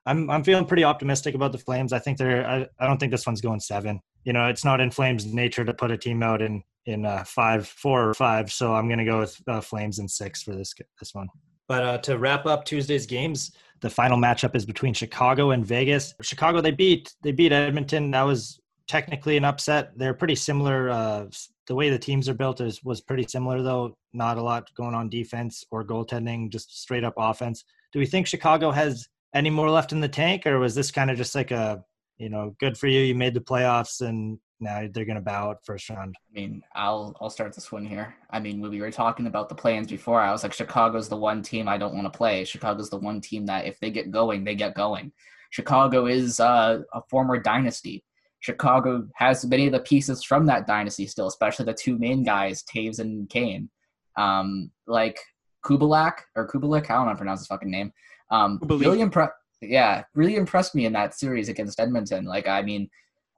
I'm 0.08 0.30
I'm 0.30 0.44
feeling 0.44 0.66
pretty 0.66 0.84
optimistic 0.84 1.36
about 1.36 1.52
the 1.52 1.60
Flames. 1.60 1.94
I 1.94 2.00
think 2.00 2.18
they're 2.18 2.46
I, 2.46 2.68
I 2.80 2.88
don't 2.88 2.98
think 2.98 3.12
this 3.12 3.28
one's 3.28 3.42
going 3.42 3.60
seven. 3.60 4.02
You 4.24 4.34
know, 4.34 4.48
it's 4.48 4.66
not 4.66 4.82
in 4.82 4.90
Flames' 4.90 5.32
nature 5.32 5.64
to 5.64 5.74
put 5.74 5.92
a 5.92 5.98
team 5.98 6.24
out 6.24 6.42
in 6.42 6.64
in 6.88 7.06
uh, 7.06 7.24
five, 7.26 7.68
four 7.68 8.10
or 8.10 8.14
five. 8.16 8.52
So 8.52 8.74
I'm 8.74 8.88
going 8.88 9.00
to 9.00 9.06
go 9.06 9.20
with 9.20 9.40
uh, 9.48 9.62
Flames 9.62 10.00
in 10.00 10.08
six 10.08 10.42
for 10.42 10.56
this 10.56 10.74
this 11.00 11.14
one. 11.14 11.28
But 11.68 11.84
uh, 11.84 11.98
to 12.00 12.18
wrap 12.18 12.48
up 12.48 12.66
Tuesday's 12.66 13.06
games, 13.06 13.52
the 13.82 13.90
final 13.90 14.18
matchup 14.18 14.56
is 14.56 14.66
between 14.66 14.96
Chicago 14.96 15.52
and 15.52 15.64
Vegas. 15.64 16.16
Chicago 16.22 16.60
they 16.60 16.72
beat 16.72 17.14
they 17.22 17.32
beat 17.32 17.52
Edmonton. 17.52 18.10
That 18.12 18.24
was 18.24 18.60
technically 18.88 19.38
an 19.38 19.46
upset. 19.46 19.98
They're 19.98 20.14
pretty 20.14 20.36
similar. 20.36 20.90
Uh, 20.90 21.26
the 21.68 21.76
way 21.76 21.90
the 21.90 22.00
teams 22.00 22.30
are 22.30 22.34
built 22.34 22.62
is 22.62 22.84
was 22.84 23.02
pretty 23.02 23.26
similar 23.28 23.62
though. 23.62 23.98
Not 24.14 24.38
a 24.38 24.44
lot 24.44 24.74
going 24.76 24.96
on 24.96 25.10
defense 25.10 25.64
or 25.72 25.84
goaltending, 25.84 26.50
just 26.50 26.82
straight 26.82 27.04
up 27.04 27.16
offense. 27.18 27.64
Do 27.92 28.00
we 28.00 28.06
think 28.06 28.28
Chicago 28.28 28.72
has 28.72 29.08
any 29.34 29.50
more 29.50 29.70
left 29.70 29.92
in 29.92 30.00
the 30.00 30.08
tank, 30.08 30.46
or 30.46 30.60
was 30.60 30.76
this 30.76 30.92
kind 30.92 31.10
of 31.10 31.18
just 31.18 31.36
like 31.36 31.52
a 31.52 31.84
you 32.18 32.30
know 32.30 32.56
good 32.60 32.78
for 32.78 32.88
you? 32.88 33.02
You 33.02 33.16
made 33.16 33.34
the 33.34 33.42
playoffs 33.42 34.02
and 34.02 34.40
now 34.60 34.88
they're 34.92 35.06
going 35.06 35.16
to 35.16 35.22
bow 35.22 35.50
out 35.50 35.66
first 35.66 35.90
round. 35.90 36.16
I 36.18 36.40
mean, 36.40 36.62
I'll 36.76 37.16
I'll 37.20 37.30
start 37.30 37.54
this 37.54 37.72
one 37.72 37.86
here. 37.86 38.16
I 38.30 38.40
mean, 38.40 38.62
when 38.62 38.72
we 38.72 38.82
were 38.82 38.92
talking 38.92 39.28
about 39.28 39.50
the 39.50 39.56
plans 39.56 39.88
before, 39.88 40.22
I 40.22 40.32
was 40.32 40.44
like, 40.44 40.54
Chicago's 40.54 41.10
the 41.10 41.18
one 41.18 41.42
team 41.42 41.68
I 41.68 41.78
don't 41.78 41.94
want 41.94 42.12
to 42.12 42.18
play. 42.18 42.46
Chicago's 42.46 42.90
the 42.90 42.98
one 42.98 43.22
team 43.22 43.46
that 43.48 43.66
if 43.66 43.80
they 43.80 43.92
get 43.92 44.12
going, 44.12 44.44
they 44.44 44.56
get 44.56 44.76
going. 44.76 45.12
Chicago 45.50 46.06
is 46.06 46.40
uh, 46.40 46.82
a 46.94 47.02
former 47.10 47.40
dynasty. 47.40 48.04
Chicago 48.46 49.08
has 49.16 49.44
many 49.44 49.66
of 49.66 49.72
the 49.72 49.80
pieces 49.80 50.24
from 50.24 50.46
that 50.46 50.68
dynasty 50.68 51.08
still, 51.08 51.26
especially 51.26 51.66
the 51.66 51.74
two 51.74 51.98
main 51.98 52.24
guys, 52.24 52.64
Toews 52.64 53.00
and 53.00 53.28
Kane. 53.28 53.72
Um, 54.18 54.70
like 54.86 55.18
Kubalik 55.66 56.14
or 56.36 56.48
Kubalik, 56.48 56.92
I 56.92 56.94
don't 56.94 57.06
know 57.06 57.06
how 57.06 57.12
to 57.14 57.16
pronounce 57.16 57.40
his 57.40 57.48
fucking 57.48 57.72
name. 57.72 57.92
Um, 58.30 58.60
really 58.62 59.02
impressed. 59.02 59.34
Yeah, 59.62 60.04
really 60.14 60.36
impressed 60.36 60.76
me 60.76 60.86
in 60.86 60.94
that 60.94 61.16
series 61.16 61.50
against 61.50 61.80
Edmonton. 61.80 62.26
Like, 62.26 62.48
I 62.48 62.62
mean, 62.62 62.88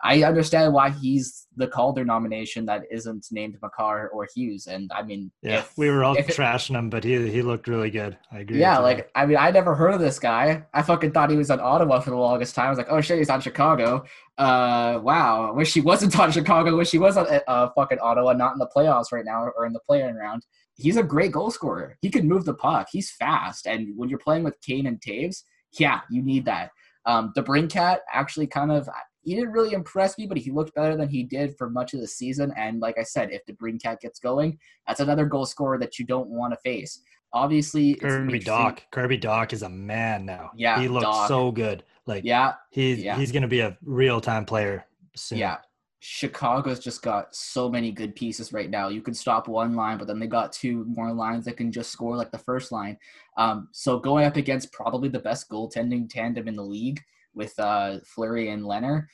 I 0.03 0.23
understand 0.23 0.73
why 0.73 0.91
he's 0.91 1.47
the 1.55 1.67
Calder 1.67 2.05
nomination 2.05 2.67
that 2.67 2.83
isn't 2.91 3.25
named 3.31 3.57
Makar 3.63 4.09
or 4.09 4.27
Hughes. 4.35 4.67
And 4.67 4.91
I 4.93 5.01
mean, 5.01 5.31
Yeah, 5.41 5.59
if, 5.59 5.73
we 5.75 5.89
were 5.89 6.03
all 6.03 6.15
it- 6.15 6.27
trashing 6.27 6.75
him, 6.77 6.89
but 6.91 7.03
he 7.03 7.29
he 7.31 7.41
looked 7.41 7.67
really 7.67 7.89
good. 7.89 8.15
I 8.31 8.39
agree. 8.39 8.59
yeah, 8.59 8.77
like 8.77 9.09
I 9.15 9.25
mean, 9.25 9.37
I 9.37 9.49
never 9.49 9.73
heard 9.73 9.93
of 9.95 9.99
this 9.99 10.19
guy. 10.19 10.63
I 10.73 10.83
fucking 10.83 11.13
thought 11.13 11.31
he 11.31 11.35
was 11.37 11.49
on 11.49 11.59
Ottawa 11.59 11.99
for 11.99 12.11
the 12.11 12.15
longest 12.15 12.53
time. 12.53 12.67
I 12.67 12.69
was 12.69 12.77
like, 12.77 12.91
oh 12.91 13.01
shit, 13.01 13.17
he's 13.17 13.29
on 13.31 13.41
Chicago. 13.41 14.03
Uh, 14.37 14.99
wow. 15.01 15.49
I 15.49 15.51
wish 15.51 15.73
he 15.73 15.81
wasn't 15.81 16.17
on 16.19 16.31
Chicago. 16.31 16.77
Wish 16.77 16.91
he 16.91 16.99
was 16.99 17.17
on 17.17 17.25
uh, 17.47 17.69
fucking 17.75 17.97
Ottawa, 17.99 18.33
not 18.33 18.53
in 18.53 18.59
the 18.59 18.69
playoffs 18.75 19.11
right 19.11 19.25
now 19.25 19.45
or 19.57 19.65
in 19.65 19.73
the 19.73 19.79
play-in 19.87 20.15
round. 20.15 20.45
He's 20.75 20.97
a 20.97 21.01
great 21.03 21.31
goal 21.31 21.49
scorer. 21.49 21.97
He 22.01 22.11
can 22.11 22.27
move 22.27 22.45
the 22.45 22.53
puck. 22.53 22.87
He's 22.91 23.09
fast, 23.09 23.65
and 23.65 23.97
when 23.97 24.09
you're 24.09 24.19
playing 24.19 24.43
with 24.43 24.61
Kane 24.61 24.85
and 24.85 25.01
Toews, 25.01 25.41
yeah, 25.79 26.01
you 26.11 26.21
need 26.21 26.45
that. 26.45 26.69
Um, 27.07 27.33
DeBrincat 27.35 27.99
actually 28.13 28.45
kind 28.47 28.71
of 28.71 28.87
he 29.27 29.35
didn't 29.35 29.51
really 29.51 29.73
impress 29.73 30.17
me, 30.17 30.25
but 30.25 30.37
he 30.37 30.51
looked 30.51 30.73
better 30.73 30.95
than 30.95 31.09
he 31.09 31.21
did 31.21 31.57
for 31.57 31.69
much 31.69 31.93
of 31.93 31.99
the 31.99 32.07
season. 32.07 32.53
And 32.55 32.79
like 32.79 32.97
I 32.97 33.03
said, 33.03 33.29
if 33.29 33.45
DeBrincat 33.45 33.99
gets 33.99 34.19
going, 34.19 34.57
that's 34.87 35.01
another 35.01 35.25
goal 35.25 35.45
scorer 35.45 35.77
that 35.79 35.99
you 35.99 36.05
don't 36.05 36.29
want 36.29 36.53
to 36.53 36.59
face. 36.61 37.01
Obviously, 37.33 37.95
Kirby 37.95 38.39
Dach. 38.39 38.79
Kirby 38.89 39.19
Dach 39.19 39.51
is 39.51 39.63
a 39.63 39.69
man 39.69 40.25
now. 40.25 40.51
Yeah, 40.55 40.79
he 40.79 40.87
looks 40.87 41.27
so 41.27 41.51
good. 41.51 41.83
Like 42.05 42.23
Yeah, 42.23 42.53
he's 42.71 42.99
yeah. 43.03 43.17
he's 43.17 43.33
gonna 43.33 43.49
be 43.49 43.59
a 43.59 43.77
real 43.83 44.21
time 44.21 44.45
player 44.45 44.85
soon. 45.13 45.39
yeah. 45.39 45.57
Chicago's 45.99 46.79
just 46.79 47.01
got 47.01 47.35
so 47.35 47.69
many 47.69 47.91
good 47.91 48.15
pieces 48.15 48.53
right 48.53 48.69
now. 48.69 48.87
You 48.87 49.01
can 49.01 49.13
stop 49.13 49.49
one 49.49 49.75
line, 49.75 49.97
but 49.97 50.07
then 50.07 50.19
they 50.19 50.27
got 50.27 50.53
two 50.53 50.85
more 50.85 51.11
lines 51.11 51.43
that 51.45 51.57
can 51.57 51.69
just 51.69 51.91
score 51.91 52.15
like 52.15 52.31
the 52.31 52.37
first 52.37 52.71
line. 52.71 52.97
Um, 53.35 53.67
so 53.73 53.99
going 53.99 54.25
up 54.25 54.37
against 54.37 54.71
probably 54.71 55.09
the 55.09 55.19
best 55.19 55.49
goaltending 55.49 56.07
tandem 56.09 56.47
in 56.47 56.55
the 56.55 56.63
league 56.63 57.03
with 57.37 57.57
uh, 57.59 57.99
Fleury 58.05 58.49
and 58.49 58.63
Lehner, 58.63 59.05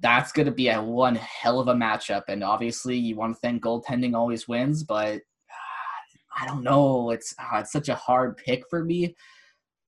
that's 0.00 0.32
going 0.32 0.46
to 0.46 0.52
be 0.52 0.68
a 0.68 0.82
one 0.82 1.14
hell 1.14 1.60
of 1.60 1.68
a 1.68 1.74
matchup. 1.74 2.22
And 2.28 2.42
obviously, 2.42 2.96
you 2.96 3.16
want 3.16 3.34
to 3.34 3.40
think 3.40 3.62
goaltending 3.62 4.14
always 4.14 4.48
wins, 4.48 4.82
but 4.82 5.20
ah, 5.50 6.42
I 6.42 6.46
don't 6.46 6.64
know. 6.64 7.10
It's 7.10 7.34
ah, 7.38 7.60
it's 7.60 7.72
such 7.72 7.88
a 7.88 7.94
hard 7.94 8.36
pick 8.36 8.64
for 8.68 8.84
me. 8.84 9.14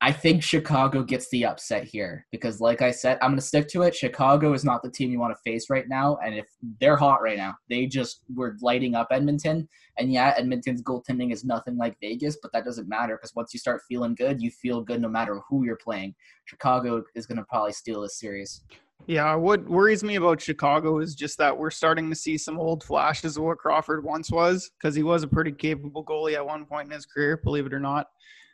I 0.05 0.11
think 0.11 0.43
Chicago 0.43 1.05
gets 1.05 1.29
the 1.29 1.45
upset 1.45 1.85
here 1.85 2.27
because, 2.33 2.61
like 2.61 2.83
I 2.83 2.91
said, 2.91 3.19
I'm 3.23 3.31
going 3.31 3.39
to 3.39 3.47
stick 3.47 3.69
to 3.69 3.83
it. 3.83 3.95
Chicago 3.95 4.53
is 4.53 4.65
not 4.65 4.83
the 4.83 4.91
team 4.91 5.13
you 5.13 5.21
want 5.21 5.33
to 5.33 5.41
face 5.49 5.71
right 5.71 5.89
now. 5.89 6.19
And 6.25 6.35
if 6.35 6.47
they're 6.81 6.97
hot 6.97 7.23
right 7.23 7.37
now, 7.37 7.55
they 7.71 7.87
just 7.87 8.25
were 8.35 8.57
lighting 8.61 8.97
up 8.97 9.07
Edmonton. 9.13 9.69
And 9.99 10.13
yeah, 10.13 10.35
Edmonton's 10.37 10.83
goaltending 10.83 11.33
is 11.33 11.45
nothing 11.45 11.77
like 11.77 11.97
Vegas, 12.01 12.37
but 12.43 12.53
that 12.53 12.65
doesn't 12.65 12.89
matter 12.89 13.15
because 13.15 13.37
once 13.37 13.55
you 13.55 13.61
start 13.61 13.81
feeling 13.89 14.17
good, 14.17 14.43
you 14.43 14.51
feel 14.51 14.81
good 14.81 15.01
no 15.01 15.09
matter 15.09 15.41
who 15.49 15.65
you're 15.65 15.77
playing. 15.77 16.17
Chicago 16.47 17.05
is 17.15 17.25
going 17.25 17.39
to 17.39 17.45
probably 17.45 17.73
steal 17.73 18.01
this 18.01 18.19
series. 18.19 18.65
Yeah, 19.07 19.37
what 19.37 19.69
worries 19.69 20.03
me 20.03 20.17
about 20.17 20.41
Chicago 20.41 20.99
is 20.99 21.15
just 21.15 21.39
that 21.39 21.57
we're 21.57 21.71
starting 21.71 22.11
to 22.11 22.17
see 22.17 22.37
some 22.37 22.59
old 22.59 22.83
flashes 22.83 23.37
of 23.37 23.45
what 23.45 23.59
Crawford 23.59 24.03
once 24.03 24.33
was, 24.33 24.69
because 24.81 24.97
he 24.97 25.05
was 25.05 25.23
a 25.23 25.29
pretty 25.29 25.53
capable 25.53 26.05
goalie 26.05 26.35
at 26.35 26.45
one 26.45 26.65
point 26.65 26.87
in 26.89 26.93
his 26.93 27.07
career, 27.07 27.37
believe 27.37 27.67
it 27.67 27.73
or 27.73 27.81
not. 27.81 28.09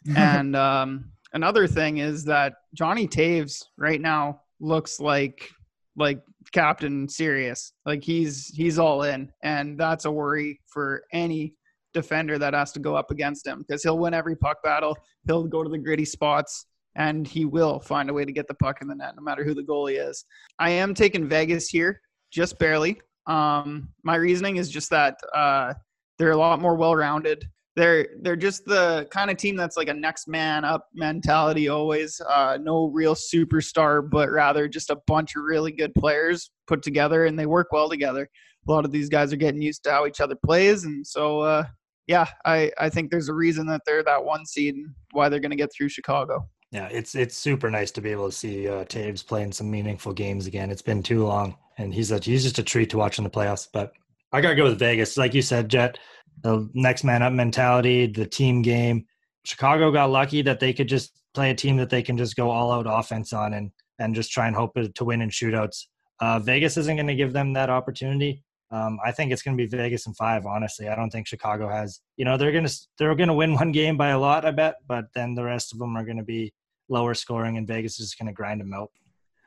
and 0.16 0.54
um, 0.54 1.10
another 1.32 1.66
thing 1.66 1.98
is 1.98 2.24
that 2.24 2.54
Johnny 2.74 3.06
Toews 3.06 3.64
right 3.76 4.00
now 4.00 4.40
looks 4.60 5.00
like 5.00 5.48
like 5.96 6.20
Captain 6.52 7.08
Serious, 7.08 7.72
like 7.84 8.02
he's 8.04 8.48
he's 8.48 8.78
all 8.78 9.02
in, 9.02 9.30
and 9.42 9.78
that's 9.78 10.04
a 10.04 10.10
worry 10.10 10.60
for 10.68 11.02
any 11.12 11.54
defender 11.94 12.38
that 12.38 12.54
has 12.54 12.72
to 12.72 12.78
go 12.78 12.94
up 12.94 13.10
against 13.10 13.46
him 13.46 13.64
because 13.66 13.82
he'll 13.82 13.98
win 13.98 14.14
every 14.14 14.36
puck 14.36 14.62
battle. 14.62 14.96
He'll 15.26 15.44
go 15.44 15.62
to 15.62 15.70
the 15.70 15.78
gritty 15.78 16.04
spots 16.04 16.66
and 16.96 17.26
he 17.26 17.44
will 17.44 17.80
find 17.80 18.10
a 18.10 18.12
way 18.12 18.24
to 18.24 18.32
get 18.32 18.46
the 18.48 18.54
puck 18.54 18.82
in 18.82 18.88
the 18.88 18.94
net 18.94 19.14
no 19.16 19.22
matter 19.22 19.44
who 19.44 19.54
the 19.54 19.62
goalie 19.62 20.06
is. 20.06 20.24
I 20.58 20.70
am 20.70 20.94
taking 20.94 21.28
Vegas 21.28 21.68
here, 21.68 22.00
just 22.30 22.58
barely. 22.58 23.00
Um, 23.26 23.88
my 24.04 24.16
reasoning 24.16 24.56
is 24.56 24.70
just 24.70 24.90
that 24.90 25.16
uh, 25.34 25.74
they're 26.18 26.32
a 26.32 26.36
lot 26.36 26.60
more 26.60 26.74
well-rounded. 26.74 27.48
They're 27.78 28.08
they're 28.22 28.34
just 28.34 28.64
the 28.64 29.06
kind 29.12 29.30
of 29.30 29.36
team 29.36 29.54
that's 29.54 29.76
like 29.76 29.88
a 29.88 29.94
next 29.94 30.26
man 30.26 30.64
up 30.64 30.88
mentality 30.94 31.68
always. 31.68 32.20
Uh, 32.20 32.58
no 32.60 32.88
real 32.88 33.14
superstar, 33.14 34.08
but 34.08 34.30
rather 34.30 34.66
just 34.66 34.90
a 34.90 34.98
bunch 35.06 35.36
of 35.36 35.44
really 35.44 35.70
good 35.70 35.94
players 35.94 36.50
put 36.66 36.82
together, 36.82 37.26
and 37.26 37.38
they 37.38 37.46
work 37.46 37.68
well 37.70 37.88
together. 37.88 38.28
A 38.66 38.70
lot 38.70 38.84
of 38.84 38.90
these 38.90 39.08
guys 39.08 39.32
are 39.32 39.36
getting 39.36 39.62
used 39.62 39.84
to 39.84 39.92
how 39.92 40.06
each 40.06 40.20
other 40.20 40.34
plays, 40.44 40.82
and 40.82 41.06
so 41.06 41.40
uh, 41.40 41.64
yeah, 42.08 42.26
I 42.44 42.72
I 42.78 42.88
think 42.88 43.12
there's 43.12 43.28
a 43.28 43.34
reason 43.34 43.66
that 43.68 43.82
they're 43.86 44.02
that 44.02 44.24
one 44.24 44.44
seed 44.44 44.74
and 44.74 44.88
why 45.12 45.28
they're 45.28 45.38
going 45.38 45.50
to 45.50 45.56
get 45.56 45.70
through 45.72 45.90
Chicago. 45.90 46.48
Yeah, 46.72 46.88
it's 46.90 47.14
it's 47.14 47.36
super 47.36 47.70
nice 47.70 47.92
to 47.92 48.00
be 48.00 48.10
able 48.10 48.28
to 48.28 48.34
see 48.34 48.68
uh, 48.68 48.84
Toews 48.86 49.24
playing 49.24 49.52
some 49.52 49.70
meaningful 49.70 50.12
games 50.12 50.46
again. 50.46 50.70
It's 50.70 50.82
been 50.82 51.02
too 51.02 51.24
long, 51.24 51.56
and 51.78 51.94
he's 51.94 52.10
a 52.10 52.18
he's 52.18 52.42
just 52.42 52.58
a 52.58 52.62
treat 52.64 52.90
to 52.90 52.98
watch 52.98 53.18
in 53.18 53.24
the 53.24 53.30
playoffs. 53.30 53.68
But 53.72 53.92
I 54.32 54.40
gotta 54.40 54.56
go 54.56 54.64
with 54.64 54.78
Vegas. 54.78 55.16
Like 55.16 55.32
you 55.32 55.40
said, 55.40 55.68
Jet, 55.68 55.98
the 56.42 56.68
next 56.74 57.04
man 57.04 57.22
up 57.22 57.32
mentality, 57.32 58.06
the 58.06 58.26
team 58.26 58.62
game. 58.62 59.06
Chicago 59.44 59.90
got 59.90 60.10
lucky 60.10 60.42
that 60.42 60.60
they 60.60 60.72
could 60.72 60.88
just 60.88 61.20
play 61.34 61.50
a 61.50 61.54
team 61.54 61.76
that 61.76 61.90
they 61.90 62.02
can 62.02 62.16
just 62.16 62.36
go 62.36 62.50
all 62.50 62.72
out 62.72 62.86
offense 62.88 63.32
on 63.32 63.54
and 63.54 63.70
and 63.98 64.14
just 64.14 64.30
try 64.30 64.46
and 64.46 64.54
hope 64.54 64.76
to 64.94 65.04
win 65.04 65.20
in 65.20 65.28
shootouts. 65.28 65.86
Uh, 66.20 66.38
Vegas 66.38 66.76
isn't 66.76 66.96
going 66.96 67.06
to 67.06 67.14
give 67.14 67.32
them 67.32 67.52
that 67.52 67.70
opportunity. 67.70 68.42
Um, 68.70 68.98
I 69.04 69.12
think 69.12 69.32
it's 69.32 69.42
going 69.42 69.56
to 69.56 69.62
be 69.62 69.76
Vegas 69.76 70.06
in 70.06 70.14
five. 70.14 70.46
Honestly, 70.46 70.88
I 70.88 70.94
don't 70.94 71.10
think 71.10 71.26
Chicago 71.26 71.68
has. 71.68 72.00
You 72.16 72.24
know, 72.24 72.36
they're 72.36 72.52
going 72.52 72.66
to 72.66 72.78
they're 72.98 73.14
going 73.14 73.28
to 73.28 73.34
win 73.34 73.54
one 73.62 73.72
game 73.72 73.96
by 73.96 74.10
a 74.10 74.18
lot, 74.18 74.44
I 74.44 74.50
bet, 74.50 74.76
but 74.86 75.06
then 75.14 75.34
the 75.34 75.44
rest 75.44 75.72
of 75.72 75.78
them 75.78 75.96
are 75.96 76.04
going 76.04 76.18
to 76.18 76.24
be 76.24 76.52
lower 76.88 77.14
scoring, 77.14 77.56
and 77.56 77.66
Vegas 77.66 77.98
is 78.00 78.14
going 78.14 78.26
to 78.26 78.32
grind 78.32 78.60
them 78.60 78.72
out. 78.72 78.90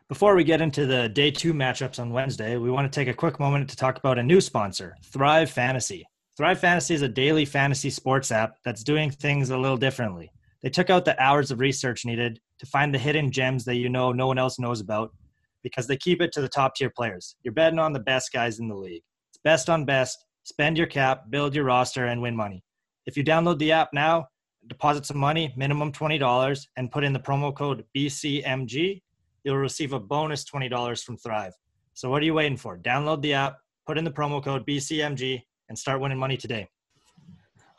Before 0.09 0.35
we 0.35 0.43
get 0.43 0.59
into 0.59 0.85
the 0.85 1.07
day 1.07 1.31
two 1.31 1.53
matchups 1.53 1.99
on 1.99 2.11
Wednesday, 2.11 2.57
we 2.57 2.69
want 2.69 2.91
to 2.91 2.99
take 2.99 3.07
a 3.07 3.13
quick 3.13 3.39
moment 3.39 3.69
to 3.69 3.77
talk 3.77 3.97
about 3.97 4.19
a 4.19 4.23
new 4.23 4.41
sponsor, 4.41 4.97
Thrive 5.05 5.49
Fantasy. 5.49 6.05
Thrive 6.41 6.59
Fantasy 6.59 6.95
is 6.95 7.03
a 7.03 7.07
daily 7.07 7.45
fantasy 7.45 7.91
sports 7.91 8.31
app 8.31 8.55
that's 8.65 8.83
doing 8.83 9.11
things 9.11 9.51
a 9.51 9.57
little 9.59 9.77
differently. 9.77 10.31
They 10.63 10.71
took 10.71 10.89
out 10.89 11.05
the 11.05 11.21
hours 11.21 11.51
of 11.51 11.59
research 11.59 12.03
needed 12.03 12.39
to 12.57 12.65
find 12.65 12.91
the 12.91 12.97
hidden 12.97 13.31
gems 13.31 13.63
that 13.65 13.75
you 13.75 13.89
know 13.89 14.11
no 14.11 14.25
one 14.25 14.39
else 14.39 14.57
knows 14.57 14.81
about 14.81 15.13
because 15.61 15.85
they 15.85 15.97
keep 15.97 16.19
it 16.19 16.31
to 16.31 16.41
the 16.41 16.49
top 16.49 16.73
tier 16.73 16.89
players. 16.89 17.35
You're 17.43 17.53
betting 17.53 17.77
on 17.77 17.93
the 17.93 17.99
best 17.99 18.33
guys 18.33 18.57
in 18.57 18.67
the 18.67 18.73
league 18.73 19.03
It's 19.29 19.37
best 19.43 19.69
on 19.69 19.85
best, 19.85 20.25
spend 20.41 20.79
your 20.79 20.87
cap, 20.87 21.29
build 21.29 21.53
your 21.53 21.65
roster, 21.65 22.07
and 22.07 22.23
win 22.23 22.35
money. 22.35 22.63
If 23.05 23.15
you 23.15 23.23
download 23.23 23.59
the 23.59 23.73
app 23.73 23.89
now, 23.93 24.25
deposit 24.65 25.05
some 25.05 25.19
money, 25.19 25.53
minimum 25.55 25.91
$20, 25.91 26.65
and 26.75 26.89
put 26.89 27.03
in 27.03 27.13
the 27.13 27.19
promo 27.19 27.55
code 27.55 27.85
BCMG, 27.95 29.03
you'll 29.43 29.57
receive 29.57 29.93
a 29.93 29.99
bonus 29.99 30.43
$20 30.45 31.03
from 31.03 31.17
Thrive. 31.17 31.53
So 31.93 32.09
what 32.09 32.23
are 32.23 32.25
you 32.25 32.33
waiting 32.33 32.57
for? 32.57 32.79
Download 32.79 33.21
the 33.21 33.35
app, 33.35 33.57
put 33.85 33.99
in 33.99 34.03
the 34.03 34.09
promo 34.09 34.43
code 34.43 34.65
BCMG, 34.65 35.43
and 35.71 35.79
start 35.79 36.01
winning 36.01 36.17
money 36.17 36.35
today. 36.35 36.67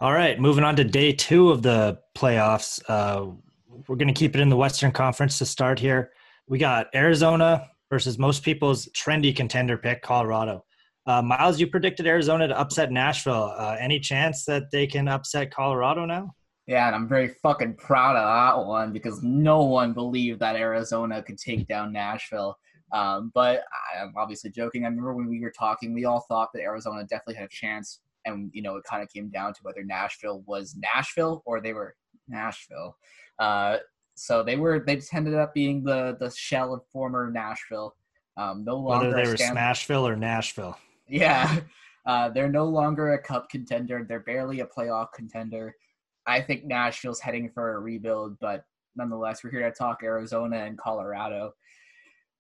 All 0.00 0.14
right, 0.14 0.40
moving 0.40 0.64
on 0.64 0.76
to 0.76 0.85
day 0.85 1.12
two 1.12 1.50
of 1.50 1.62
the 1.62 1.98
playoffs. 2.16 2.83
Uh, 2.88 3.33
we're 3.87 3.96
going 3.96 4.09
to 4.09 4.18
keep 4.18 4.35
it 4.35 4.40
in 4.40 4.48
the 4.48 4.57
Western 4.57 4.92
Conference 4.92 5.37
to 5.38 5.44
start 5.44 5.78
here. 5.78 6.11
We 6.48 6.57
got 6.57 6.87
Arizona 6.94 7.68
versus 7.90 8.18
most 8.18 8.42
people's 8.42 8.87
trendy 8.96 9.37
contender 9.37 9.76
pick, 9.76 10.00
Colorado. 10.00 10.64
Uh, 11.05 11.20
Miles, 11.20 11.61
you 11.61 11.66
predicted 11.66 12.07
Arizona 12.07 12.48
to 12.48 12.59
upset 12.59 12.90
Nashville. 12.90 13.52
Uh, 13.59 13.76
any 13.78 14.00
chance 14.00 14.46
that 14.46 14.70
they 14.72 14.87
can 14.87 15.07
upset 15.07 15.50
Colorado 15.50 16.07
now? 16.07 16.31
Yeah, 16.66 16.87
and 16.87 16.96
I'm 16.96 17.09
very 17.09 17.28
fucking 17.42 17.74
proud 17.74 18.16
of 18.16 18.24
that 18.24 18.66
one 18.66 18.90
because 18.94 19.22
no 19.22 19.64
one 19.64 19.92
believed 19.92 20.40
that 20.40 20.57
Arizona 20.57 21.22
could 21.22 21.37
take 21.37 21.68
down 21.68 21.92
Nashville. 21.92 22.57
Um, 22.92 23.31
but 23.35 23.62
I'm 23.98 24.12
obviously 24.16 24.50
joking. 24.50 24.85
I 24.85 24.88
remember 24.88 25.14
when 25.14 25.28
we 25.28 25.40
were 25.40 25.52
talking, 25.57 25.94
we 25.94 26.05
all 26.05 26.20
thought 26.20 26.50
that 26.55 26.62
Arizona 26.62 27.02
definitely 27.05 27.37
had 27.37 27.46
a 27.46 27.48
chance, 27.48 28.00
and 28.26 28.50
you 28.52 28.62
know 28.62 28.76
it 28.76 28.85
kind 28.85 29.02
of 29.02 29.09
came 29.09 29.31
down 29.31 29.55
to 29.55 29.61
whether 29.62 29.83
Nashville 29.83 30.42
was 30.46 30.76
Nashville 30.94 31.42
or 31.46 31.61
they 31.61 31.72
were 31.72 31.94
Nashville. 32.28 32.96
Uh, 33.38 33.78
so 34.14 34.42
they 34.42 34.57
were 34.57 34.85
they 34.87 34.96
just 34.96 35.14
ended 35.14 35.35
up 35.35 35.55
being 35.55 35.83
the 35.83 36.16
the 36.20 36.31
shell 36.31 36.74
of 36.74 36.83
former 36.92 37.31
Nashville. 37.31 37.94
Um, 38.37 38.64
no 38.64 38.76
longer 38.76 39.09
whether 39.09 39.24
they 39.24 39.31
were 39.31 39.37
Smashville 39.37 40.02
or 40.02 40.16
Nashville. 40.16 40.78
Yeah. 41.09 41.61
Uh, 42.05 42.28
they're 42.28 42.48
no 42.48 42.64
longer 42.64 43.12
a 43.12 43.22
cup 43.22 43.48
contender. 43.48 44.05
They're 44.09 44.18
barely 44.18 44.59
a 44.59 44.66
playoff 44.66 45.12
contender. 45.14 45.72
I 46.26 46.40
think 46.40 46.64
Nashville's 46.64 47.20
heading 47.20 47.48
for 47.48 47.74
a 47.74 47.78
rebuild, 47.78 48.37
but 48.40 48.64
nonetheless, 48.96 49.44
we're 49.44 49.50
here 49.50 49.70
to 49.70 49.70
talk 49.70 50.00
Arizona 50.02 50.64
and 50.64 50.76
Colorado. 50.76 51.52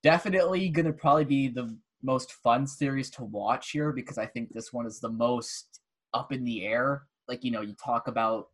Definitely 0.02 0.68
going 0.68 0.86
to 0.86 0.92
probably 0.92 1.24
be 1.24 1.48
the 1.48 1.76
most 2.02 2.32
fun 2.32 2.66
series 2.66 3.10
to 3.10 3.24
watch 3.24 3.70
here 3.70 3.92
because 3.92 4.18
I 4.18 4.26
think 4.26 4.52
this 4.52 4.72
one 4.72 4.86
is 4.86 5.00
the 5.00 5.08
most 5.08 5.80
up 6.14 6.32
in 6.32 6.44
the 6.44 6.66
air. 6.66 7.04
Like, 7.28 7.44
you 7.44 7.50
know, 7.50 7.60
you 7.60 7.74
talk 7.74 8.08
about 8.08 8.48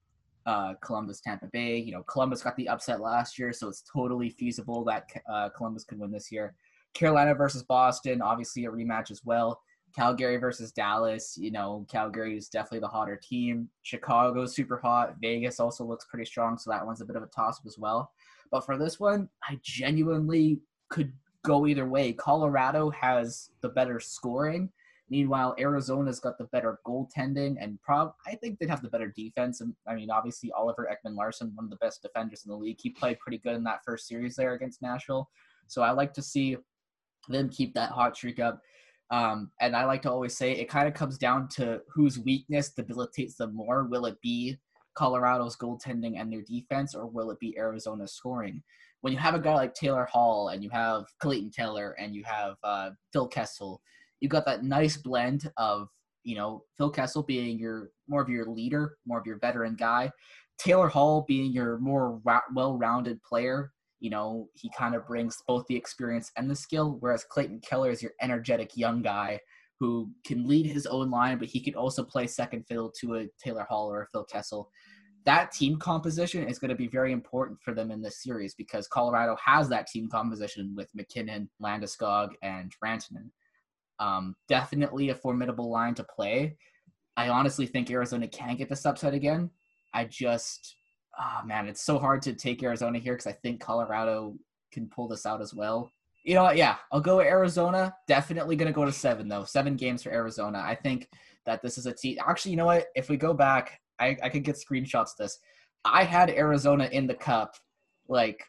uh, 0.47 0.75
Columbus, 0.83 1.21
Tampa 1.21 1.47
Bay. 1.53 1.77
You 1.79 1.93
know, 1.93 2.03
Columbus 2.05 2.43
got 2.43 2.57
the 2.57 2.69
upset 2.69 3.01
last 3.01 3.39
year, 3.39 3.53
so 3.53 3.69
it's 3.69 3.83
totally 3.83 4.31
feasible 4.31 4.85
that 4.85 5.09
uh, 5.31 5.49
Columbus 5.51 5.85
could 5.85 5.99
win 5.99 6.11
this 6.11 6.31
year. 6.31 6.55
Carolina 6.95 7.35
versus 7.35 7.63
Boston, 7.63 8.23
obviously 8.23 8.65
a 8.65 8.71
rematch 8.71 9.11
as 9.11 9.25
well. 9.25 9.61
Calgary 9.95 10.37
versus 10.37 10.71
Dallas, 10.73 11.37
you 11.39 11.51
know, 11.51 11.87
Calgary 11.91 12.37
is 12.37 12.49
definitely 12.49 12.81
the 12.81 12.89
hotter 12.89 13.17
team. 13.23 13.69
Chicago's 13.83 14.55
super 14.55 14.79
hot. 14.79 15.17
Vegas 15.21 15.61
also 15.61 15.85
looks 15.85 16.07
pretty 16.07 16.25
strong, 16.25 16.59
so 16.59 16.71
that 16.71 16.85
one's 16.85 17.01
a 17.01 17.05
bit 17.05 17.17
of 17.17 17.23
a 17.23 17.27
toss 17.27 17.59
up 17.59 17.67
as 17.67 17.79
well. 17.79 18.13
But 18.51 18.65
for 18.65 18.79
this 18.79 19.01
one, 19.01 19.29
I 19.49 19.59
genuinely 19.63 20.61
could 20.89 21.13
go 21.49 21.67
either 21.67 21.87
way. 21.87 22.13
Colorado 22.13 22.91
has 22.91 23.51
the 23.63 23.71
better 23.71 23.99
scoring. 23.99 24.71
Meanwhile, 25.11 25.57
Arizona's 25.59 26.21
got 26.21 26.37
the 26.37 26.45
better 26.45 26.79
goaltending 26.87 27.57
and 27.59 27.81
prob 27.81 28.13
I 28.27 28.35
think 28.35 28.59
they'd 28.59 28.69
have 28.69 28.83
the 28.83 28.91
better 28.91 29.11
defense. 29.17 29.63
And 29.63 29.73
I 29.87 29.95
mean, 29.95 30.11
obviously 30.11 30.53
Oliver 30.53 30.87
Ekman-Larsson, 30.93 31.53
one 31.55 31.65
of 31.65 31.71
the 31.71 31.77
best 31.77 32.03
defenders 32.03 32.43
in 32.45 32.51
the 32.51 32.57
league. 32.57 32.77
He 32.79 32.91
played 32.91 33.19
pretty 33.19 33.39
good 33.39 33.57
in 33.57 33.65
that 33.65 33.81
first 33.87 34.07
series 34.07 34.37
there 34.37 34.53
against 34.53 34.83
Nashville. 34.83 35.31
So 35.67 35.81
I 35.81 35.93
like 35.93 36.13
to 36.15 36.23
see 36.23 36.59
them 37.29 37.49
keep 37.49 37.73
that 37.75 37.91
hot 37.91 38.15
streak 38.17 38.39
up. 38.39 38.61
Um, 39.11 39.51
and 39.63 39.75
I 39.75 39.87
like 39.87 40.03
to 40.03 40.11
always 40.11 40.37
say 40.37 40.53
it 40.53 40.69
kind 40.69 40.87
of 40.87 40.93
comes 40.93 41.17
down 41.17 41.49
to 41.57 41.81
whose 41.89 42.19
weakness 42.19 42.75
debilitates 42.75 43.37
them 43.37 43.55
more. 43.55 43.85
Will 43.85 44.05
it 44.05 44.21
be 44.21 44.59
Colorado's 44.95 45.57
goaltending 45.57 46.21
and 46.21 46.31
their 46.31 46.43
defense, 46.43 46.95
or 46.95 47.07
will 47.07 47.31
it 47.31 47.39
be 47.39 47.57
Arizona's 47.57 48.13
scoring? 48.13 48.63
When 49.01 49.13
you 49.13 49.19
have 49.19 49.35
a 49.35 49.39
guy 49.39 49.55
like 49.55 49.75
Taylor 49.75 50.07
Hall 50.07 50.49
and 50.49 50.63
you 50.63 50.71
have 50.71 51.05
Clayton 51.21 51.51
Taylor 51.51 51.95
and 51.99 52.15
you 52.15 52.25
have 52.25 52.57
uh, 52.65 52.91
Phil 53.13 53.29
Kessel, 53.29 53.81
you 54.21 54.29
got 54.29 54.45
that 54.47 54.65
nice 54.65 54.97
blend 54.97 55.51
of 55.57 55.89
you 56.25 56.37
know 56.37 56.65
Phil 56.77 56.91
Kessel 56.91 57.23
being 57.23 57.59
your 57.59 57.91
more 58.09 58.23
of 58.23 58.29
your 58.29 58.47
leader, 58.47 58.97
more 59.07 59.19
of 59.19 59.27
your 59.27 59.39
veteran 59.39 59.77
guy, 59.77 60.11
Taylor 60.59 60.89
Hall 60.89 61.25
being 61.29 61.53
your 61.53 61.79
more 61.79 62.21
ra- 62.25 62.41
well-rounded 62.55 63.23
player 63.23 63.73
you 64.01 64.11
know, 64.11 64.49
he 64.55 64.71
kind 64.77 64.95
of 64.95 65.07
brings 65.07 65.43
both 65.47 65.67
the 65.67 65.77
experience 65.77 66.31
and 66.37 66.51
the 66.51 66.55
skill, 66.55 66.97
whereas 67.01 67.25
Clayton 67.25 67.61
Keller 67.61 67.91
is 67.91 68.03
your 68.03 68.13
energetic 68.21 68.77
young 68.77 69.03
guy 69.03 69.41
who 69.81 70.11
can 70.25 70.47
lead 70.47 70.67
his 70.67 70.87
own 70.87 71.11
line, 71.11 71.39
but 71.39 71.49
he 71.49 71.61
can 71.61 71.75
also 71.75 72.03
play 72.03 72.27
second 72.27 72.65
fiddle 72.67 72.93
to 73.01 73.17
a 73.17 73.27
Taylor 73.43 73.67
Hall 73.69 73.91
or 73.91 74.03
a 74.03 74.07
Phil 74.09 74.25
Kessel. 74.25 74.71
That 75.25 75.53
team 75.53 75.79
composition 75.79 76.49
is 76.49 76.59
going 76.59 76.71
to 76.71 76.75
be 76.75 76.89
very 76.89 77.13
important 77.13 77.61
for 77.61 77.75
them 77.75 77.91
in 77.91 78.01
this 78.01 78.23
series 78.23 78.55
because 78.55 78.89
Colorado 78.89 79.37
has 79.45 79.69
that 79.69 79.87
team 79.87 80.09
composition 80.09 80.75
with 80.77 80.89
MacKinnon, 80.95 81.51
Landeskog, 81.63 82.31
and 82.43 82.73
Rantanen. 82.83 83.31
Um, 83.99 84.35
definitely 84.49 85.11
a 85.11 85.15
formidable 85.15 85.71
line 85.71 85.95
to 85.97 86.05
play. 86.05 86.57
I 87.17 87.29
honestly 87.29 87.67
think 87.67 87.91
Arizona 87.91 88.29
can 88.29 88.57
get 88.57 88.69
this 88.69 88.87
upset 88.87 89.13
again. 89.13 89.51
I 89.93 90.05
just 90.05 90.77
oh 91.19 91.45
man, 91.45 91.69
it's 91.69 91.83
so 91.83 91.99
hard 91.99 92.23
to 92.23 92.33
take 92.33 92.63
Arizona 92.63 92.99
here 92.99 93.15
because 93.15 93.27
I 93.27 93.33
think 93.33 93.61
Colorado 93.61 94.35
can 94.73 94.89
pull 94.89 95.09
this 95.09 95.27
out 95.27 95.41
as 95.41 95.55
well. 95.55 95.93
You 96.25 96.35
know 96.35 96.45
what? 96.45 96.57
Yeah, 96.57 96.77
I'll 96.93 97.01
go 97.01 97.21
Arizona. 97.21 97.95
Definitely 98.07 98.57
going 98.57 98.67
to 98.67 98.73
go 98.73 98.85
to 98.85 98.93
seven, 98.93 99.29
though. 99.29 99.45
Seven 99.45 99.77
games 99.77 100.03
for 100.03 100.11
Arizona. 100.11 100.63
I 100.65 100.75
think 100.75 101.09
that 101.47 101.63
this 101.63 101.79
is 101.79 101.87
a 101.87 101.93
team. 101.93 102.19
Actually, 102.27 102.53
you 102.53 102.57
know 102.59 102.67
what? 102.67 102.87
If 102.95 103.09
we 103.09 103.17
go 103.17 103.33
back, 103.33 103.81
I, 104.01 104.17
I 104.23 104.29
could 104.29 104.45
get 104.45 104.57
screenshots 104.57 105.13
of 105.13 105.17
this. 105.19 105.39
I 105.85 106.05
had 106.05 106.31
Arizona 106.31 106.89
in 106.93 107.07
the 107.07 107.15
cup 107.15 107.55
like 108.09 108.45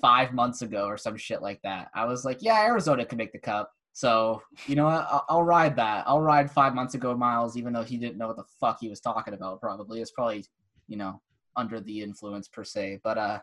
five 0.00 0.32
months 0.32 0.62
ago 0.62 0.86
or 0.86 0.96
some 0.96 1.16
shit 1.16 1.42
like 1.42 1.60
that. 1.62 1.88
I 1.94 2.04
was 2.04 2.24
like, 2.24 2.38
yeah, 2.40 2.64
Arizona 2.64 3.04
can 3.04 3.18
make 3.18 3.32
the 3.32 3.38
cup. 3.38 3.70
So, 3.92 4.42
you 4.66 4.74
know 4.74 4.84
what? 4.86 5.06
I'll, 5.10 5.24
I'll 5.28 5.42
ride 5.42 5.76
that. 5.76 6.04
I'll 6.06 6.20
ride 6.20 6.50
five 6.50 6.74
months 6.74 6.94
ago 6.94 7.14
Miles, 7.14 7.56
even 7.56 7.72
though 7.72 7.82
he 7.82 7.98
didn't 7.98 8.16
know 8.16 8.28
what 8.28 8.36
the 8.36 8.44
fuck 8.58 8.78
he 8.80 8.88
was 8.88 9.00
talking 9.00 9.34
about, 9.34 9.60
probably. 9.60 10.00
It's 10.00 10.12
probably, 10.12 10.44
you 10.88 10.96
know, 10.96 11.20
under 11.56 11.80
the 11.80 12.00
influence 12.00 12.48
per 12.48 12.64
se. 12.64 13.00
But 13.04 13.18
uh, 13.18 13.40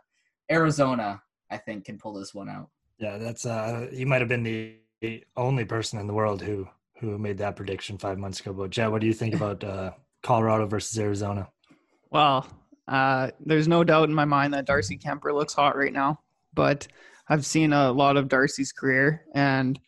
Arizona, 0.51 1.21
I 1.51 1.57
think, 1.57 1.85
can 1.85 1.99
pull 1.99 2.13
this 2.13 2.33
one 2.33 2.49
out. 2.49 2.69
Yeah, 2.97 3.17
that's 3.17 3.45
uh, 3.45 3.87
you 3.91 4.05
might 4.05 4.21
have 4.21 4.27
been 4.27 4.43
the 4.43 4.75
only 5.37 5.65
person 5.65 5.99
in 5.99 6.07
the 6.07 6.13
world 6.13 6.41
who 6.41 6.67
who 6.99 7.17
made 7.17 7.37
that 7.37 7.55
prediction 7.55 7.97
five 7.97 8.17
months 8.17 8.39
ago. 8.41 8.51
But 8.51 8.71
Jet, 8.71 8.89
what 8.89 9.01
do 9.01 9.07
you 9.07 9.13
think 9.13 9.35
about 9.35 9.63
uh, 9.63 9.91
Colorado 10.23 10.67
versus 10.67 10.97
Arizona? 10.99 11.47
Well, 12.11 12.47
uh, 12.87 13.31
there's 13.39 13.67
no 13.67 13.83
doubt 13.83 14.09
in 14.09 14.15
my 14.15 14.25
mind 14.25 14.53
that 14.53 14.65
Darcy 14.65 14.97
Kuemper 14.97 15.33
looks 15.33 15.53
hot 15.53 15.77
right 15.77 15.93
now. 15.93 16.19
But 16.53 16.87
I've 17.29 17.45
seen 17.45 17.73
a 17.73 17.91
lot 17.91 18.17
of 18.17 18.27
Darcy's 18.27 18.71
career, 18.71 19.23
and 19.35 19.79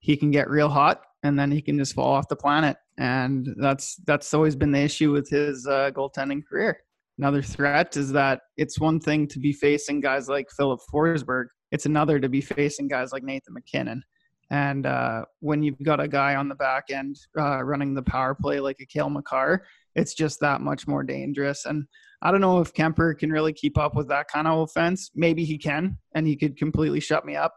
he 0.00 0.16
can 0.16 0.30
get 0.30 0.50
real 0.50 0.68
hot, 0.68 1.02
and 1.22 1.38
then 1.38 1.50
he 1.50 1.62
can 1.62 1.78
just 1.78 1.94
fall 1.94 2.12
off 2.12 2.28
the 2.28 2.36
planet. 2.36 2.76
And 2.98 3.48
that's 3.56 3.96
that's 4.06 4.34
always 4.34 4.54
been 4.54 4.72
the 4.72 4.80
issue 4.80 5.10
with 5.10 5.28
his 5.30 5.66
uh, 5.66 5.90
goaltending 5.92 6.46
career. 6.46 6.78
Another 7.18 7.42
threat 7.42 7.96
is 7.96 8.12
that 8.12 8.42
it's 8.56 8.78
one 8.78 9.00
thing 9.00 9.26
to 9.28 9.38
be 9.38 9.52
facing 9.52 10.00
guys 10.00 10.28
like 10.28 10.48
Filip 10.56 10.80
Forsberg. 10.92 11.46
It's 11.70 11.86
another 11.86 12.18
to 12.18 12.28
be 12.28 12.40
facing 12.40 12.88
guys 12.88 13.12
like 13.12 13.22
Nathan 13.22 13.54
MacKinnon. 13.54 14.02
And 14.50 14.84
uh, 14.84 15.24
when 15.40 15.62
you've 15.62 15.82
got 15.82 16.00
a 16.00 16.08
guy 16.08 16.34
on 16.34 16.48
the 16.48 16.54
back 16.54 16.84
end 16.90 17.16
uh, 17.38 17.62
running 17.62 17.94
the 17.94 18.02
power 18.02 18.34
play 18.34 18.58
like 18.58 18.80
a 18.80 18.86
Cale 18.86 19.08
Makar, 19.08 19.64
it's 19.94 20.14
just 20.14 20.40
that 20.40 20.60
much 20.60 20.86
more 20.86 21.02
dangerous. 21.02 21.64
And 21.64 21.84
I 22.22 22.30
don't 22.30 22.40
know 22.40 22.60
if 22.60 22.72
Kuemper 22.74 23.18
can 23.18 23.30
really 23.30 23.52
keep 23.52 23.78
up 23.78 23.94
with 23.94 24.08
that 24.08 24.28
kind 24.28 24.46
of 24.46 24.60
offense. 24.60 25.10
Maybe 25.14 25.44
he 25.44 25.58
can, 25.58 25.98
and 26.14 26.26
he 26.26 26.36
could 26.36 26.56
completely 26.56 27.00
shut 27.00 27.24
me 27.24 27.36
up. 27.36 27.54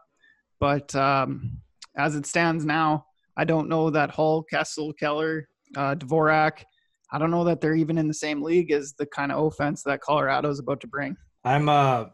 But 0.60 0.94
um, 0.94 1.58
as 1.96 2.16
it 2.16 2.26
stands 2.26 2.64
now, 2.64 3.04
I 3.36 3.44
don't 3.44 3.68
know 3.68 3.90
that 3.90 4.10
Hall, 4.10 4.42
Kessel, 4.42 4.92
Keller, 4.94 5.48
uh, 5.76 5.94
Dvorak. 5.96 6.64
I 7.12 7.18
don't 7.18 7.30
know 7.30 7.44
that 7.44 7.60
they're 7.60 7.74
even 7.74 7.98
in 7.98 8.08
the 8.08 8.14
same 8.14 8.42
league 8.42 8.72
as 8.72 8.94
the 8.98 9.06
kind 9.06 9.30
of 9.30 9.44
offense 9.44 9.82
that 9.84 10.00
Colorado 10.00 10.50
is 10.50 10.58
about 10.58 10.80
to 10.80 10.86
bring. 10.86 11.16
I'm 11.44 11.68
uh 11.68 12.06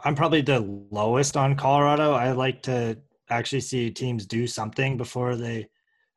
I'm 0.00 0.14
probably 0.14 0.42
the 0.42 0.60
lowest 0.90 1.36
on 1.36 1.56
Colorado. 1.56 2.12
I 2.12 2.32
like 2.32 2.62
to 2.62 2.98
actually 3.30 3.60
see 3.60 3.90
teams 3.90 4.26
do 4.26 4.46
something 4.46 4.96
before 4.96 5.36
they 5.36 5.68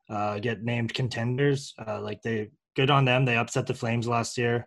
uh, 0.08 0.38
get 0.38 0.62
named 0.62 0.92
contenders. 0.92 1.74
Uh, 1.86 2.00
like 2.00 2.20
they 2.22 2.50
good 2.80 2.90
on 2.90 3.04
them. 3.04 3.26
They 3.26 3.36
upset 3.36 3.66
the 3.66 3.74
Flames 3.74 4.08
last 4.08 4.38
year, 4.38 4.66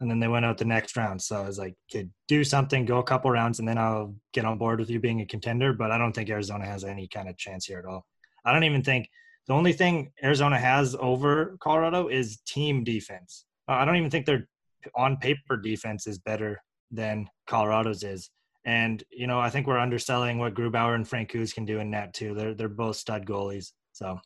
and 0.00 0.08
then 0.08 0.20
they 0.20 0.28
went 0.28 0.44
out 0.44 0.58
the 0.58 0.64
next 0.64 0.96
round. 0.96 1.20
So 1.20 1.42
I 1.42 1.46
was 1.46 1.58
like, 1.58 1.74
kid, 1.90 2.08
do 2.28 2.44
something, 2.44 2.84
go 2.84 2.98
a 2.98 3.02
couple 3.02 3.32
rounds, 3.32 3.58
and 3.58 3.66
then 3.66 3.78
I'll 3.78 4.14
get 4.32 4.44
on 4.44 4.58
board 4.58 4.78
with 4.78 4.90
you 4.90 5.00
being 5.00 5.20
a 5.22 5.26
contender. 5.26 5.72
But 5.72 5.90
I 5.90 5.98
don't 5.98 6.12
think 6.12 6.30
Arizona 6.30 6.64
has 6.64 6.84
any 6.84 7.08
kind 7.08 7.28
of 7.28 7.36
chance 7.36 7.66
here 7.66 7.80
at 7.80 7.84
all. 7.84 8.06
I 8.44 8.52
don't 8.52 8.62
even 8.62 8.84
think 8.84 9.08
the 9.48 9.54
only 9.54 9.72
thing 9.72 10.12
Arizona 10.22 10.56
has 10.56 10.94
over 11.00 11.56
Colorado 11.60 12.06
is 12.06 12.38
team 12.46 12.84
defense. 12.84 13.44
Uh, 13.68 13.72
I 13.72 13.84
don't 13.84 13.96
even 13.96 14.10
think 14.10 14.26
their 14.26 14.48
on 14.94 15.16
paper 15.16 15.56
defense 15.56 16.06
is 16.06 16.18
better 16.18 16.62
than 16.92 17.28
Colorado's 17.48 18.04
is. 18.04 18.30
And 18.64 19.02
you 19.10 19.26
know, 19.26 19.40
I 19.40 19.50
think 19.50 19.66
we're 19.66 19.78
underselling 19.78 20.38
what 20.38 20.54
Grubauer 20.54 20.94
and 20.94 21.08
Frank 21.08 21.32
Francouz 21.32 21.52
can 21.52 21.64
do 21.64 21.80
in 21.80 21.90
net 21.90 22.14
too. 22.14 22.34
They're 22.34 22.54
they're 22.54 22.68
both 22.68 22.96
stud 22.96 23.26
goalies. 23.26 23.72
So 23.92 24.20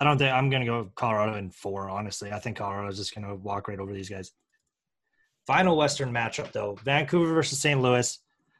I 0.00 0.04
don't 0.04 0.18
think 0.18 0.32
I'm 0.32 0.50
gonna 0.50 0.64
go 0.64 0.90
Colorado 0.94 1.36
in 1.36 1.50
four. 1.50 1.88
Honestly, 1.90 2.32
I 2.32 2.38
think 2.38 2.56
Colorado's 2.56 2.98
just 2.98 3.14
gonna 3.14 3.34
walk 3.34 3.68
right 3.68 3.78
over 3.78 3.92
these 3.92 4.08
guys. 4.08 4.32
Final 5.46 5.76
Western 5.76 6.12
matchup 6.12 6.52
though: 6.52 6.78
Vancouver 6.84 7.34
versus 7.34 7.58
St. 7.60 7.80
Louis. 7.80 8.18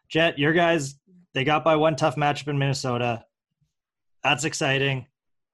Jet, 0.08 0.38
your 0.38 0.52
guys 0.52 0.98
they 1.34 1.44
got 1.44 1.64
by 1.64 1.76
one 1.76 1.96
tough 1.96 2.16
matchup 2.16 2.48
in 2.48 2.58
Minnesota. 2.58 3.24
That's 4.24 4.44
exciting. 4.44 5.06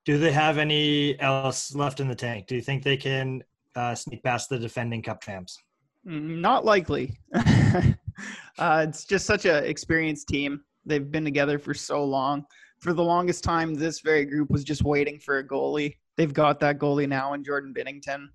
Do 0.05 0.18
they 0.18 0.32
have 0.32 0.59
any 0.59 1.18
else 1.20 1.74
left 1.74 2.01
in 2.01 2.09
the 2.09 2.14
tank? 2.14 2.47
Do 2.47 2.55
you 2.55 2.62
think 2.62 2.82
they 2.82 2.97
can 2.97 3.43
uh, 3.74 3.95
sneak 3.95 4.22
past 4.22 4.49
the 4.49 4.59
defending 4.59 5.03
Cup 5.03 5.22
champs? 5.22 5.59
Mm, 6.07 6.41
not 6.41 6.64
likely. 6.64 7.18
uh, 7.35 8.87
it's 8.89 9.05
just 9.05 9.26
such 9.26 9.45
an 9.47 9.64
experienced 9.64 10.28
team. 10.28 10.62
They've 10.87 11.11
been 11.11 11.24
together 11.24 11.59
for 11.59 11.74
so 11.74 12.05
long. 12.05 12.45
For 12.85 12.93
the 12.93 13.03
longest 13.03 13.43
time, 13.43 13.72
this 13.72 14.01
very 14.01 14.26
group 14.26 14.51
was 14.51 14.62
just 14.62 14.85
waiting 14.85 15.18
for 15.18 15.39
a 15.39 15.49
goalie. 15.49 15.95
They've 16.18 16.35
got 16.35 16.61
that 16.61 16.78
goalie 16.78 17.09
now 17.09 17.32
in 17.32 17.43
Jordan 17.43 17.72
Binnington. 17.74 18.26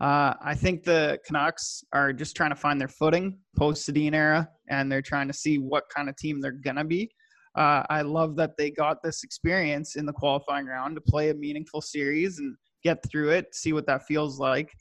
Uh, 0.00 0.34
I 0.40 0.54
think 0.54 0.84
the 0.84 1.18
Canucks 1.26 1.82
are 1.92 2.12
just 2.12 2.36
trying 2.36 2.50
to 2.50 2.56
find 2.56 2.80
their 2.80 2.86
footing 2.86 3.40
post 3.56 3.88
Sedin 3.88 4.14
era, 4.14 4.48
and 4.68 4.90
they're 4.90 5.02
trying 5.02 5.26
to 5.26 5.34
see 5.34 5.58
what 5.58 5.82
kind 5.92 6.08
of 6.08 6.16
team 6.16 6.40
they're 6.40 6.52
gonna 6.52 6.84
be. 6.84 7.10
Uh, 7.56 7.82
I 7.90 8.02
love 8.02 8.36
that 8.36 8.52
they 8.56 8.70
got 8.70 9.02
this 9.02 9.24
experience 9.24 9.96
in 9.96 10.06
the 10.06 10.12
qualifying 10.12 10.66
round 10.66 10.94
to 10.94 11.00
play 11.00 11.30
a 11.30 11.34
meaningful 11.34 11.80
series 11.80 12.38
and 12.38 12.54
get 12.84 12.98
through 13.10 13.30
it, 13.30 13.52
see 13.52 13.72
what 13.72 13.86
that 13.86 14.06
feels 14.06 14.38
like. 14.38 14.72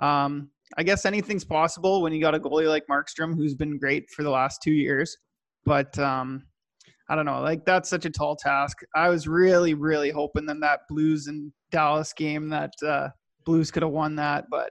Um, 0.00 0.50
I 0.76 0.82
guess 0.82 1.04
anything's 1.04 1.44
possible 1.44 2.02
when 2.02 2.12
you 2.12 2.20
got 2.20 2.34
a 2.34 2.40
goalie 2.40 2.68
like 2.68 2.88
Markstrom, 2.90 3.36
who's 3.36 3.54
been 3.54 3.78
great 3.78 4.10
for 4.10 4.24
the 4.24 4.30
last 4.30 4.62
two 4.64 4.72
years. 4.72 5.16
But 5.64 5.96
um, 6.00 6.42
I 7.08 7.14
don't 7.14 7.26
know, 7.26 7.40
like 7.40 7.64
that's 7.66 7.90
such 7.90 8.06
a 8.06 8.10
tall 8.10 8.34
task. 8.34 8.78
I 8.94 9.10
was 9.10 9.28
really, 9.28 9.74
really 9.74 10.10
hoping 10.10 10.46
that 10.46 10.60
that 10.60 10.80
Blues 10.88 11.26
and 11.26 11.52
Dallas 11.70 12.12
game 12.14 12.48
that 12.48 12.72
uh, 12.86 13.08
Blues 13.44 13.70
could 13.70 13.82
have 13.82 13.92
won 13.92 14.16
that, 14.16 14.46
but 14.50 14.70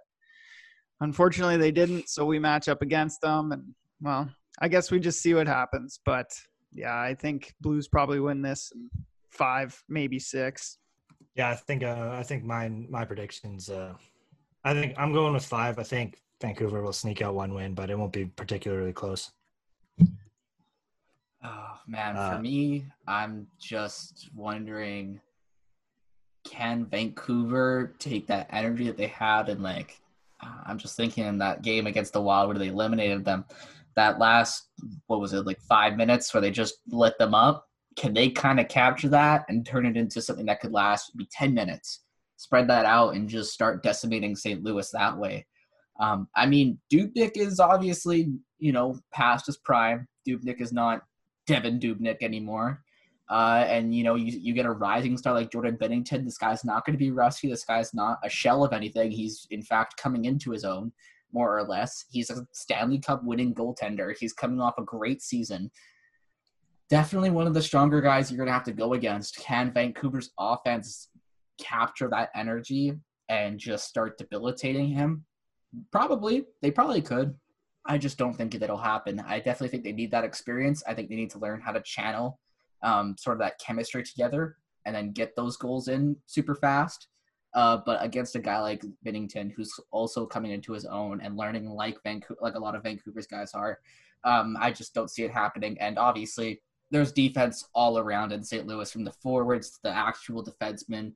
unfortunately 1.02 1.58
they 1.58 1.72
didn't. 1.72 2.10
So 2.10 2.26
we 2.26 2.40
match 2.40 2.68
up 2.68 2.82
against 2.82 3.22
them, 3.22 3.52
and 3.52 3.64
well, 4.02 4.30
I 4.62 4.68
guess 4.68 4.90
we 4.90 5.00
just 5.00 5.22
see 5.22 5.34
what 5.34 5.48
happens. 5.48 6.00
But 6.06 6.32
yeah, 6.72 7.00
I 7.00 7.14
think 7.14 7.54
Blues 7.62 7.88
probably 7.88 8.20
win 8.20 8.42
this 8.42 8.72
five, 9.32 9.80
maybe 9.88 10.18
six. 10.18 10.80
Yeah, 11.36 11.50
I 11.50 11.56
think 11.56 11.84
uh, 11.84 12.12
I 12.14 12.24
think 12.24 12.44
mine 12.44 12.88
my 12.90 13.06
predictions. 13.06 13.70
Uh, 13.70 13.94
I 14.64 14.74
think 14.74 14.94
I'm 14.98 15.14
going 15.14 15.34
with 15.34 15.46
five. 15.46 15.78
I 15.78 15.84
think 15.84 16.18
Vancouver 16.42 16.82
will 16.82 16.94
sneak 16.94 17.22
out 17.22 17.36
one 17.36 17.54
win, 17.54 17.74
but 17.74 17.90
it 17.90 17.98
won't 17.98 18.14
be 18.14 18.26
particularly 18.26 18.94
close. 18.94 19.32
Oh 21.44 21.80
man, 21.88 22.16
Uh, 22.16 22.36
for 22.36 22.42
me, 22.42 22.86
I'm 23.08 23.48
just 23.60 24.30
wondering 24.34 25.20
can 26.46 26.86
Vancouver 26.86 27.94
take 28.00 28.28
that 28.28 28.48
energy 28.50 28.86
that 28.86 28.98
they 28.98 29.08
had 29.08 29.50
and 29.50 29.64
like 29.64 30.00
uh, 30.42 30.62
I'm 30.66 30.78
just 30.78 30.98
thinking 30.98 31.26
in 31.26 31.38
that 31.38 31.62
game 31.62 31.88
against 31.88 32.14
the 32.14 32.22
Wild 32.22 32.50
where 32.50 32.58
they 32.58 32.68
eliminated 32.68 33.24
them 33.24 33.46
that 33.96 34.20
last 34.20 34.70
what 35.08 35.20
was 35.20 35.34
it 35.34 35.46
like 35.46 35.62
5 35.62 35.96
minutes 35.96 36.34
where 36.34 36.42
they 36.42 36.52
just 36.52 36.76
lit 36.90 37.18
them 37.18 37.34
up 37.34 37.66
can 37.96 38.14
they 38.14 38.30
kind 38.30 38.60
of 38.60 38.68
capture 38.68 39.10
that 39.10 39.46
and 39.48 39.66
turn 39.66 39.86
it 39.86 39.96
into 39.96 40.22
something 40.22 40.46
that 40.48 40.60
could 40.60 40.74
last 40.74 41.16
be 41.16 41.28
10 41.32 41.54
minutes 41.54 42.02
spread 42.38 42.68
that 42.68 42.86
out 42.86 43.16
and 43.16 43.30
just 43.30 43.54
start 43.54 43.84
decimating 43.84 44.36
St. 44.36 44.64
Louis 44.64 44.90
that 44.92 45.18
way 45.18 45.46
um, 46.00 46.28
I 46.36 46.46
mean 46.46 46.80
Dubnyk 46.92 47.38
is 47.38 47.60
obviously 47.60 48.34
you 48.60 48.74
know 48.74 49.00
past 49.14 49.46
his 49.46 49.58
prime 49.58 50.08
Dubnyk 50.28 50.60
is 50.60 50.74
not 50.74 51.04
Devan 51.48 51.80
Dubnyk 51.80 52.22
anymore. 52.22 52.84
Uh, 53.30 53.66
and 53.68 53.96
you 53.96 54.04
know, 54.04 54.16
you, 54.16 54.38
you 54.40 54.54
get 54.54 54.66
a 54.66 54.72
rising 54.72 55.18
star 55.18 55.34
like 55.34 55.52
Jordan 55.52 55.78
Binnington. 55.78 56.26
This 56.26 56.38
guy's 56.38 56.66
not 56.66 56.86
going 56.86 56.94
to 56.94 57.04
be 57.04 57.12
rusty. 57.12 57.50
This 57.50 57.66
guy's 57.66 57.94
not 57.94 58.20
a 58.24 58.30
shell 58.30 58.64
of 58.64 58.74
anything. 58.74 59.12
He's 59.12 59.48
in 59.50 59.62
fact 59.62 59.98
coming 59.98 60.26
into 60.26 60.52
his 60.52 60.64
own, 60.66 60.92
more 61.32 61.58
or 61.58 61.64
less. 61.64 62.06
He's 62.12 62.30
a 62.30 62.46
Stanley 62.52 63.00
Cup 63.00 63.24
winning 63.24 63.54
goaltender. 63.56 64.14
He's 64.18 64.34
coming 64.34 64.60
off 64.60 64.78
a 64.78 64.84
great 64.84 65.22
season. 65.22 65.72
Definitely 66.90 67.32
one 67.32 67.48
of 67.48 67.54
the 67.54 67.62
stronger 67.62 68.02
guys 68.02 68.30
you're 68.30 68.38
going 68.38 68.48
to 68.48 68.54
have 68.54 68.66
to 68.66 68.74
go 68.74 68.94
against. 68.94 69.38
Can 69.38 69.72
Vancouver's 69.74 70.32
offense 70.38 71.08
capture 71.60 72.10
that 72.10 72.30
energy 72.36 72.94
and 73.30 73.58
just 73.58 73.88
start 73.88 74.18
debilitating 74.18 74.90
him? 74.90 75.26
Probably. 75.92 76.46
They 76.62 76.72
probably 76.72 77.02
could. 77.02 77.34
I 77.86 77.98
just 77.98 78.18
don't 78.18 78.34
think 78.34 78.54
that'll 78.54 78.78
happen. 78.78 79.20
I 79.20 79.38
definitely 79.38 79.70
think 79.70 79.84
they 79.84 79.92
need 79.92 80.12
that 80.12 80.24
experience. 80.24 80.84
I 80.88 80.94
think 80.94 81.10
they 81.10 81.16
need 81.16 81.32
to 81.32 81.40
learn 81.40 81.62
how 81.62 81.72
to 81.72 81.82
channel 81.82 82.40
um, 82.82 83.16
sort 83.18 83.36
of 83.36 83.40
that 83.40 83.60
chemistry 83.60 84.04
together 84.04 84.58
and 84.86 84.96
then 84.96 85.12
get 85.12 85.36
those 85.36 85.58
goals 85.58 85.88
in 85.88 86.16
super 86.26 86.56
fast. 86.56 87.08
Uh, 87.54 87.78
but 87.86 88.04
against 88.04 88.36
a 88.36 88.40
guy 88.40 88.60
like 88.60 88.84
Binnington, 89.06 89.52
who's 89.52 89.72
also 89.92 90.26
coming 90.26 90.52
into 90.52 90.74
his 90.74 90.86
own 90.86 91.22
and 91.22 91.38
learning 91.38 91.70
like 91.70 92.02
Vancouver, 92.04 92.40
like 92.42 92.56
a 92.56 92.60
lot 92.60 92.76
of 92.76 92.84
Vancouver's 92.84 93.28
guys 93.28 93.54
are, 93.54 93.80
um, 94.24 94.58
I 94.60 94.72
just 94.72 94.94
don't 94.94 95.12
see 95.12 95.24
it 95.24 95.32
happening. 95.32 95.78
And 95.80 96.00
obviously, 96.00 96.62
there's 96.90 97.12
defense 97.12 97.68
all 97.76 98.00
around 98.00 98.32
in 98.32 98.44
St. 98.44 98.66
Louis, 98.66 98.92
from 98.92 99.04
the 99.04 99.12
forwards 99.12 99.72
to 99.72 99.80
the 99.84 99.96
actual 99.96 100.44
defensemen. 100.44 101.14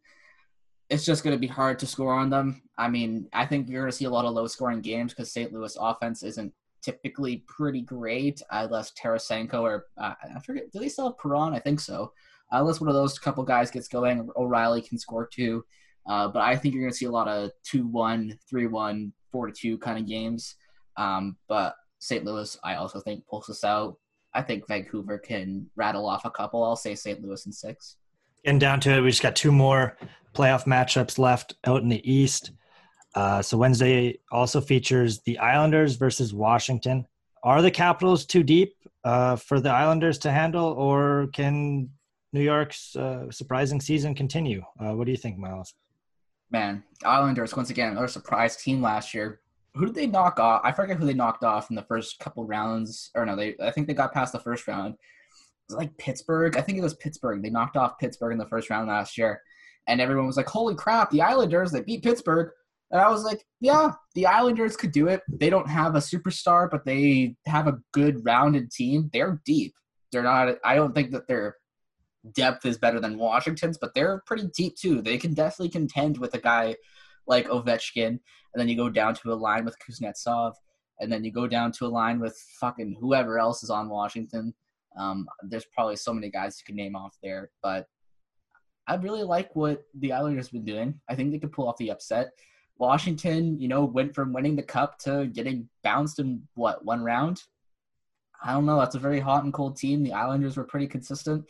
It's 0.90 1.06
just 1.06 1.24
going 1.24 1.36
to 1.36 1.40
be 1.40 1.48
hard 1.48 1.80
to 1.80 1.88
score 1.88 2.14
on 2.14 2.30
them. 2.30 2.62
I 2.78 2.88
mean, 2.88 3.28
I 3.34 3.46
think 3.46 3.68
you're 3.68 3.82
going 3.82 3.92
to 3.92 3.98
see 3.98 4.06
a 4.06 4.10
lot 4.10 4.26
of 4.26 4.34
low 4.34 4.48
scoring 4.48 4.82
games 4.82 5.14
because 5.14 5.34
St. 5.34 5.52
Louis 5.52 5.76
offense 5.80 6.24
isn't 6.24 6.54
typically 6.82 7.44
pretty 7.48 7.82
great, 7.82 8.42
unless 8.52 8.94
Tarasenko 8.94 9.62
or 9.62 9.88
uh, 9.98 10.14
I 10.36 10.40
forget, 10.40 10.72
do 10.72 10.80
they 10.80 10.88
still 10.88 11.10
have 11.10 11.18
Perron? 11.18 11.54
I 11.54 11.60
think 11.60 11.80
so. 11.80 12.14
Uh, 12.54 12.60
unless 12.60 12.80
one 12.80 12.88
of 12.88 12.96
those 12.96 13.20
couple 13.20 13.44
guys 13.44 13.72
gets 13.72 13.90
going, 13.90 14.30
O'Reilly 14.38 14.82
can 14.82 14.98
score 14.98 15.28
too. 15.28 15.66
Uh, 16.08 16.30
but 16.30 16.42
I 16.42 16.56
think 16.56 16.74
you're 16.74 16.84
going 16.84 16.92
to 16.92 16.98
see 16.98 17.06
a 17.06 17.12
lot 17.12 17.28
of 17.28 17.52
2 17.66 17.86
1, 17.88 18.40
3 18.50 18.68
1, 18.68 19.14
4 19.32 19.52
2 19.52 19.78
kind 19.80 20.00
of 20.00 20.08
games. 20.08 20.56
Um, 20.96 21.36
but 21.50 21.76
St. 22.00 22.24
Louis, 22.24 22.58
I 22.64 22.76
also 22.76 23.02
think, 23.02 23.26
pulls 23.28 23.50
us 23.50 23.64
out. 23.64 23.98
I 24.34 24.42
think 24.42 24.68
Vancouver 24.68 25.18
can 25.18 25.70
rattle 25.76 26.08
off 26.08 26.26
a 26.26 26.32
couple. 26.32 26.64
I'll 26.64 26.76
say 26.76 26.96
St. 26.96 27.22
Louis 27.22 27.46
in 27.46 27.52
six. 27.52 27.98
Getting 28.44 28.60
down 28.60 28.80
to 28.82 28.92
it, 28.92 29.02
we 29.02 29.10
just 29.10 29.22
got 29.22 29.36
two 29.36 29.52
more 29.52 29.98
playoff 30.34 30.66
matchups 30.66 31.18
left 31.18 31.56
out 31.66 31.82
in 31.82 31.90
the 31.90 32.10
East. 32.10 32.52
Uh, 33.16 33.42
so 33.42 33.58
Wednesday 33.58 34.20
also 34.32 34.62
features 34.62 35.20
the 35.22 35.38
Islanders 35.40 35.96
versus 35.96 36.34
Washington. 36.34 37.08
Are 37.44 37.62
the 37.62 37.72
Capitals 37.72 38.26
too 38.26 38.44
deep 38.44 38.76
uh, 39.04 39.36
for 39.36 39.60
the 39.60 39.72
Islanders 39.72 40.20
to 40.20 40.32
handle, 40.32 40.68
or 40.74 41.28
can 41.34 41.90
New 42.34 42.42
York's 42.42 42.96
uh, 42.96 43.32
surprising 43.32 43.82
season 43.82 44.14
continue? 44.14 44.64
Uh, 44.80 44.94
what 44.94 45.06
do 45.06 45.12
you 45.12 45.18
think, 45.18 45.38
Miles? 45.38 45.74
Man, 46.52 46.84
Islanders 47.04 47.56
once 47.56 47.70
again 47.70 47.92
another 47.92 48.08
surprise 48.08 48.56
team 48.56 48.82
last 48.82 49.14
year. 49.14 49.42
Who 49.76 49.86
did 49.86 49.96
they 49.96 50.08
knock 50.08 50.40
off? 50.40 50.62
I 50.64 50.72
forget 50.72 50.98
who 50.98 51.06
they 51.06 51.14
knocked 51.14 51.44
off 51.44 51.70
in 51.70 51.76
the 51.76 51.84
first 51.84 52.20
couple 52.20 52.46
rounds. 52.46 53.12
Or 53.16 53.26
no, 53.26 53.36
they 53.36 53.56
I 53.62 53.72
think 53.72 53.88
they 53.88 53.94
got 53.94 54.14
past 54.14 54.32
the 54.32 54.40
first 54.40 54.68
round. 54.68 54.96
Like 55.70 55.98
Pittsburgh. 55.98 56.58
I 56.58 56.62
think 56.62 56.78
it 56.78 56.84
was 56.84 56.96
Pittsburgh. 56.96 57.44
They 57.44 57.50
knocked 57.50 57.78
off 57.78 58.00
Pittsburgh 58.00 58.32
in 58.32 58.38
the 58.38 58.48
first 58.48 58.70
round 58.70 58.88
last 58.88 59.18
year, 59.18 59.42
and 59.88 60.00
everyone 60.00 60.28
was 60.28 60.38
like, 60.38 60.48
"Holy 60.48 60.76
crap! 60.76 61.12
The 61.12 61.22
Islanders 61.22 61.72
they 61.72 61.82
beat 61.82 62.04
Pittsburgh." 62.04 62.52
And 62.90 63.02
I 63.02 63.10
was 63.10 63.24
like, 63.24 63.46
"Yeah, 63.60 63.92
the 64.16 64.28
Islanders 64.28 64.78
could 64.78 64.94
do 64.94 65.08
it. 65.08 65.22
They 65.28 65.50
don't 65.50 65.70
have 65.70 65.96
a 65.96 66.00
superstar, 66.00 66.70
but 66.72 66.86
they 66.86 67.36
have 67.46 67.68
a 67.68 67.80
good 67.92 68.24
rounded 68.24 68.72
team. 68.72 69.10
They're 69.12 69.42
deep. 69.46 69.74
They're 70.12 70.24
not. 70.24 70.56
I 70.64 70.76
don't 70.76 70.96
think 70.96 71.12
that 71.12 71.28
their 71.28 71.58
depth 72.34 72.66
is 72.66 72.78
better 72.78 73.00
than 73.00 73.18
Washington's, 73.18 73.78
but 73.78 73.94
they're 73.94 74.22
pretty 74.26 74.48
deep 74.56 74.76
too. 74.76 75.02
They 75.02 75.18
can 75.18 75.34
definitely 75.34 75.70
contend 75.70 76.18
with 76.18 76.34
a 76.34 76.40
guy 76.40 76.76
like 77.28 77.48
Ovechkin, 77.50 78.08
and 78.08 78.20
then 78.56 78.70
you 78.70 78.78
go 78.78 78.90
down 78.90 79.16
to 79.16 79.34
a 79.34 79.36
line 79.36 79.66
with 79.66 79.78
Kuznetsov, 79.80 80.54
and 81.00 81.12
then 81.12 81.24
you 81.24 81.32
go 81.32 81.48
down 81.48 81.72
to 81.74 81.86
a 81.86 81.90
line 81.90 82.20
with 82.20 82.38
fucking 82.60 82.98
whoever 83.00 83.38
else 83.38 83.64
is 83.64 83.70
on 83.70 83.90
Washington. 83.90 84.54
Um, 84.98 85.28
there's 85.44 85.66
probably 85.66 85.96
so 85.96 86.14
many 86.14 86.30
guys 86.30 86.60
you 86.60 86.66
could 86.66 86.76
name 86.76 86.96
off 86.96 87.18
there, 87.22 87.52
but 87.62 87.88
I 88.88 88.96
really 88.96 89.24
like 89.24 89.56
what 89.56 89.84
the 90.00 90.14
Islanders 90.14 90.48
have 90.48 90.54
been 90.54 90.66
doing. 90.66 91.00
I 91.10 91.16
think 91.16 91.32
they 91.32 91.40
could 91.40 91.52
pull 91.52 91.68
off 91.68 91.78
the 91.78 91.92
upset. 91.92 92.30
Washington, 92.78 93.60
you 93.60 93.68
know, 93.68 93.86
went 93.86 94.16
from 94.16 94.34
winning 94.34 94.56
the 94.56 94.64
cup 94.64 95.00
to 95.00 95.28
getting 95.28 95.68
bounced 95.84 96.20
in 96.20 96.44
what 96.56 96.86
one 96.86 97.04
round. 97.04 97.44
I 98.44 98.54
don't 98.54 98.66
know. 98.66 98.80
That's 98.80 98.96
a 98.96 99.00
very 99.00 99.20
hot 99.20 99.44
and 99.44 99.54
cold 99.54 99.78
team. 99.78 100.04
The 100.04 100.14
Islanders 100.14 100.58
were 100.58 100.64
pretty 100.64 100.88
consistent. 100.88 101.46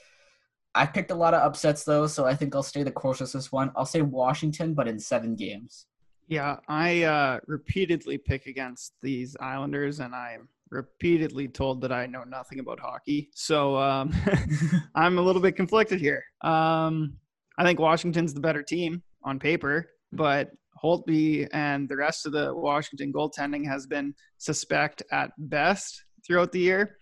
I 0.74 0.86
picked 0.86 1.12
a 1.12 1.16
lot 1.16 1.34
of 1.34 1.42
upsets 1.42 1.84
though, 1.84 2.08
so 2.08 2.26
I 2.26 2.36
think 2.36 2.56
I'll 2.56 2.64
stay 2.64 2.84
the 2.84 2.92
course 2.92 3.20
with 3.20 3.34
this 3.34 3.52
one. 3.52 3.72
I'll 3.76 3.86
say 3.86 4.02
Washington, 4.02 4.74
but 4.74 4.88
in 4.88 5.00
seven 5.00 5.36
games. 5.36 5.88
Yeah, 6.28 6.58
I 6.68 7.04
uh, 7.04 7.40
repeatedly 7.48 8.18
pick 8.18 8.48
against 8.48 8.94
these 9.02 9.36
Islanders, 9.40 10.00
and 10.00 10.14
I'm 10.14 10.50
repeatedly 10.70 11.48
told 11.48 11.82
that 11.82 11.92
I 11.92 12.06
know 12.06 12.24
nothing 12.24 12.60
about 12.60 12.80
hockey. 12.80 13.30
So 13.34 13.78
um, 13.78 14.14
I'm 14.96 15.18
a 15.18 15.22
little 15.22 15.42
bit 15.42 15.56
conflicted 15.56 16.00
here. 16.00 16.24
Um, 16.44 17.18
I 17.58 17.64
think 17.64 17.80
Washington's 17.80 18.34
the 18.34 18.40
better 18.40 18.64
team 18.64 19.02
on 19.24 19.40
paper, 19.40 19.90
but 20.12 20.52
Holtby 20.84 21.48
and 21.54 21.90
the 21.90 21.98
rest 21.98 22.26
of 22.26 22.32
the 22.32 22.54
Washington 22.54 23.12
goaltending 23.12 23.66
has 23.68 23.88
been 23.88 24.14
suspect 24.38 25.04
at 25.12 25.32
best 25.38 26.04
throughout 26.26 26.52
the 26.52 26.60
year, 26.60 26.98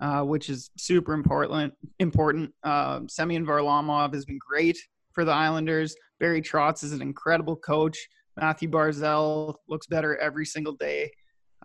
uh, 0.00 0.22
which 0.22 0.48
is 0.48 0.70
super 0.76 1.12
important. 1.12 1.72
Important. 1.98 2.52
Uh, 2.62 3.00
Semyon 3.08 3.44
Varlamov 3.44 4.14
has 4.14 4.24
been 4.24 4.38
great 4.38 4.78
for 5.12 5.24
the 5.24 5.32
Islanders. 5.32 5.94
Barry 6.20 6.40
Trotz 6.40 6.84
is 6.84 6.92
an 6.92 7.02
incredible 7.02 7.56
coach. 7.56 7.98
Mathew 8.36 8.68
Barzal 8.68 9.54
looks 9.68 9.86
better 9.86 10.16
every 10.18 10.46
single 10.46 10.74
day. 10.74 11.10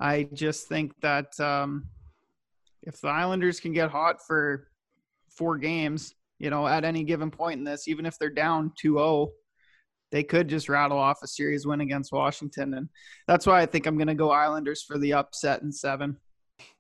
I 0.02 0.24
just 0.34 0.68
think 0.68 0.94
that 1.02 1.40
um, 1.40 1.88
if 2.82 3.00
the 3.00 3.08
Islanders 3.08 3.60
can 3.60 3.72
get 3.72 3.92
hot 3.92 4.26
for 4.26 4.68
four 5.30 5.60
games, 5.60 6.16
you 6.40 6.50
know, 6.50 6.68
at 6.68 6.84
any 6.84 7.04
given 7.04 7.30
point 7.30 7.60
in 7.60 7.64
this, 7.64 7.88
even 7.88 8.08
if 8.08 8.18
they're 8.18 8.32
down 8.32 8.74
2 8.80 8.96
0, 8.96 9.32
they 10.12 10.24
could 10.24 10.48
just 10.48 10.70
rattle 10.70 10.98
off 10.98 11.22
a 11.22 11.28
series 11.28 11.68
win 11.68 11.82
against 11.82 12.12
Washington. 12.12 12.74
And 12.74 12.90
that's 13.28 13.46
why 13.46 13.62
I 13.62 13.68
think 13.68 13.86
I'm 13.86 13.96
going 13.96 14.08
to 14.08 14.16
go 14.16 14.32
Islanders 14.32 14.82
for 14.82 14.98
the 14.98 15.14
upset 15.14 15.62
in 15.62 15.72
seven. 15.72 16.18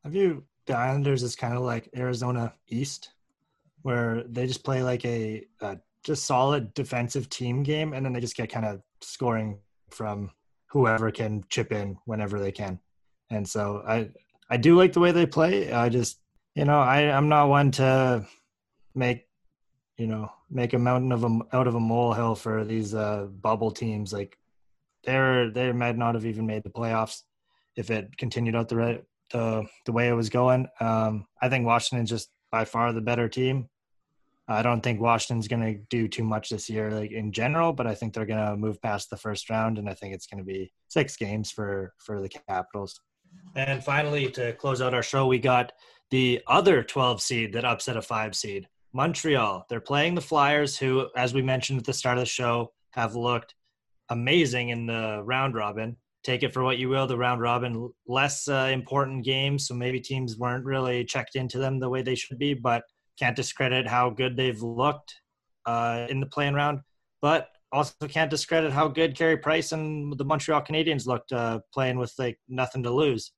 I 0.03 0.09
view 0.09 0.43
the 0.65 0.75
Islanders 0.75 1.21
as 1.21 1.35
kind 1.35 1.53
of 1.53 1.61
like 1.61 1.89
Arizona 1.95 2.55
East, 2.69 3.11
where 3.83 4.23
they 4.23 4.47
just 4.47 4.63
play 4.63 4.81
like 4.81 5.05
a, 5.05 5.45
a 5.61 5.77
just 6.03 6.25
solid 6.25 6.73
defensive 6.73 7.29
team 7.29 7.61
game, 7.61 7.93
and 7.93 8.03
then 8.03 8.13
they 8.13 8.19
just 8.19 8.35
get 8.35 8.51
kind 8.51 8.65
of 8.65 8.81
scoring 9.01 9.59
from 9.91 10.31
whoever 10.65 11.11
can 11.11 11.43
chip 11.49 11.71
in 11.71 11.97
whenever 12.05 12.39
they 12.39 12.51
can. 12.51 12.79
And 13.31 13.47
so 13.47 13.83
I 13.87 14.09
I 14.49 14.57
do 14.57 14.75
like 14.75 14.93
the 14.93 14.99
way 14.99 15.11
they 15.11 15.25
play. 15.25 15.71
I 15.71 15.89
just 15.89 16.19
you 16.55 16.65
know 16.65 16.79
I 16.79 17.11
I'm 17.11 17.29
not 17.29 17.49
one 17.49 17.71
to 17.71 18.27
make 18.93 19.27
you 19.97 20.07
know 20.07 20.31
make 20.49 20.73
a 20.73 20.79
mountain 20.79 21.11
of 21.11 21.23
a 21.23 21.39
out 21.53 21.67
of 21.67 21.75
a 21.75 21.79
molehill 21.79 22.35
for 22.35 22.63
these 22.65 22.93
uh, 22.93 23.27
bubble 23.41 23.71
teams. 23.71 24.13
Like 24.13 24.37
they're 25.03 25.49
they 25.49 25.71
might 25.71 25.97
not 25.97 26.15
have 26.15 26.25
even 26.25 26.45
made 26.45 26.63
the 26.63 26.69
playoffs 26.69 27.23
if 27.75 27.89
it 27.89 28.17
continued 28.17 28.55
out 28.55 28.69
the 28.69 28.75
right 28.75 29.03
the 29.31 29.65
the 29.85 29.91
way 29.91 30.09
it 30.09 30.13
was 30.13 30.29
going. 30.29 30.67
Um, 30.79 31.25
I 31.41 31.49
think 31.49 31.65
Washington's 31.65 32.09
just 32.09 32.29
by 32.51 32.65
far 32.65 32.91
the 32.93 33.01
better 33.01 33.29
team. 33.29 33.69
I 34.47 34.61
don't 34.63 34.81
think 34.81 34.99
Washington's 34.99 35.47
going 35.47 35.61
to 35.61 35.81
do 35.89 36.09
too 36.09 36.25
much 36.25 36.49
this 36.49 36.69
year, 36.69 36.91
like 36.91 37.11
in 37.11 37.31
general, 37.31 37.71
but 37.71 37.87
I 37.87 37.95
think 37.95 38.13
they're 38.13 38.25
going 38.25 38.45
to 38.45 38.57
move 38.57 38.81
past 38.81 39.09
the 39.09 39.15
first 39.15 39.49
round, 39.49 39.77
and 39.77 39.89
I 39.89 39.93
think 39.93 40.13
it's 40.13 40.27
going 40.27 40.39
to 40.39 40.43
be 40.43 40.73
six 40.89 41.15
games 41.15 41.51
for 41.51 41.93
for 41.99 42.21
the 42.21 42.29
Capitals. 42.29 42.99
And 43.55 43.83
finally, 43.83 44.29
to 44.31 44.53
close 44.53 44.81
out 44.81 44.93
our 44.93 45.03
show, 45.03 45.27
we 45.27 45.39
got 45.39 45.73
the 46.09 46.41
other 46.47 46.83
12 46.83 47.21
seed 47.21 47.53
that 47.53 47.65
upset 47.65 47.97
a 47.97 48.01
five 48.01 48.35
seed, 48.35 48.67
Montreal. 48.93 49.65
They're 49.69 49.81
playing 49.81 50.15
the 50.15 50.21
Flyers, 50.21 50.77
who, 50.77 51.07
as 51.15 51.33
we 51.33 51.41
mentioned 51.41 51.79
at 51.79 51.85
the 51.85 51.93
start 51.93 52.17
of 52.17 52.23
the 52.23 52.29
show, 52.29 52.71
have 52.91 53.15
looked 53.15 53.55
amazing 54.09 54.69
in 54.69 54.85
the 54.85 55.21
round 55.23 55.55
robin. 55.55 55.97
Take 56.23 56.43
it 56.43 56.53
for 56.53 56.63
what 56.63 56.77
you 56.77 56.89
will. 56.89 57.07
The 57.07 57.17
round 57.17 57.41
robin, 57.41 57.91
less 58.07 58.47
uh, 58.47 58.69
important 58.71 59.25
games, 59.25 59.67
so 59.67 59.73
maybe 59.73 59.99
teams 59.99 60.37
weren't 60.37 60.65
really 60.65 61.03
checked 61.03 61.35
into 61.35 61.57
them 61.57 61.79
the 61.79 61.89
way 61.89 62.01
they 62.01 62.15
should 62.15 62.37
be, 62.37 62.53
but 62.53 62.83
can't 63.17 63.35
discredit 63.35 63.87
how 63.87 64.09
good 64.09 64.35
they've 64.35 64.61
looked 64.61 65.15
uh, 65.65 66.07
in 66.09 66.19
the 66.19 66.25
playing 66.25 66.53
round, 66.53 66.79
but 67.21 67.49
also 67.71 67.93
can't 68.07 68.29
discredit 68.29 68.71
how 68.71 68.87
good 68.87 69.15
Carey 69.15 69.37
Price 69.37 69.71
and 69.71 70.17
the 70.17 70.25
Montreal 70.25 70.61
Canadiens 70.61 71.05
looked 71.05 71.31
uh, 71.31 71.59
playing 71.73 71.97
with 71.97 72.13
like 72.17 72.37
nothing 72.47 72.83
to 72.83 72.91
lose. 72.91 73.31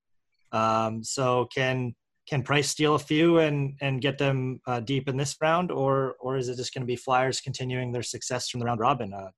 Um, 0.52 1.02
so 1.02 1.46
can 1.54 1.94
can 2.28 2.42
Price 2.42 2.68
steal 2.68 2.94
a 2.94 2.98
few 2.98 3.38
and 3.38 3.74
and 3.80 4.00
get 4.00 4.18
them 4.18 4.60
uh, 4.66 4.80
deep 4.80 5.08
in 5.08 5.16
this 5.16 5.36
round, 5.40 5.70
or 5.70 6.16
or 6.20 6.36
is 6.36 6.48
it 6.48 6.56
just 6.56 6.74
going 6.74 6.82
to 6.82 6.86
be 6.86 6.96
Flyers 6.96 7.40
continuing 7.40 7.92
their 7.92 8.02
success 8.02 8.48
from 8.48 8.60
the 8.60 8.66
round 8.66 8.80
robin? 8.80 9.12
Uh, 9.12 9.30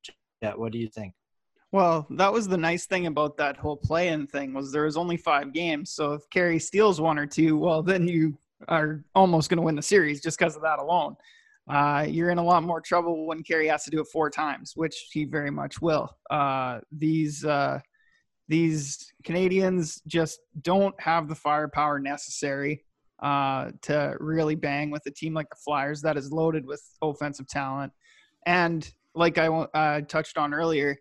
yeah, 0.43 0.53
what 0.55 0.73
do 0.73 0.79
you 0.79 0.89
think? 0.89 1.15
Well, 1.73 2.07
that 2.11 2.33
was 2.33 2.47
the 2.49 2.57
nice 2.57 2.87
thing 2.87 3.07
about 3.07 3.37
that 3.37 3.57
whole 3.57 3.77
play-in 3.77 4.29
thing 4.29 4.55
was 4.55 4.73
there 4.73 4.85
was 4.85 4.97
only 4.97 5.17
five 5.17 5.53
games. 5.53 5.91
So 5.91 6.13
if 6.13 6.23
Carey 6.31 6.59
steals 6.59 7.01
one 7.01 7.19
or 7.19 7.27
two, 7.27 7.59
well, 7.59 7.83
then 7.83 8.07
you 8.07 8.39
are 8.69 9.05
almost 9.15 9.51
going 9.51 9.59
to 9.59 9.63
win 9.63 9.75
the 9.75 9.83
series 9.83 10.23
just 10.23 10.39
because 10.39 10.57
of 10.57 10.63
that 10.63 10.79
alone. 10.79 11.17
Uh, 11.69 12.07
you're 12.09 12.31
in 12.31 12.39
a 12.39 12.43
lot 12.43 12.63
more 12.63 12.81
trouble 12.81 13.27
when 13.27 13.43
Carey 13.43 13.67
has 13.67 13.85
to 13.85 13.91
do 13.91 14.01
it 14.01 14.07
four 14.13 14.31
times, 14.31 14.73
which 14.77 15.09
he 15.11 15.25
very 15.25 15.51
much 15.51 15.81
will. 15.81 16.09
Uh, 16.31 16.81
these 16.93 17.45
uh, 17.45 17.81
these 18.49 19.13
Canadiens 19.25 20.01
just 20.07 20.41
don't 20.63 20.99
have 21.01 21.29
the 21.29 21.35
firepower 21.35 21.99
necessary 21.99 22.85
uh, 23.21 23.73
to 23.83 24.17
really 24.21 24.55
bang 24.55 24.91
with 24.91 25.05
a 25.07 25.11
team 25.11 25.35
like 25.35 25.49
the 25.51 25.57
Flyers 25.57 26.01
that 26.03 26.17
is 26.17 26.31
loaded 26.31 26.65
with 26.65 26.83
offensive 27.03 27.49
talent. 27.49 27.93
And 28.47 28.89
like 29.17 29.39
I 29.39 30.03
touched 30.03 30.39
on 30.39 30.55
earlier, 30.55 30.97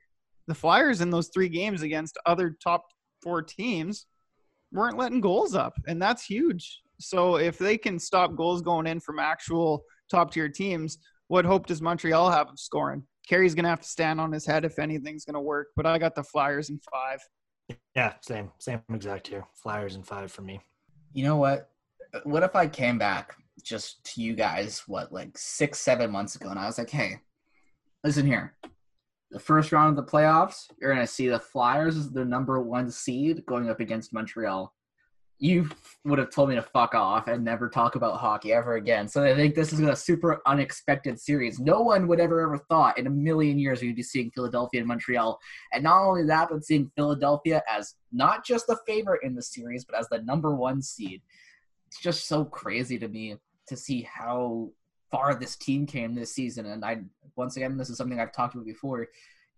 the 0.48 0.56
Flyers 0.56 1.02
in 1.02 1.12
those 1.12 1.30
three 1.32 1.50
games 1.50 1.84
against 1.84 2.18
other 2.26 2.58
top 2.64 2.86
four 3.22 3.44
teams 3.44 4.08
weren't 4.72 4.98
letting 4.98 5.22
goals 5.22 5.54
up, 5.54 5.78
and 5.88 6.02
that's 6.02 6.26
huge. 6.26 6.82
So 7.00 7.36
if 7.36 7.60
they 7.60 7.78
can 7.78 8.00
stop 8.00 8.36
goals 8.36 8.62
going 8.64 8.88
in 8.88 9.00
from 9.00 9.20
actual 9.20 9.84
top 10.10 10.32
tier 10.32 10.50
teams, 10.50 10.98
what 11.28 11.46
hope 11.46 11.68
does 11.68 11.82
Montreal 11.82 12.30
have 12.30 12.50
of 12.50 12.60
scoring? 12.60 13.04
Carey's 13.28 13.56
gonna 13.56 13.70
have 13.70 13.82
to 13.82 13.88
stand 13.88 14.22
on 14.22 14.32
his 14.32 14.46
head 14.46 14.66
if 14.66 14.78
anything's 14.80 15.26
gonna 15.26 15.42
work. 15.42 15.70
But 15.76 15.86
I 15.86 15.98
got 15.98 16.16
the 16.16 16.24
Flyers 16.24 16.70
in 16.70 16.80
five. 16.92 17.20
Yeah, 17.96 18.14
same, 18.22 18.52
same 18.60 18.82
exact 18.94 19.28
here. 19.28 19.46
Flyers 19.56 19.96
in 19.96 20.04
five 20.04 20.32
for 20.32 20.44
me. 20.44 20.60
You 21.14 21.24
know 21.24 21.38
what? 21.38 21.70
What 22.24 22.44
if 22.44 22.56
I 22.56 22.68
came 22.68 22.98
back 22.98 23.36
just 23.64 24.04
to 24.14 24.22
you 24.22 24.36
guys, 24.36 24.84
what, 24.86 25.12
like 25.12 25.38
six, 25.38 25.80
seven 25.80 26.12
months 26.12 26.36
ago, 26.36 26.50
and 26.50 26.60
I 26.60 26.66
was 26.68 26.78
like, 26.78 26.90
hey, 26.90 27.20
listen 28.04 28.28
here. 28.28 28.56
The 29.32 29.40
first 29.40 29.72
round 29.72 29.98
of 29.98 30.06
the 30.06 30.12
playoffs, 30.12 30.66
you're 30.80 30.94
gonna 30.94 31.08
see 31.08 31.28
the 31.28 31.40
Flyers 31.40 31.98
as 31.98 32.12
the 32.12 32.24
number 32.24 32.62
one 32.62 32.92
seed 32.92 33.46
going 33.48 33.70
up 33.70 33.80
against 33.80 34.14
Montreal 34.14 34.72
you 35.38 35.70
would 36.06 36.20
have 36.20 36.30
told 36.30 36.50
me 36.50 36.56
to 36.56 36.62
fuck 36.62 36.96
off 36.96 37.28
and 37.28 37.44
never 37.44 37.68
talk 37.68 37.96
about 37.96 38.20
hockey 38.20 38.54
ever 38.54 38.76
again. 38.76 39.08
So 39.08 39.24
I 39.24 39.36
think 39.36 39.54
this 39.54 39.74
is 39.74 39.80
a 39.82 39.96
super 39.96 40.42
unexpected 40.46 41.20
series. 41.20 41.60
No 41.60 41.82
one 41.82 42.08
would 42.08 42.20
ever 42.20 42.42
ever 42.42 42.58
thought 42.70 42.98
in 42.98 43.08
a 43.08 43.10
million 43.10 43.60
years 43.60 43.82
we'd 43.82 43.96
be 43.96 44.04
seeing 44.04 44.32
Philadelphia 44.32 44.80
and 44.80 44.88
Montreal. 44.88 45.38
And 45.74 45.84
not 45.84 46.04
only 46.04 46.26
that, 46.26 46.50
but 46.50 46.64
seeing 46.64 46.92
Philadelphia 46.96 47.62
as 47.68 47.96
not 48.14 48.46
just 48.46 48.68
the 48.68 48.78
favorite 48.88 49.24
in 49.24 49.36
the 49.36 49.42
series, 49.42 49.84
but 49.84 49.98
as 50.00 50.08
the 50.10 50.22
number 50.22 50.56
one 50.56 50.82
seed. 50.82 51.22
It's 51.88 52.00
just 52.00 52.28
so 52.28 52.46
crazy 52.46 52.98
to 53.00 53.08
me 53.08 53.36
to 53.68 53.76
see 53.76 54.04
how 54.04 54.70
far 55.12 55.36
this 55.36 55.56
team 55.56 55.86
came 55.86 56.14
this 56.14 56.34
season. 56.34 56.66
And 56.66 56.86
I 56.86 57.02
once 57.36 57.58
again, 57.58 57.78
this 57.78 57.90
is 57.90 57.98
something 57.98 58.20
I've 58.20 58.32
talked 58.32 58.56
about 58.56 58.66
before 58.66 59.08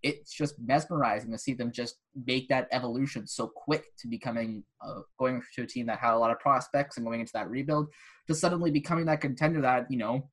it's 0.04 0.34
just 0.34 0.56
mesmerizing 0.60 1.32
to 1.32 1.38
see 1.38 1.54
them 1.54 1.72
just 1.72 1.98
make 2.26 2.48
that 2.50 2.68
evolution 2.72 3.26
so 3.26 3.48
quick 3.48 3.96
to 3.98 4.08
becoming 4.08 4.64
uh, 4.82 5.02
going 5.18 5.42
to 5.56 5.64
a 5.64 5.68
team 5.68 5.88
that 5.88 6.00
had 6.00 6.14
a 6.14 6.18
lot 6.18 6.32
of 6.32 6.40
prospects 6.40 6.98
and 6.98 7.06
going 7.06 7.20
into 7.20 7.34
that 7.34 7.50
rebuild 7.50 7.88
to 8.28 8.36
suddenly 8.36 8.72
becoming 8.72 9.06
that 9.06 9.22
contender 9.22 9.62
that 9.62 9.88
you 9.90 9.98
know 9.98 10.30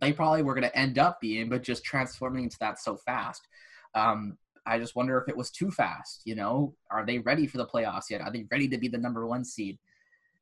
they 0.00 0.12
probably 0.12 0.42
were 0.42 0.54
going 0.54 0.68
to 0.68 0.78
end 0.78 0.98
up 0.98 1.20
being, 1.20 1.48
but 1.48 1.62
just 1.62 1.84
transforming 1.84 2.44
into 2.44 2.58
that 2.60 2.78
so 2.78 2.96
fast. 2.96 3.48
Um, 3.94 4.36
I 4.66 4.78
just 4.78 4.96
wonder 4.96 5.16
if 5.18 5.28
it 5.28 5.36
was 5.36 5.50
too 5.50 5.70
fast. 5.70 6.22
You 6.24 6.34
know, 6.34 6.74
are 6.90 7.06
they 7.06 7.18
ready 7.18 7.46
for 7.46 7.58
the 7.58 7.66
playoffs 7.66 8.10
yet? 8.10 8.20
Are 8.20 8.32
they 8.32 8.44
ready 8.50 8.68
to 8.68 8.78
be 8.78 8.88
the 8.88 8.98
number 8.98 9.26
one 9.26 9.44
seed? 9.44 9.78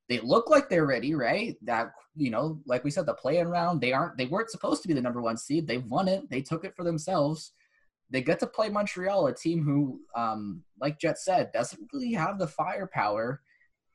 They 0.08 0.18
look 0.20 0.50
like 0.50 0.68
they're 0.68 0.86
ready, 0.86 1.14
right? 1.14 1.56
That 1.62 1.92
you 2.16 2.30
know, 2.30 2.60
like 2.66 2.84
we 2.84 2.90
said, 2.90 3.06
the 3.06 3.14
play-in 3.14 3.48
round, 3.48 3.80
they 3.80 3.92
aren't, 3.92 4.16
they 4.16 4.26
weren't 4.26 4.50
supposed 4.50 4.82
to 4.82 4.88
be 4.88 4.94
the 4.94 5.00
number 5.00 5.20
one 5.20 5.36
seed. 5.36 5.66
They've 5.66 5.84
won 5.84 6.08
it. 6.08 6.28
They 6.30 6.42
took 6.42 6.64
it 6.64 6.74
for 6.76 6.84
themselves 6.84 7.52
they 8.10 8.22
get 8.22 8.38
to 8.40 8.46
play 8.46 8.68
Montreal, 8.68 9.26
a 9.26 9.34
team 9.34 9.64
who, 9.64 10.00
um, 10.14 10.62
like 10.80 10.98
Jet 10.98 11.18
said, 11.18 11.52
doesn't 11.52 11.88
really 11.92 12.12
have 12.12 12.38
the 12.38 12.46
firepower, 12.46 13.40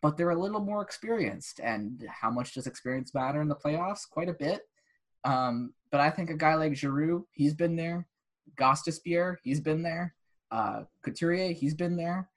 but 0.02 0.18
they're 0.18 0.32
a 0.32 0.40
little 0.40 0.62
more 0.62 0.82
experienced. 0.82 1.60
And 1.64 2.06
how 2.10 2.32
much 2.32 2.54
does 2.54 2.68
experience 2.68 3.14
matter 3.14 3.42
in 3.42 3.48
the 3.48 3.56
playoffs? 3.56 4.10
Quite 4.10 4.30
a 4.30 4.34
bit. 4.34 4.62
Um, 5.24 5.74
but 5.92 6.02
I 6.02 6.10
think 6.10 6.30
a 6.30 6.38
guy 6.38 6.56
like 6.56 6.76
Giroux, 6.76 7.28
he's 7.32 7.54
been 7.54 7.76
there. 7.76 8.08
Gostisbehere, 8.58 9.38
he's 9.44 9.60
been 9.60 9.84
there. 9.84 10.16
Uh, 10.52 10.84
Couturier, 11.04 11.54
he's 11.54 11.74
been 11.74 11.96
there. 11.96 12.30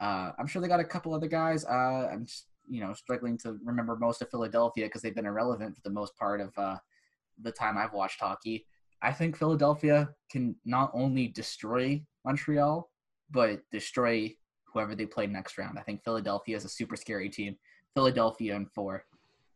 Uh, 0.00 0.32
I'm 0.38 0.46
sure 0.46 0.60
they 0.60 0.68
got 0.68 0.80
a 0.80 0.84
couple 0.84 1.14
other 1.14 1.28
guys. 1.28 1.64
Uh, 1.64 2.08
I'm 2.10 2.24
just, 2.24 2.46
you 2.68 2.80
know, 2.80 2.92
struggling 2.94 3.36
to 3.38 3.58
remember 3.64 3.96
most 3.96 4.22
of 4.22 4.30
Philadelphia 4.30 4.86
because 4.86 5.02
they've 5.02 5.14
been 5.14 5.26
irrelevant 5.26 5.76
for 5.76 5.82
the 5.82 5.90
most 5.90 6.16
part 6.16 6.40
of 6.40 6.56
uh, 6.56 6.76
the 7.42 7.52
time 7.52 7.78
I've 7.78 7.92
watched 7.92 8.20
hockey 8.20 8.66
I 9.02 9.12
think 9.12 9.36
Philadelphia 9.36 10.10
can 10.30 10.56
not 10.64 10.90
only 10.94 11.28
destroy 11.28 12.02
Montreal, 12.24 12.90
but 13.30 13.60
destroy 13.70 14.34
whoever 14.72 14.94
they 14.94 15.06
play 15.06 15.26
next 15.26 15.58
round. 15.58 15.78
I 15.78 15.82
think 15.82 16.04
Philadelphia 16.04 16.56
is 16.56 16.64
a 16.64 16.68
super 16.68 16.96
scary 16.96 17.28
team. 17.28 17.56
Philadelphia 17.94 18.54
in 18.54 18.66
four. 18.66 19.04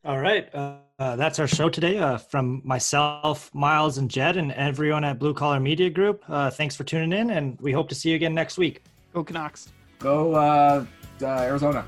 All 0.04 0.18
right. 0.18 0.54
Uh, 0.54 0.76
uh, 0.98 1.16
that's 1.16 1.38
our 1.38 1.46
show 1.46 1.68
today 1.70 1.98
uh, 1.98 2.18
from 2.18 2.60
myself, 2.64 3.50
Miles, 3.54 3.96
and 3.96 4.10
Jed, 4.10 4.36
and 4.36 4.52
everyone 4.52 5.02
at 5.02 5.18
Blue 5.18 5.32
Collar 5.32 5.60
Media 5.60 5.88
Group. 5.88 6.22
Uh, 6.28 6.50
thanks 6.50 6.76
for 6.76 6.84
tuning 6.84 7.18
in, 7.18 7.30
and 7.30 7.58
we 7.60 7.72
hope 7.72 7.88
to 7.88 7.94
see 7.94 8.10
you 8.10 8.16
again 8.16 8.34
next 8.34 8.58
week. 8.58 8.82
Go 9.14 9.24
Canucks. 9.24 9.72
Go 9.98 10.34
uh, 10.34 10.84
uh, 11.22 11.26
Arizona. 11.26 11.86